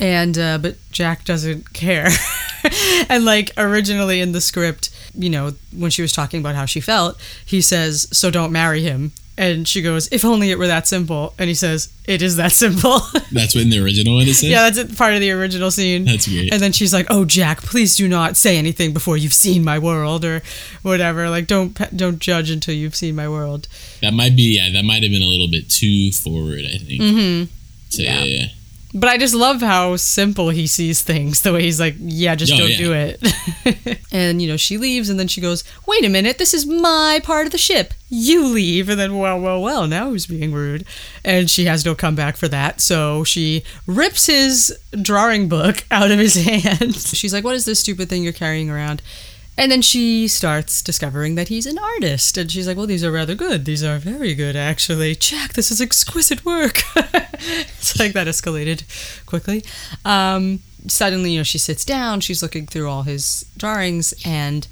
And, 0.00 0.36
uh, 0.38 0.58
but 0.58 0.76
Jack 0.90 1.24
doesn't 1.24 1.72
care. 1.72 2.08
and, 3.08 3.24
like, 3.24 3.52
originally 3.56 4.20
in 4.20 4.32
the 4.32 4.40
script, 4.40 4.90
you 5.14 5.30
know, 5.30 5.52
when 5.76 5.90
she 5.90 6.02
was 6.02 6.12
talking 6.12 6.40
about 6.40 6.54
how 6.54 6.64
she 6.64 6.80
felt, 6.80 7.18
he 7.44 7.60
says, 7.60 8.08
So 8.12 8.30
don't 8.30 8.52
marry 8.52 8.82
him. 8.82 9.12
And 9.36 9.68
she 9.68 9.82
goes, 9.82 10.08
If 10.10 10.24
only 10.24 10.50
it 10.50 10.58
were 10.58 10.66
that 10.66 10.88
simple. 10.88 11.32
And 11.38 11.46
he 11.48 11.54
says, 11.54 11.92
It 12.06 12.22
is 12.22 12.36
that 12.36 12.50
simple. 12.64 13.00
That's 13.30 13.54
what 13.54 13.62
in 13.62 13.70
the 13.70 13.78
original 13.78 14.14
one 14.14 14.22
it 14.26 14.34
says. 14.34 14.50
yeah, 14.50 14.68
that's 14.68 14.96
part 14.96 15.14
of 15.14 15.20
the 15.20 15.30
original 15.30 15.70
scene. 15.70 16.04
That's 16.04 16.26
great. 16.26 16.52
And 16.52 16.60
then 16.60 16.72
she's 16.72 16.92
like, 16.92 17.06
"Oh, 17.08 17.24
Jack, 17.24 17.62
please 17.62 17.94
do 17.94 18.08
not 18.08 18.36
say 18.36 18.58
anything 18.58 18.92
before 18.92 19.16
you've 19.16 19.34
seen 19.34 19.62
my 19.62 19.78
world, 19.78 20.24
or 20.24 20.42
whatever. 20.82 21.30
Like, 21.30 21.46
don't 21.46 21.74
don't 21.96 22.18
judge 22.18 22.50
until 22.50 22.74
you've 22.74 22.96
seen 22.96 23.14
my 23.14 23.28
world." 23.28 23.68
That 24.02 24.12
might 24.14 24.34
be 24.34 24.56
yeah. 24.56 24.72
That 24.72 24.84
might 24.84 25.02
have 25.02 25.12
been 25.12 25.22
a 25.22 25.26
little 25.26 25.48
bit 25.48 25.68
too 25.70 26.10
forward. 26.10 26.64
I 26.64 26.78
think. 26.78 27.00
Mm-hmm. 27.02 27.52
So, 27.90 28.02
yeah. 28.02 28.24
yeah. 28.24 28.46
But 28.94 29.10
I 29.10 29.18
just 29.18 29.34
love 29.34 29.60
how 29.60 29.96
simple 29.96 30.48
he 30.48 30.66
sees 30.66 31.02
things. 31.02 31.42
The 31.42 31.52
way 31.52 31.62
he's 31.62 31.78
like, 31.78 31.94
"Yeah, 31.98 32.34
just 32.34 32.52
Oh, 32.54 32.56
don't 32.56 32.70
yeah. 32.70 32.76
do 32.78 32.92
it." 32.94 33.98
and 34.12 34.40
you 34.40 34.48
know, 34.48 34.56
she 34.56 34.78
leaves, 34.78 35.10
and 35.10 35.20
then 35.20 35.28
she 35.28 35.42
goes, 35.42 35.62
"Wait 35.86 36.04
a 36.06 36.08
minute, 36.08 36.38
this 36.38 36.54
is 36.54 36.64
my 36.64 37.20
part 37.22 37.44
of 37.44 37.52
the 37.52 37.58
ship. 37.58 37.92
You 38.08 38.46
leave." 38.46 38.88
And 38.88 38.98
then, 38.98 39.18
well, 39.18 39.38
well, 39.38 39.60
well, 39.60 39.86
now 39.86 40.08
who's 40.08 40.24
being 40.26 40.52
rude? 40.52 40.86
And 41.22 41.50
she 41.50 41.66
has 41.66 41.84
no 41.84 41.94
comeback 41.94 42.38
for 42.38 42.48
that, 42.48 42.80
so 42.80 43.24
she 43.24 43.62
rips 43.86 44.24
his 44.26 44.76
drawing 45.02 45.48
book 45.48 45.84
out 45.90 46.10
of 46.10 46.18
his 46.18 46.34
hand. 46.46 46.94
She's 46.96 47.34
like, 47.34 47.44
"What 47.44 47.56
is 47.56 47.66
this 47.66 47.80
stupid 47.80 48.08
thing 48.08 48.22
you're 48.22 48.32
carrying 48.32 48.70
around?" 48.70 49.02
And 49.58 49.72
then 49.72 49.82
she 49.82 50.28
starts 50.28 50.82
discovering 50.82 51.34
that 51.34 51.48
he's 51.48 51.66
an 51.66 51.78
artist. 51.78 52.38
And 52.38 52.50
she's 52.50 52.68
like, 52.68 52.76
Well, 52.76 52.86
these 52.86 53.02
are 53.02 53.10
rather 53.10 53.34
good. 53.34 53.64
These 53.64 53.82
are 53.82 53.98
very 53.98 54.34
good, 54.34 54.54
actually. 54.54 55.16
Jack, 55.16 55.54
this 55.54 55.72
is 55.72 55.80
exquisite 55.80 56.44
work. 56.44 56.78
it's 56.94 57.98
like 57.98 58.12
that 58.12 58.28
escalated 58.28 58.84
quickly. 59.26 59.64
Um, 60.04 60.60
suddenly, 60.86 61.32
you 61.32 61.40
know, 61.40 61.42
she 61.42 61.58
sits 61.58 61.84
down, 61.84 62.20
she's 62.20 62.40
looking 62.40 62.66
through 62.66 62.88
all 62.88 63.02
his 63.02 63.44
drawings, 63.56 64.14
and 64.24 64.68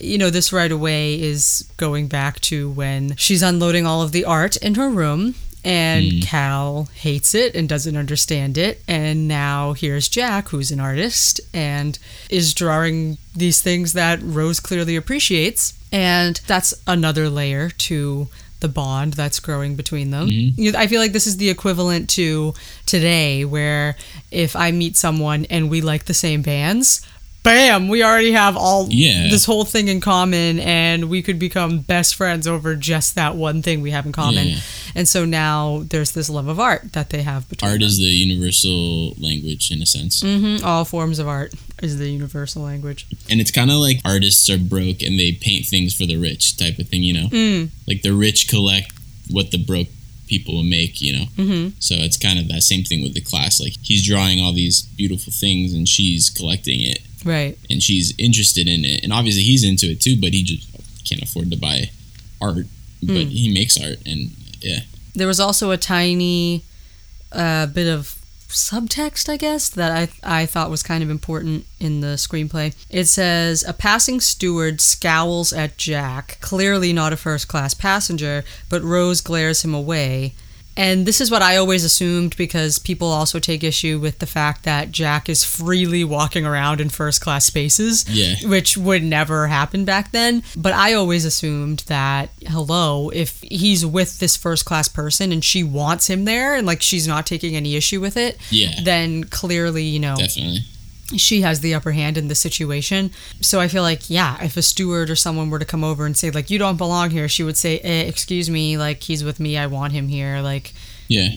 you 0.00 0.16
know, 0.16 0.30
this 0.30 0.54
right 0.54 0.72
away 0.72 1.20
is 1.20 1.70
going 1.76 2.08
back 2.08 2.40
to 2.40 2.70
when 2.70 3.14
she's 3.16 3.42
unloading 3.42 3.84
all 3.84 4.00
of 4.00 4.12
the 4.12 4.24
art 4.24 4.56
in 4.56 4.76
her 4.76 4.88
room. 4.88 5.34
And 5.64 6.12
hmm. 6.12 6.20
Cal 6.20 6.88
hates 6.94 7.34
it 7.34 7.54
and 7.54 7.68
doesn't 7.68 7.96
understand 7.96 8.56
it. 8.56 8.82
And 8.88 9.28
now 9.28 9.74
here's 9.74 10.08
Jack, 10.08 10.48
who's 10.48 10.70
an 10.70 10.80
artist 10.80 11.40
and 11.52 11.98
is 12.30 12.54
drawing 12.54 13.18
these 13.36 13.60
things 13.60 13.92
that 13.92 14.20
Rose 14.22 14.60
clearly 14.60 14.96
appreciates. 14.96 15.74
And 15.92 16.40
that's 16.46 16.72
another 16.86 17.28
layer 17.28 17.70
to 17.70 18.28
the 18.60 18.68
bond 18.68 19.14
that's 19.14 19.40
growing 19.40 19.74
between 19.74 20.10
them. 20.10 20.28
Mm-hmm. 20.28 20.60
You 20.60 20.72
I 20.76 20.86
feel 20.86 21.00
like 21.00 21.12
this 21.12 21.26
is 21.26 21.38
the 21.38 21.50
equivalent 21.50 22.08
to 22.10 22.54
today, 22.86 23.44
where 23.44 23.96
if 24.30 24.54
I 24.54 24.70
meet 24.70 24.96
someone 24.96 25.46
and 25.50 25.70
we 25.70 25.80
like 25.80 26.04
the 26.04 26.14
same 26.14 26.42
bands, 26.42 27.06
bam, 27.42 27.88
we 27.88 28.02
already 28.02 28.32
have 28.32 28.56
all 28.56 28.86
Yeah. 28.90 29.28
this 29.30 29.44
whole 29.44 29.64
thing 29.64 29.88
in 29.88 30.00
common, 30.00 30.58
and 30.60 31.08
we 31.08 31.22
could 31.22 31.38
become 31.38 31.78
best 31.80 32.14
friends 32.14 32.46
over 32.46 32.76
just 32.76 33.14
that 33.14 33.36
one 33.36 33.62
thing 33.62 33.80
we 33.80 33.90
have 33.92 34.06
in 34.06 34.12
common. 34.12 34.48
Yeah. 34.48 34.58
And 34.94 35.08
so 35.08 35.24
now 35.24 35.84
there's 35.88 36.12
this 36.12 36.28
love 36.28 36.48
of 36.48 36.58
art 36.60 36.92
that 36.92 37.10
they 37.10 37.22
have 37.22 37.48
between 37.48 37.70
Art 37.70 37.80
them. 37.80 37.88
is 37.88 37.98
the 37.98 38.04
universal 38.04 39.14
language 39.18 39.70
in 39.70 39.80
a 39.82 39.86
sense. 39.86 40.20
Mhm, 40.22 40.62
all 40.62 40.84
forms 40.84 41.18
of 41.18 41.28
art 41.28 41.54
is 41.82 41.96
the 41.98 42.10
universal 42.10 42.62
language. 42.62 43.06
and 43.30 43.40
it's 43.40 43.50
kind 43.50 43.70
of 43.70 43.76
like 43.78 44.00
artists 44.04 44.48
are 44.50 44.58
broke 44.58 45.00
and 45.02 45.18
they 45.18 45.32
paint 45.32 45.64
things 45.66 45.94
for 45.94 46.04
the 46.06 46.16
rich 46.16 46.56
type 46.56 46.78
of 46.78 46.88
thing 46.88 47.02
you 47.02 47.12
know 47.14 47.28
Mm. 47.28 47.70
like 47.86 48.02
the 48.02 48.12
rich 48.12 48.48
collect 48.48 48.92
what 49.30 49.50
the 49.50 49.56
broke 49.58 49.88
people 50.34 50.54
will 50.54 50.70
make 50.78 51.00
you 51.04 51.12
know 51.16 51.26
mm-hmm. 51.42 51.68
so 51.80 51.94
it's 52.06 52.16
kind 52.26 52.38
of 52.38 52.46
that 52.48 52.62
same 52.62 52.84
thing 52.84 53.02
with 53.02 53.14
the 53.14 53.20
class 53.30 53.60
like 53.64 53.74
he's 53.82 54.06
drawing 54.10 54.38
all 54.40 54.52
these 54.52 54.82
beautiful 55.00 55.32
things 55.32 55.74
and 55.74 55.86
she's 55.88 56.30
collecting 56.30 56.80
it 56.92 57.00
Right. 57.24 57.58
and 57.70 57.82
she's 57.82 58.14
interested 58.18 58.66
in 58.74 58.84
it 58.84 59.02
and 59.04 59.12
obviously 59.12 59.42
he's 59.42 59.64
into 59.70 59.86
it 59.92 60.00
too 60.00 60.16
but 60.20 60.32
he 60.32 60.42
just 60.42 60.64
can't 61.08 61.22
afford 61.22 61.50
to 61.50 61.56
buy 61.68 61.90
art 62.40 62.66
but 63.02 63.26
Mm. 63.26 63.28
he 63.42 63.52
makes 63.52 63.76
art 63.86 63.98
and 64.06 64.30
yeah 64.60 64.80
There 65.14 65.26
was 65.26 65.40
also 65.40 65.70
a 65.72 65.76
tiny 65.76 66.62
uh, 67.32 67.66
bit 67.66 67.88
of 67.88 68.19
subtext, 68.50 69.28
I 69.28 69.36
guess, 69.36 69.68
that 69.68 69.90
I 69.92 70.40
I 70.40 70.46
thought 70.46 70.70
was 70.70 70.82
kind 70.82 71.02
of 71.02 71.10
important 71.10 71.66
in 71.78 72.00
the 72.00 72.14
screenplay. 72.16 72.74
It 72.88 73.06
says 73.06 73.64
a 73.66 73.72
passing 73.72 74.20
steward 74.20 74.80
scowls 74.80 75.52
at 75.52 75.76
Jack, 75.76 76.38
clearly 76.40 76.92
not 76.92 77.12
a 77.12 77.16
first 77.16 77.48
class 77.48 77.74
passenger, 77.74 78.44
but 78.68 78.82
Rose 78.82 79.20
glares 79.20 79.64
him 79.64 79.74
away. 79.74 80.34
And 80.76 81.04
this 81.04 81.20
is 81.20 81.30
what 81.30 81.42
I 81.42 81.56
always 81.56 81.84
assumed 81.84 82.36
because 82.36 82.78
people 82.78 83.08
also 83.08 83.38
take 83.38 83.62
issue 83.64 83.98
with 83.98 84.18
the 84.18 84.26
fact 84.26 84.62
that 84.64 84.92
Jack 84.92 85.28
is 85.28 85.44
freely 85.44 86.04
walking 86.04 86.46
around 86.46 86.80
in 86.80 86.88
first 86.88 87.20
class 87.20 87.44
spaces, 87.44 88.04
Yeah. 88.08 88.36
which 88.48 88.76
would 88.78 89.02
never 89.02 89.48
happen 89.48 89.84
back 89.84 90.12
then. 90.12 90.42
But 90.56 90.72
I 90.72 90.94
always 90.94 91.24
assumed 91.24 91.80
that, 91.88 92.30
hello, 92.46 93.10
if 93.10 93.40
he's 93.42 93.84
with 93.84 94.20
this 94.20 94.36
first 94.36 94.64
class 94.64 94.88
person 94.88 95.32
and 95.32 95.44
she 95.44 95.62
wants 95.62 96.08
him 96.08 96.24
there 96.24 96.54
and 96.56 96.66
like 96.66 96.82
she's 96.82 97.06
not 97.06 97.26
taking 97.26 97.56
any 97.56 97.74
issue 97.76 98.00
with 98.00 98.16
it, 98.16 98.38
Yeah. 98.50 98.80
then 98.82 99.24
clearly, 99.24 99.84
you 99.84 99.98
know, 100.00 100.16
Definitely. 100.16 100.64
She 101.16 101.40
has 101.42 101.60
the 101.60 101.74
upper 101.74 101.92
hand 101.92 102.16
in 102.18 102.28
the 102.28 102.34
situation. 102.34 103.10
So 103.40 103.60
I 103.60 103.68
feel 103.68 103.82
like, 103.82 104.08
yeah, 104.10 104.42
if 104.42 104.56
a 104.56 104.62
steward 104.62 105.10
or 105.10 105.16
someone 105.16 105.50
were 105.50 105.58
to 105.58 105.64
come 105.64 105.84
over 105.84 106.06
and 106.06 106.16
say, 106.16 106.30
like, 106.30 106.50
you 106.50 106.58
don't 106.58 106.76
belong 106.76 107.10
here, 107.10 107.28
she 107.28 107.42
would 107.42 107.56
say, 107.56 107.78
eh, 107.80 108.02
excuse 108.02 108.48
me, 108.50 108.76
like, 108.78 109.02
he's 109.02 109.24
with 109.24 109.40
me, 109.40 109.56
I 109.58 109.66
want 109.66 109.92
him 109.92 110.08
here. 110.08 110.40
Like, 110.40 110.72
Yeah. 111.08 111.28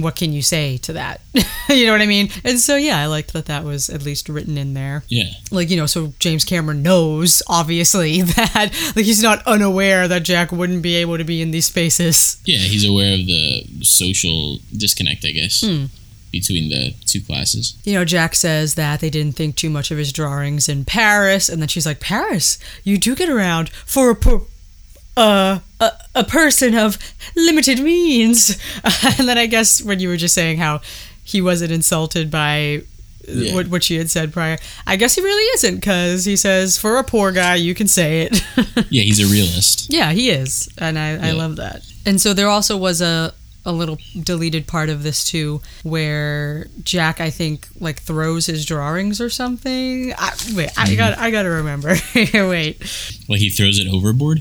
what 0.00 0.14
can 0.14 0.32
you 0.32 0.40
say 0.42 0.76
to 0.78 0.92
that? 0.92 1.20
you 1.68 1.86
know 1.86 1.92
what 1.92 2.00
I 2.00 2.06
mean? 2.06 2.28
And 2.44 2.60
so, 2.60 2.76
yeah, 2.76 2.98
I 3.00 3.06
liked 3.06 3.32
that 3.32 3.46
that 3.46 3.64
was 3.64 3.90
at 3.90 4.04
least 4.04 4.28
written 4.28 4.56
in 4.56 4.74
there. 4.74 5.02
Yeah. 5.08 5.30
Like, 5.50 5.68
you 5.70 5.76
know, 5.76 5.86
so 5.86 6.12
James 6.20 6.44
Cameron 6.44 6.82
knows, 6.84 7.42
obviously, 7.48 8.22
that, 8.38 8.70
like, 8.94 9.04
he's 9.04 9.22
not 9.22 9.44
unaware 9.46 10.06
that 10.06 10.22
Jack 10.22 10.52
wouldn't 10.52 10.82
be 10.82 10.94
able 10.94 11.18
to 11.18 11.24
be 11.24 11.42
in 11.42 11.50
these 11.50 11.66
spaces. 11.66 12.36
Yeah. 12.46 12.58
He's 12.58 12.88
aware 12.88 13.14
of 13.14 13.26
the 13.26 13.64
social 13.82 14.58
disconnect, 14.76 15.24
I 15.24 15.32
guess, 15.32 15.60
Hmm. 15.66 15.86
Between 16.32 16.68
the 16.68 16.94
two 17.06 17.20
classes. 17.20 17.76
you 17.84 17.94
know, 17.94 18.04
Jack 18.04 18.34
says 18.34 18.74
that 18.74 19.00
they 19.00 19.10
didn't 19.10 19.36
think 19.36 19.56
too 19.56 19.70
much 19.70 19.90
of 19.90 19.98
his 19.98 20.12
drawings 20.12 20.68
in 20.68 20.84
Paris, 20.84 21.48
and 21.48 21.60
then 21.62 21.68
she's 21.68 21.86
like, 21.86 22.00
"Paris, 22.00 22.58
you 22.84 22.98
do 22.98 23.14
get 23.14 23.28
around 23.28 23.70
for 23.70 24.10
a 24.10 24.14
per- 24.14 24.42
uh, 25.16 25.60
a, 25.80 25.90
a 26.14 26.24
person 26.24 26.74
of 26.76 26.98
limited 27.34 27.80
means." 27.80 28.58
and 29.18 29.28
then 29.28 29.38
I 29.38 29.46
guess 29.46 29.82
when 29.82 29.98
you 30.00 30.08
were 30.08 30.16
just 30.16 30.34
saying 30.34 30.58
how 30.58 30.80
he 31.24 31.40
wasn't 31.40 31.72
insulted 31.72 32.30
by 32.30 32.82
Yeah. 33.28 33.54
what 33.54 33.68
what 33.68 33.82
she 33.82 33.96
had 33.96 34.08
said 34.10 34.32
prior, 34.32 34.58
I 34.86 34.96
guess 34.96 35.14
he 35.16 35.20
really 35.22 35.44
isn't 35.54 35.76
because 35.76 36.24
he 36.26 36.36
says, 36.36 36.76
"For 36.78 36.96
a 36.98 37.04
poor 37.04 37.32
guy, 37.32 37.54
you 37.56 37.74
can 37.74 37.88
say 37.88 38.22
it." 38.22 38.42
Yeah. 38.90 39.02
He's 39.02 39.20
a 39.20 39.26
realist. 39.32 39.86
Yeah, 39.92 40.12
he 40.12 40.30
is, 40.30 40.68
and 40.78 40.98
I, 40.98 41.28
I 41.28 41.32
love 41.32 41.56
that. 41.56 41.82
And 42.04 42.20
so 42.20 42.34
there 42.34 42.48
also 42.48 42.76
was 42.76 43.00
a 43.00 43.32
a 43.66 43.72
little 43.72 43.98
deleted 44.22 44.66
part 44.66 44.88
of 44.88 45.02
this 45.02 45.24
too, 45.24 45.60
where 45.82 46.68
Jack, 46.82 47.20
I 47.20 47.28
think, 47.28 47.68
like 47.80 48.00
throws 48.00 48.46
his 48.46 48.64
drawings 48.64 49.20
or 49.20 49.28
something. 49.28 50.14
I, 50.16 50.32
wait, 50.54 50.70
I 50.78 50.86
mm-hmm. 50.86 50.96
got 50.96 51.18
I 51.18 51.30
got 51.30 51.42
to 51.42 51.50
remember. 51.50 51.96
wait, 52.14 52.80
Like 53.28 53.40
he 53.40 53.50
throws 53.50 53.78
it 53.78 53.88
overboard. 53.92 54.40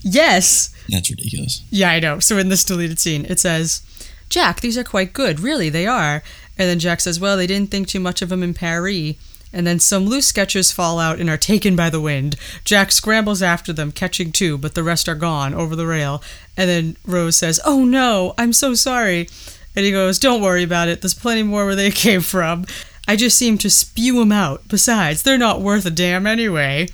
yes, 0.00 0.72
That's 0.88 1.10
ridiculous. 1.10 1.62
yeah, 1.70 1.90
I 1.90 2.00
know. 2.00 2.20
So 2.20 2.38
in 2.38 2.48
this 2.48 2.64
deleted 2.64 2.98
scene, 2.98 3.26
it 3.28 3.40
says, 3.40 3.82
"Jack, 4.30 4.60
these 4.60 4.78
are 4.78 4.84
quite 4.84 5.12
good. 5.12 5.40
Really, 5.40 5.68
they 5.68 5.86
are." 5.86 6.22
And 6.56 6.68
then 6.68 6.78
Jack 6.78 7.00
says, 7.00 7.18
"Well, 7.18 7.36
they 7.36 7.46
didn't 7.46 7.70
think 7.70 7.88
too 7.88 8.00
much 8.00 8.22
of 8.22 8.28
them 8.28 8.42
in 8.42 8.54
Paris." 8.54 9.16
And 9.52 9.66
then 9.66 9.80
some 9.80 10.06
loose 10.06 10.26
sketches 10.26 10.70
fall 10.70 10.98
out 10.98 11.18
and 11.18 11.28
are 11.28 11.36
taken 11.36 11.74
by 11.74 11.90
the 11.90 12.00
wind. 12.00 12.36
Jack 12.64 12.92
scrambles 12.92 13.42
after 13.42 13.72
them, 13.72 13.92
catching 13.92 14.30
two, 14.32 14.56
but 14.56 14.74
the 14.74 14.82
rest 14.84 15.08
are 15.08 15.14
gone 15.14 15.54
over 15.54 15.74
the 15.74 15.86
rail. 15.86 16.22
And 16.56 16.70
then 16.70 16.96
Rose 17.04 17.36
says, 17.36 17.60
Oh 17.64 17.84
no, 17.84 18.34
I'm 18.38 18.52
so 18.52 18.74
sorry. 18.74 19.28
And 19.74 19.84
he 19.84 19.92
goes, 19.92 20.18
Don't 20.18 20.42
worry 20.42 20.62
about 20.62 20.88
it. 20.88 21.02
There's 21.02 21.14
plenty 21.14 21.42
more 21.42 21.66
where 21.66 21.76
they 21.76 21.90
came 21.90 22.20
from. 22.20 22.66
I 23.08 23.16
just 23.16 23.36
seem 23.36 23.58
to 23.58 23.70
spew 23.70 24.20
them 24.20 24.30
out. 24.30 24.68
Besides, 24.68 25.24
they're 25.24 25.36
not 25.36 25.60
worth 25.60 25.84
a 25.84 25.90
damn 25.90 26.28
anyway. 26.28 26.86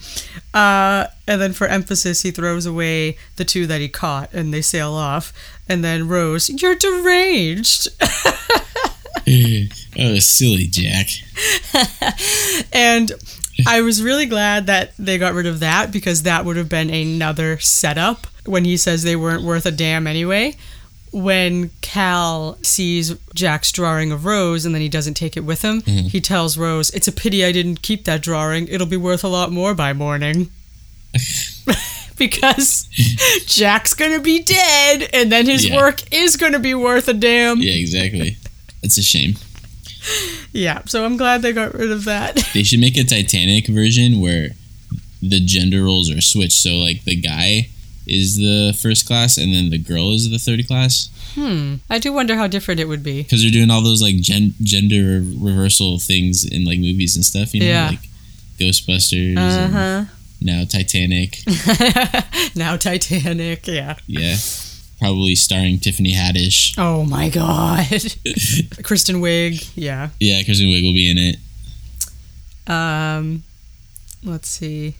Uh, 0.55 1.09
and 1.27 1.43
then 1.43 1.53
for 1.53 1.67
emphasis, 1.67 2.23
he 2.23 2.31
throws 2.31 2.65
away 2.65 3.19
the 3.37 3.45
two 3.45 3.67
that 3.67 3.83
he 3.83 3.89
caught 3.89 4.33
and 4.33 4.55
they 4.55 4.63
sail 4.63 4.93
off. 4.95 5.33
And 5.69 5.85
then 5.85 6.09
Rose, 6.09 6.49
You're 6.49 6.75
deranged. 6.75 7.89
Mm. 9.27 9.87
oh, 9.99 10.19
silly 10.19 10.67
Jack. 10.67 11.09
And 12.73 13.13
I 13.67 13.81
was 13.81 14.03
really 14.03 14.27
glad 14.27 14.67
that 14.67 14.93
they 14.99 15.19
got 15.19 15.35
rid 15.35 15.47
of 15.47 15.61
that 15.61 15.91
because 15.93 16.23
that 16.25 16.45
would 16.45 16.57
have 16.57 16.69
been 16.69 16.91
another 16.91 17.59
setup 17.59 18.27
when 18.45 18.65
he 18.65 18.77
says 18.77 19.03
they 19.03 19.17
weren't 19.17 19.43
worth 19.43 19.67
a 19.67 19.71
damn 19.71 20.07
anyway. 20.07 20.55
When 21.13 21.71
Cal 21.81 22.59
sees 22.63 23.15
Jack's 23.35 23.73
drawing 23.73 24.13
of 24.13 24.27
Rose 24.27 24.67
and 24.67 24.75
then 24.75 24.83
he 24.83 24.89
doesn't 24.89 25.15
take 25.15 25.37
it 25.37 25.41
with 25.45 25.63
him, 25.63 25.81
mm-hmm. 25.83 26.09
he 26.09 26.21
tells 26.21 26.59
Rose, 26.59 26.91
It's 26.91 27.09
a 27.09 27.13
pity 27.13 27.45
I 27.45 27.53
didn't 27.53 27.81
keep 27.83 28.05
that 28.05 28.21
drawing. 28.23 28.69
It'll 28.69 28.87
be 28.87 28.99
worth 28.99 29.25
a 29.25 29.29
lot 29.29 29.51
more 29.51 29.75
by 29.75 29.93
morning. 29.93 30.51
because 32.19 32.89
Jack's 33.47 33.95
gonna 33.95 34.21
be 34.21 34.43
dead 34.43 35.09
and 35.13 35.31
then 35.33 35.47
his 35.47 35.67
Yeah. 35.67 35.77
work 35.77 36.13
is 36.13 36.37
gonna 36.37 36.59
be 36.59 36.75
worth 36.75 37.09
a 37.09 37.15
damn. 37.15 37.59
Yeah. 37.61 37.73
Exactly. 37.73 38.37
That's 38.83 38.99
a 38.99 39.03
shame. 39.03 39.35
yeah 40.53 40.83
so 40.87 41.05
I'm 41.05 41.17
glad 41.17 41.43
they 41.43 41.53
got 41.53 41.75
rid 41.75 41.91
of 41.91 42.05
that. 42.05 42.37
They 42.55 42.63
should 42.63 42.81
make 42.81 42.97
a 42.97 43.05
Titanic 43.05 43.67
version 43.67 44.21
where 44.21 44.51
the 45.23 45.41
gender 45.41 45.85
roles 45.85 46.11
are 46.11 46.21
switched. 46.21 46.53
So 46.59 46.77
like 46.77 47.05
the 47.05 47.17
guy 47.17 47.69
is 48.07 48.37
the 48.37 48.73
first 48.81 49.07
class 49.07 49.37
and 49.37 49.53
then 49.53 49.71
the 49.71 49.79
girl 49.79 50.13
is 50.15 50.31
the 50.31 50.39
third 50.39 50.67
class 50.67 51.11
Hmm. 51.35 51.75
I 51.91 51.99
do 51.99 52.15
wonder 52.15 52.35
how 52.37 52.47
different 52.47 52.81
it 52.81 52.89
would 52.89 53.03
be. 53.03 53.23
because 53.23 53.43
they're 53.43 53.51
doing 53.51 53.71
all 53.71 53.83
those 53.83 54.01
like 54.01 54.17
gen- 54.23 54.55
gender 54.63 55.23
reversal 55.37 55.99
things 55.99 56.47
in 56.47 56.65
like 56.65 56.79
movies 56.79 57.15
and 57.15 57.25
stuff. 57.27 57.53
You 57.53 57.61
know, 57.61 57.67
Yeah. 57.67 57.89
like 57.91 58.09
Ghostbusters. 58.59 59.37
Uh 59.37 59.69
huh. 59.69 60.05
now 60.41 60.65
Titanic. 60.65 61.41
now 62.57 62.77
Titanic, 62.79 63.67
yeah. 63.67 63.97
Yeah. 64.07 64.37
Probably 64.99 65.35
starring 65.35 65.79
Tiffany 65.79 66.15
Haddish. 66.15 66.75
Oh 66.79 67.05
my 67.05 67.29
god. 67.29 67.87
Kristen 68.83 69.17
Wiig, 69.17 69.71
yeah. 69.75 70.09
Yeah, 70.19 70.43
Kristen 70.43 70.69
Wiig 70.69 70.83
will 70.83 70.95
be 70.95 71.11
in 71.11 71.19
it. 71.19 71.37
Um 72.71 73.43
let's 74.25 74.49
see. 74.49 74.95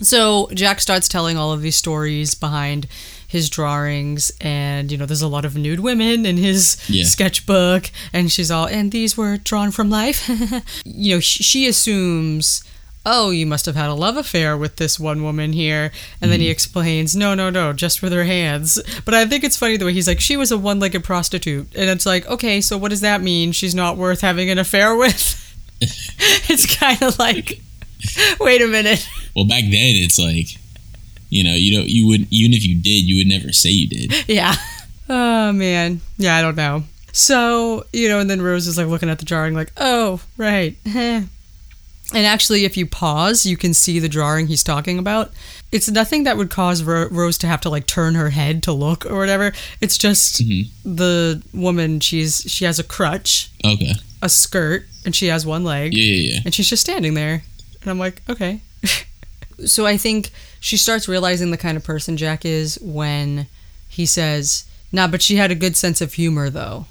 So 0.00 0.48
Jack 0.54 0.80
starts 0.80 1.08
telling 1.08 1.36
all 1.36 1.52
of 1.52 1.60
these 1.60 1.74
stories 1.76 2.34
behind 2.34 2.86
his 3.26 3.50
drawings 3.50 4.30
and 4.40 4.90
you 4.90 4.96
know 4.96 5.04
there's 5.04 5.20
a 5.22 5.28
lot 5.28 5.44
of 5.44 5.56
nude 5.56 5.80
women 5.80 6.24
in 6.24 6.36
his 6.38 6.78
Yeah. 6.88 7.04
sketchbook 7.04 7.90
and 8.12 8.30
she's 8.32 8.50
all 8.50 8.66
and 8.66 8.90
these 8.92 9.16
were 9.16 9.36
drawn 9.36 9.70
from 9.72 9.90
life. 9.90 10.28
you 10.84 11.16
know 11.16 11.20
sh- 11.20 11.42
she 11.44 11.66
assumes 11.66 12.62
oh 13.10 13.30
you 13.30 13.46
must 13.46 13.66
have 13.66 13.74
had 13.74 13.88
a 13.88 13.94
love 13.94 14.16
affair 14.16 14.56
with 14.56 14.76
this 14.76 15.00
one 15.00 15.22
woman 15.22 15.52
here. 15.52 15.90
And 16.20 16.30
then 16.30 16.40
he 16.40 16.48
mm. 16.48 16.52
explains 16.52 17.16
no 17.16 17.34
no 17.34 17.48
no 17.50 17.72
just 17.72 18.02
with 18.02 18.12
her 18.12 18.24
hands. 18.24 18.80
But 19.04 19.14
i 19.14 19.26
think 19.26 19.44
it's 19.44 19.56
funny 19.56 19.76
the 19.76 19.86
way 19.86 19.94
he's 19.94 20.06
like 20.06 20.20
she 20.20 20.36
was 20.36 20.52
a 20.52 20.58
one-legged 20.58 21.02
prostitute. 21.04 21.74
And 21.74 21.88
it's 21.90 22.06
like 22.06 22.26
okay 22.26 22.60
so 22.60 22.76
what 22.76 22.90
does 22.90 23.00
that 23.00 23.22
mean? 23.22 23.52
She's 23.52 23.74
not 23.74 23.96
worth 23.96 24.20
having 24.20 24.50
an 24.50 24.58
affair 24.58 24.94
with? 24.94 25.44
It's 26.50 26.66
kind 26.78 27.00
of 27.02 27.18
like 27.18 27.60
wait 28.40 28.62
a 28.62 28.66
minute. 28.66 29.08
Well, 29.36 29.46
back 29.46 29.62
then 29.62 29.94
it's 29.96 30.18
like, 30.18 30.56
you 31.30 31.44
know, 31.44 31.52
you 31.54 31.76
don't, 31.76 31.88
you 31.88 32.08
would, 32.08 32.26
even 32.32 32.52
if 32.52 32.66
you 32.66 32.74
did, 32.74 33.04
you 33.04 33.18
would 33.18 33.26
never 33.28 33.52
say 33.52 33.70
you 33.70 33.88
did. 33.88 34.28
yeah. 34.28 34.54
Oh 35.10 35.52
man. 35.52 36.02
Yeah 36.18 36.36
i 36.36 36.42
don't 36.42 36.56
know. 36.56 36.82
So 37.12 37.86
you 37.92 38.08
know 38.08 38.20
and 38.20 38.28
then 38.28 38.42
rose 38.42 38.66
is 38.66 38.76
like 38.76 38.88
looking 38.88 39.08
at 39.08 39.18
the 39.18 39.24
drawing 39.24 39.54
like 39.54 39.72
oh 39.78 40.20
right. 40.36 40.76
and 42.14 42.26
actually 42.26 42.64
if 42.64 42.76
you 42.76 42.86
pause 42.86 43.44
you 43.44 43.56
can 43.56 43.74
see 43.74 43.98
the 43.98 44.08
drawing 44.08 44.46
he's 44.46 44.62
talking 44.64 44.98
about 44.98 45.30
it's 45.72 45.90
nothing 45.90 46.24
that 46.24 46.36
would 46.38 46.48
cause 46.50 46.82
Ro- 46.82 47.08
rose 47.10 47.36
to 47.38 47.46
have 47.46 47.60
to 47.62 47.68
like 47.68 47.86
turn 47.86 48.14
her 48.14 48.30
head 48.30 48.62
to 48.64 48.72
look 48.72 49.04
or 49.06 49.18
whatever 49.18 49.52
it's 49.80 49.98
just 49.98 50.42
Mhm. 50.42 50.68
the 50.84 51.42
woman 51.52 52.00
she's 52.00 52.42
she 52.48 52.64
has 52.64 52.78
a 52.78 52.84
crutch 52.84 53.50
Okay. 53.64 53.94
a 54.22 54.28
skirt 54.28 54.86
and 55.04 55.14
she 55.14 55.26
has 55.26 55.44
one 55.44 55.64
leg 55.64 55.92
Yeah, 55.94 56.02
yeah, 56.04 56.32
yeah. 56.34 56.40
and 56.44 56.54
she's 56.54 56.68
just 56.70 56.82
standing 56.82 57.14
there 57.14 57.42
and 57.82 57.90
i'm 57.90 57.98
like 57.98 58.22
okay 58.28 58.60
so 59.66 59.84
i 59.86 59.96
think 59.96 60.30
she 60.60 60.76
starts 60.76 61.08
realizing 61.08 61.50
the 61.50 61.58
kind 61.58 61.76
of 61.76 61.84
person 61.84 62.16
jack 62.16 62.44
is 62.44 62.78
when 62.80 63.46
he 63.88 64.06
says 64.06 64.64
nah 64.92 65.06
but 65.06 65.20
she 65.20 65.36
had 65.36 65.50
a 65.50 65.54
good 65.54 65.76
sense 65.76 66.00
of 66.00 66.14
humor 66.14 66.48
though 66.48 66.86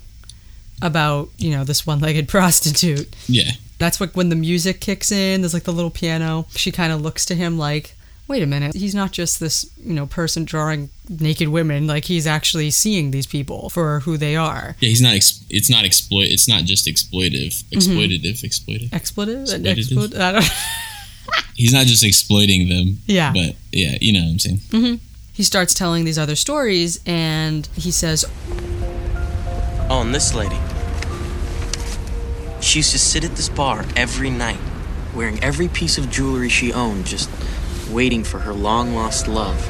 about 0.81 1.29
you 1.39 1.49
know 1.49 1.63
this 1.63 1.87
one-legged 1.87 2.27
prostitute 2.35 3.07
Yeah. 3.27 3.51
That's 3.79 3.99
what 3.99 4.15
when 4.15 4.29
the 4.29 4.35
music 4.35 4.79
kicks 4.81 5.11
in 5.11 5.41
there's 5.41 5.53
like 5.53 5.63
the 5.63 5.73
little 5.73 5.91
piano 5.91 6.45
she 6.55 6.71
kind 6.71 6.91
of 6.91 7.01
looks 7.01 7.25
to 7.25 7.35
him 7.35 7.57
like 7.57 7.95
wait 8.27 8.43
a 8.43 8.45
minute 8.45 8.75
he's 8.75 8.93
not 8.95 9.11
just 9.11 9.39
this 9.39 9.69
you 9.81 9.93
know 9.93 10.05
person 10.05 10.43
drawing 10.43 10.89
naked 11.09 11.47
women 11.47 11.87
like 11.87 12.05
he's 12.05 12.27
actually 12.27 12.69
seeing 12.69 13.11
these 13.11 13.25
people 13.25 13.69
for 13.69 14.01
who 14.01 14.17
they 14.17 14.35
are 14.35 14.75
Yeah, 14.79 14.89
he's 14.89 15.01
not. 15.01 15.13
Ex- 15.13 15.43
it's 15.49 15.69
not 15.69 15.85
exploit. 15.85 16.25
It's 16.29 16.47
not 16.49 16.63
just 16.65 16.85
exploitive. 16.87 17.63
Exploitative. 17.71 18.41
Exploitive. 18.43 18.89
expletive 18.91 19.47
Exploitative? 19.47 20.09
Explo- 20.09 20.19
I 20.19 20.31
don't 20.33 20.43
He's 21.55 21.71
not 21.73 21.85
just 21.85 22.03
exploiting 22.03 22.67
them. 22.69 22.99
Yeah. 23.05 23.31
But 23.33 23.55
yeah, 23.71 23.97
you 24.01 24.11
know 24.13 24.19
what 24.25 24.31
I'm 24.31 24.39
saying. 24.39 24.57
Mm-hmm. 24.57 24.95
he 25.33 25.43
starts 25.43 25.73
telling 25.73 26.03
these 26.03 26.19
other 26.19 26.35
stories 26.35 26.99
and 27.05 27.67
he 27.75 27.91
says 27.91 28.25
On 29.89 30.11
this 30.11 30.33
lady. 30.33 30.59
She 32.61 32.79
used 32.79 32.91
to 32.91 32.99
sit 32.99 33.23
at 33.23 33.35
this 33.35 33.49
bar 33.49 33.85
every 33.95 34.29
night, 34.29 34.59
wearing 35.15 35.41
every 35.43 35.67
piece 35.67 35.97
of 35.97 36.09
jewelry 36.09 36.49
she 36.49 36.73
owned, 36.73 37.05
just 37.05 37.29
waiting 37.89 38.23
for 38.23 38.39
her 38.39 38.53
long 38.53 38.93
lost 38.93 39.27
love. 39.27 39.69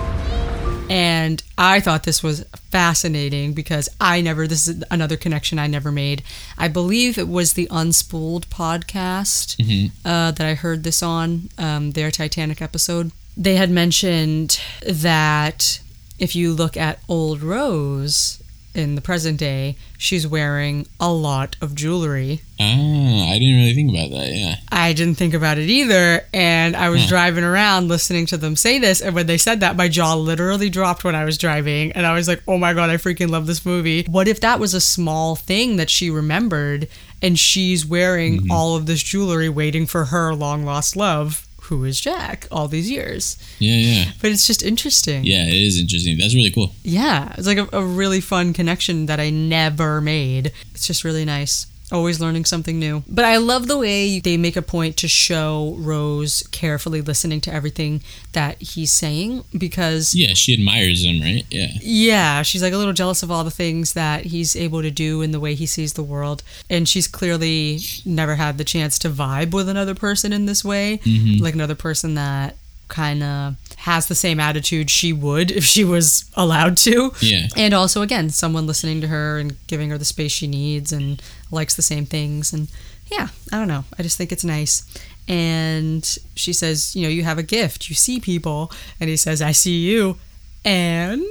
And 0.90 1.44
I 1.58 1.82
thought 1.82 2.04
this 2.04 2.24
was 2.24 2.46
fascinating 2.72 3.54
because 3.54 3.90
I 4.00 4.22
never, 4.22 4.48
this 4.48 4.68
is 4.68 4.84
another 4.90 5.18
connection 5.18 5.60
I 5.60 5.68
never 5.68 5.92
made. 5.92 6.24
I 6.58 6.70
believe 6.70 7.18
it 7.18 7.28
was 7.28 7.54
the 7.54 7.68
Unspooled 7.68 8.46
podcast 8.46 9.60
uh, 10.06 10.32
that 10.32 10.48
I 10.48 10.54
heard 10.54 10.84
this 10.84 11.04
on, 11.04 11.50
um, 11.58 11.92
their 11.92 12.10
Titanic 12.10 12.62
episode. 12.62 13.12
They 13.36 13.56
had 13.56 13.70
mentioned 13.70 14.62
that 14.88 15.82
if 16.18 16.36
you 16.36 16.54
look 16.54 16.78
at 16.78 17.00
Old 17.10 17.42
Rose 17.42 18.42
in 18.78 18.96
the 18.96 19.02
present 19.02 19.40
day, 19.40 19.76
she's 19.98 20.28
wearing 20.28 20.88
a 21.00 21.12
lot 21.12 21.56
of 21.62 21.74
jewelry. 21.76 22.42
Ah, 22.60 22.64
I 22.66 23.38
didn't 23.40 23.56
really 23.56 23.74
think 23.74 23.92
about 23.92 24.12
that. 24.12 24.32
Yeah. 24.34 24.56
I 24.72 24.94
didn't 24.94 25.16
think 25.16 25.34
about 25.34 25.58
it 25.58 25.70
either. 25.70 26.26
And 26.34 26.76
I 26.76 26.90
was 26.90 27.02
Huh. 27.04 27.08
driving 27.10 27.44
around 27.44 27.88
listening 27.88 28.26
to 28.28 28.38
them 28.38 28.56
say 28.56 28.78
this. 28.80 29.02
And 29.02 29.16
when 29.16 29.28
they 29.28 29.38
said 29.38 29.60
that, 29.62 29.76
my 29.76 29.88
jaw 29.88 30.16
literally 30.16 30.70
dropped 30.70 31.04
when 31.04 31.16
I 31.16 31.26
was 31.26 31.38
driving. 31.38 31.92
And 31.94 32.06
I 32.06 32.14
was 32.14 32.28
like, 32.28 32.42
oh 32.48 32.58
my 32.58 32.74
God, 32.74 32.90
I 32.90 32.98
freaking 32.98 33.30
love 33.30 33.48
this 33.48 33.66
movie. 33.66 34.04
What 34.10 34.28
if 34.28 34.40
that 34.42 34.60
was 34.60 34.74
a 34.74 34.82
small 34.82 35.36
thing 35.36 35.78
that 35.78 35.90
she 35.90 36.10
remembered 36.10 36.88
and 37.22 37.38
she's 37.40 37.86
wearing 37.86 38.38
Mm-hmm. 38.42 38.52
all 38.52 38.76
of 38.76 38.86
this 38.86 39.02
jewelry 39.02 39.50
waiting 39.50 39.86
for 39.88 40.06
her 40.06 40.34
long 40.36 40.66
lost 40.66 40.96
love, 40.96 41.47
who 41.68 41.84
is 41.84 42.00
Jack, 42.00 42.48
all 42.52 42.68
these 42.68 42.90
years? 42.90 43.38
Yeah, 43.60 43.76
yeah. 43.76 44.12
But 44.22 44.32
it's 44.32 44.48
just 44.48 44.64
interesting. 44.64 45.24
Yeah, 45.26 45.46
it 45.48 45.54
is 45.54 45.80
interesting. 45.80 46.18
That's 46.18 46.34
really 46.34 46.52
cool. 46.52 46.74
Yeah, 46.84 47.34
it's 47.38 47.48
like 47.48 47.58
a, 47.58 47.68
a 47.74 47.84
really 47.84 48.22
fun 48.22 48.54
connection 48.54 49.06
that 49.08 49.20
I 49.20 49.30
never 49.30 50.00
made. 50.02 50.54
It's 50.74 50.88
just 50.88 51.04
really 51.04 51.26
nice. 51.26 51.68
Always 51.92 52.20
learning 52.20 52.46
something 52.46 52.80
new. 52.80 53.04
But 53.08 53.24
I 53.24 53.38
love 53.38 53.68
the 53.68 53.78
way 53.78 54.20
they 54.20 54.36
make 54.36 54.58
a 54.58 54.62
point 54.62 54.98
to 54.98 55.08
show 55.08 55.76
Rose 55.80 56.44
carefully 56.52 57.02
listening 57.02 57.40
to 57.42 57.54
everything 57.54 58.02
that 58.34 58.62
he's 58.62 58.92
saying 58.92 59.46
because, 59.58 60.14
Yeah, 60.14 60.34
she 60.34 60.54
admires 60.54 61.06
him, 61.06 61.22
right? 61.22 61.46
Yeah. 61.50 61.72
yeah, 61.82 62.42
she's 62.42 62.62
like 62.62 62.74
a 62.74 62.78
little 62.78 62.94
jealous 62.94 63.24
of 63.24 63.32
all 63.32 63.44
the 63.46 63.52
things 63.52 63.94
that 63.94 64.26
he's 64.26 64.56
able 64.56 64.82
to 64.82 64.92
do 64.92 65.22
and 65.22 65.34
the 65.34 65.40
way 65.40 65.56
he 65.56 65.66
sees 65.66 65.94
the 65.94 66.04
world. 66.04 66.44
And 66.70 66.90
she's 66.90 67.08
clearly 67.08 67.80
never 68.06 68.36
had 68.36 68.58
the 68.58 68.66
chance 68.66 69.00
to 69.00 69.10
vibe 69.10 69.54
with 69.54 69.70
another 69.70 69.96
person 69.96 70.34
in 70.34 70.46
this 70.46 70.66
way, 70.66 71.00
mm-hmm. 71.04 71.42
like 71.42 71.54
another 71.54 71.76
person 71.76 72.16
that 72.16 72.58
kind 72.88 73.24
of 73.24 73.56
has 73.78 74.08
the 74.08 74.16
same 74.16 74.40
attitude 74.40 74.90
she 74.90 75.14
would 75.14 75.52
if 75.52 75.64
she 75.64 75.84
was 75.84 76.30
allowed 76.36 76.78
to. 76.78 77.12
Yeah. 77.22 77.48
And 77.56 77.74
also, 77.74 78.02
again, 78.02 78.30
someone 78.30 78.68
listening 78.68 79.02
to 79.02 79.08
her 79.08 79.38
and 79.38 79.56
giving 79.68 79.90
her 79.90 79.98
the 79.98 80.06
space 80.06 80.32
she 80.32 80.48
needs 80.48 80.92
and 80.92 81.22
likes 81.52 81.76
the 81.76 81.82
same 81.82 82.06
things. 82.06 82.54
And 82.54 82.68
yeah, 83.12 83.30
I 83.52 83.58
don't 83.58 83.68
know. 83.68 83.86
I 83.98 84.04
just 84.04 84.18
think 84.18 84.32
it's 84.32 84.44
nice. 84.44 84.84
And 85.28 86.04
she 86.36 86.54
says, 86.54 86.96
You 86.96 87.04
know, 87.04 87.10
you 87.10 87.24
have 87.24 87.38
a 87.38 87.44
gift. 87.44 87.90
You 87.90 87.96
see 87.96 88.20
people. 88.20 88.72
And 89.00 89.10
he 89.10 89.18
says, 89.18 89.42
I 89.42 89.52
see 89.52 89.78
you. 89.80 90.18
And 90.64 91.24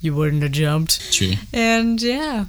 you 0.00 0.14
wouldn't 0.14 0.42
have 0.42 0.52
jumped. 0.52 1.12
True. 1.12 1.34
And 1.52 2.00
yeah. 2.00 2.46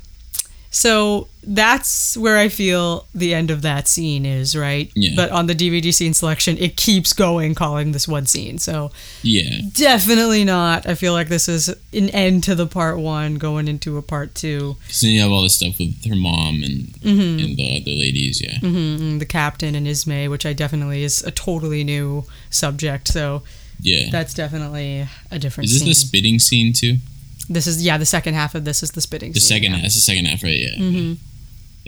So 0.70 1.28
that's 1.50 2.18
where 2.18 2.38
I 2.38 2.50
feel 2.50 3.08
the 3.16 3.34
end 3.34 3.50
of 3.52 3.62
that 3.62 3.88
scene 3.88 4.26
is, 4.26 4.54
right? 4.56 4.91
Yeah. 4.95 5.12
But 5.16 5.32
on 5.32 5.48
the 5.48 5.56
DVD 5.56 5.93
scene 5.93 6.14
selection, 6.14 6.58
it 6.58 6.76
keeps 6.76 7.14
going, 7.14 7.56
calling 7.56 7.93
this 7.93 8.06
one 8.08 8.26
scene. 8.26 8.58
So 8.60 8.91
Yeah. 9.24 9.62
Definitely 9.74 10.43
not. 10.43 10.86
I 10.86 10.93
feel 10.95 11.14
like 11.14 11.30
this 11.30 11.48
is 11.48 11.70
an 11.93 12.10
end 12.10 12.43
to 12.43 12.54
the 12.56 12.68
part 12.68 13.00
one, 13.00 13.36
going 13.36 13.68
into 13.70 13.98
a 13.98 14.02
part 14.02 14.36
two. 14.36 14.76
Because 14.82 15.02
then 15.02 15.12
you 15.12 15.22
have 15.22 15.32
all 15.32 15.41
this 15.43 15.56
stuff 15.56 15.80
with 15.80 16.06
her 16.06 16.16
mom 16.18 16.64
and 16.64 16.88
Mm-hmm. 16.98 17.39
and 17.45 17.58
the 17.58 17.78
other 17.82 17.91
ladies. 17.91 18.41
Yeah. 18.41 18.60
Mm, 18.60 19.20
the 19.20 19.26
captain 19.26 19.74
and 19.76 19.88
Ismay, 19.88 20.28
which 20.30 20.45
I 20.45 20.52
definitely 20.52 21.04
is 21.04 21.24
a 21.24 21.32
totally 21.32 21.84
new 21.86 22.26
subject. 22.50 23.08
So 23.08 23.43
Yeah. 23.82 24.10
that's 24.12 24.34
definitely 24.34 25.08
a 25.32 25.39
different 25.39 25.70
Is 25.70 25.74
this 25.76 25.80
scene. 25.80 25.88
the 25.89 25.95
spitting 25.95 26.39
scene 26.39 26.74
too? 26.74 26.98
this 27.50 27.66
is 27.66 27.82
yeah, 27.82 27.98
the 27.98 28.06
second 28.06 28.34
half 28.34 28.56
of 28.56 28.66
this 28.66 28.84
is 28.84 28.91
the 28.91 29.00
spitting. 29.00 29.32
The 29.32 29.39
scene, 29.39 29.58
second. 29.60 29.72
yeah. 29.76 29.82
That's 29.84 29.95
the 29.95 30.02
second 30.02 30.26
half, 30.26 30.43
right? 30.43 30.60
Yeah. 30.60 30.76
Mm-hmm. 30.78 31.14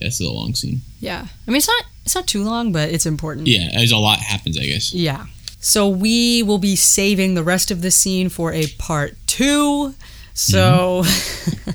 It's 0.01 0.19
a 0.19 0.29
long 0.29 0.55
scene. 0.55 0.81
Yeah, 0.99 1.27
I 1.47 1.51
mean 1.51 1.57
it's 1.57 1.67
not 1.67 1.85
it's 2.05 2.15
not 2.15 2.27
too 2.27 2.43
long, 2.43 2.71
but 2.71 2.89
it's 2.89 3.05
important. 3.05 3.47
Yeah, 3.47 3.69
there's 3.73 3.91
a 3.91 3.97
lot 3.97 4.19
happens, 4.19 4.57
I 4.57 4.65
guess. 4.65 4.93
Yeah. 4.93 5.25
So 5.59 5.87
we 5.87 6.41
will 6.41 6.57
be 6.57 6.75
saving 6.75 7.33
the 7.33 7.43
rest 7.43 7.69
of 7.69 7.81
the 7.81 7.91
scene 7.91 8.29
for 8.29 8.53
a 8.53 8.67
part 8.77 9.15
two. 9.27 9.93
So 10.33 11.03
mm-hmm. 11.03 11.71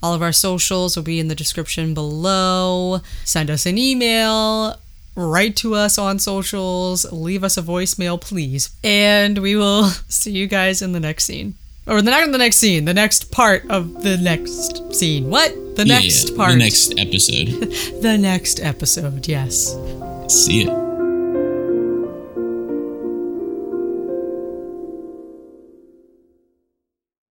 all 0.02 0.12
of 0.14 0.22
our 0.22 0.32
socials 0.32 0.94
will 0.94 1.04
be 1.04 1.18
in 1.18 1.28
the 1.28 1.34
description 1.34 1.94
below. 1.94 3.00
Send 3.24 3.50
us 3.50 3.64
an 3.66 3.78
email. 3.78 4.78
Write 5.16 5.56
to 5.56 5.74
us 5.74 5.96
on 5.96 6.18
socials. 6.18 7.10
Leave 7.12 7.44
us 7.44 7.56
a 7.56 7.62
voicemail, 7.62 8.20
please. 8.20 8.70
And 8.82 9.38
we 9.38 9.56
will 9.56 9.84
see 10.08 10.32
you 10.32 10.46
guys 10.46 10.82
in 10.82 10.92
the 10.92 11.00
next 11.00 11.24
scene. 11.24 11.54
Or 11.86 12.00
the, 12.00 12.10
not 12.10 12.32
the 12.32 12.38
next 12.38 12.56
scene, 12.56 12.86
the 12.86 12.94
next 12.94 13.30
part 13.30 13.68
of 13.70 14.02
the 14.02 14.16
next 14.16 14.94
scene. 14.94 15.28
What? 15.28 15.52
The 15.76 15.84
next 15.84 16.30
yeah, 16.30 16.36
part. 16.36 16.52
The 16.52 16.58
next 16.58 16.98
episode. 16.98 17.46
the 18.02 18.16
next 18.18 18.60
episode, 18.60 19.26
yes. 19.28 19.76
See 20.28 20.64
ya. 20.64 20.93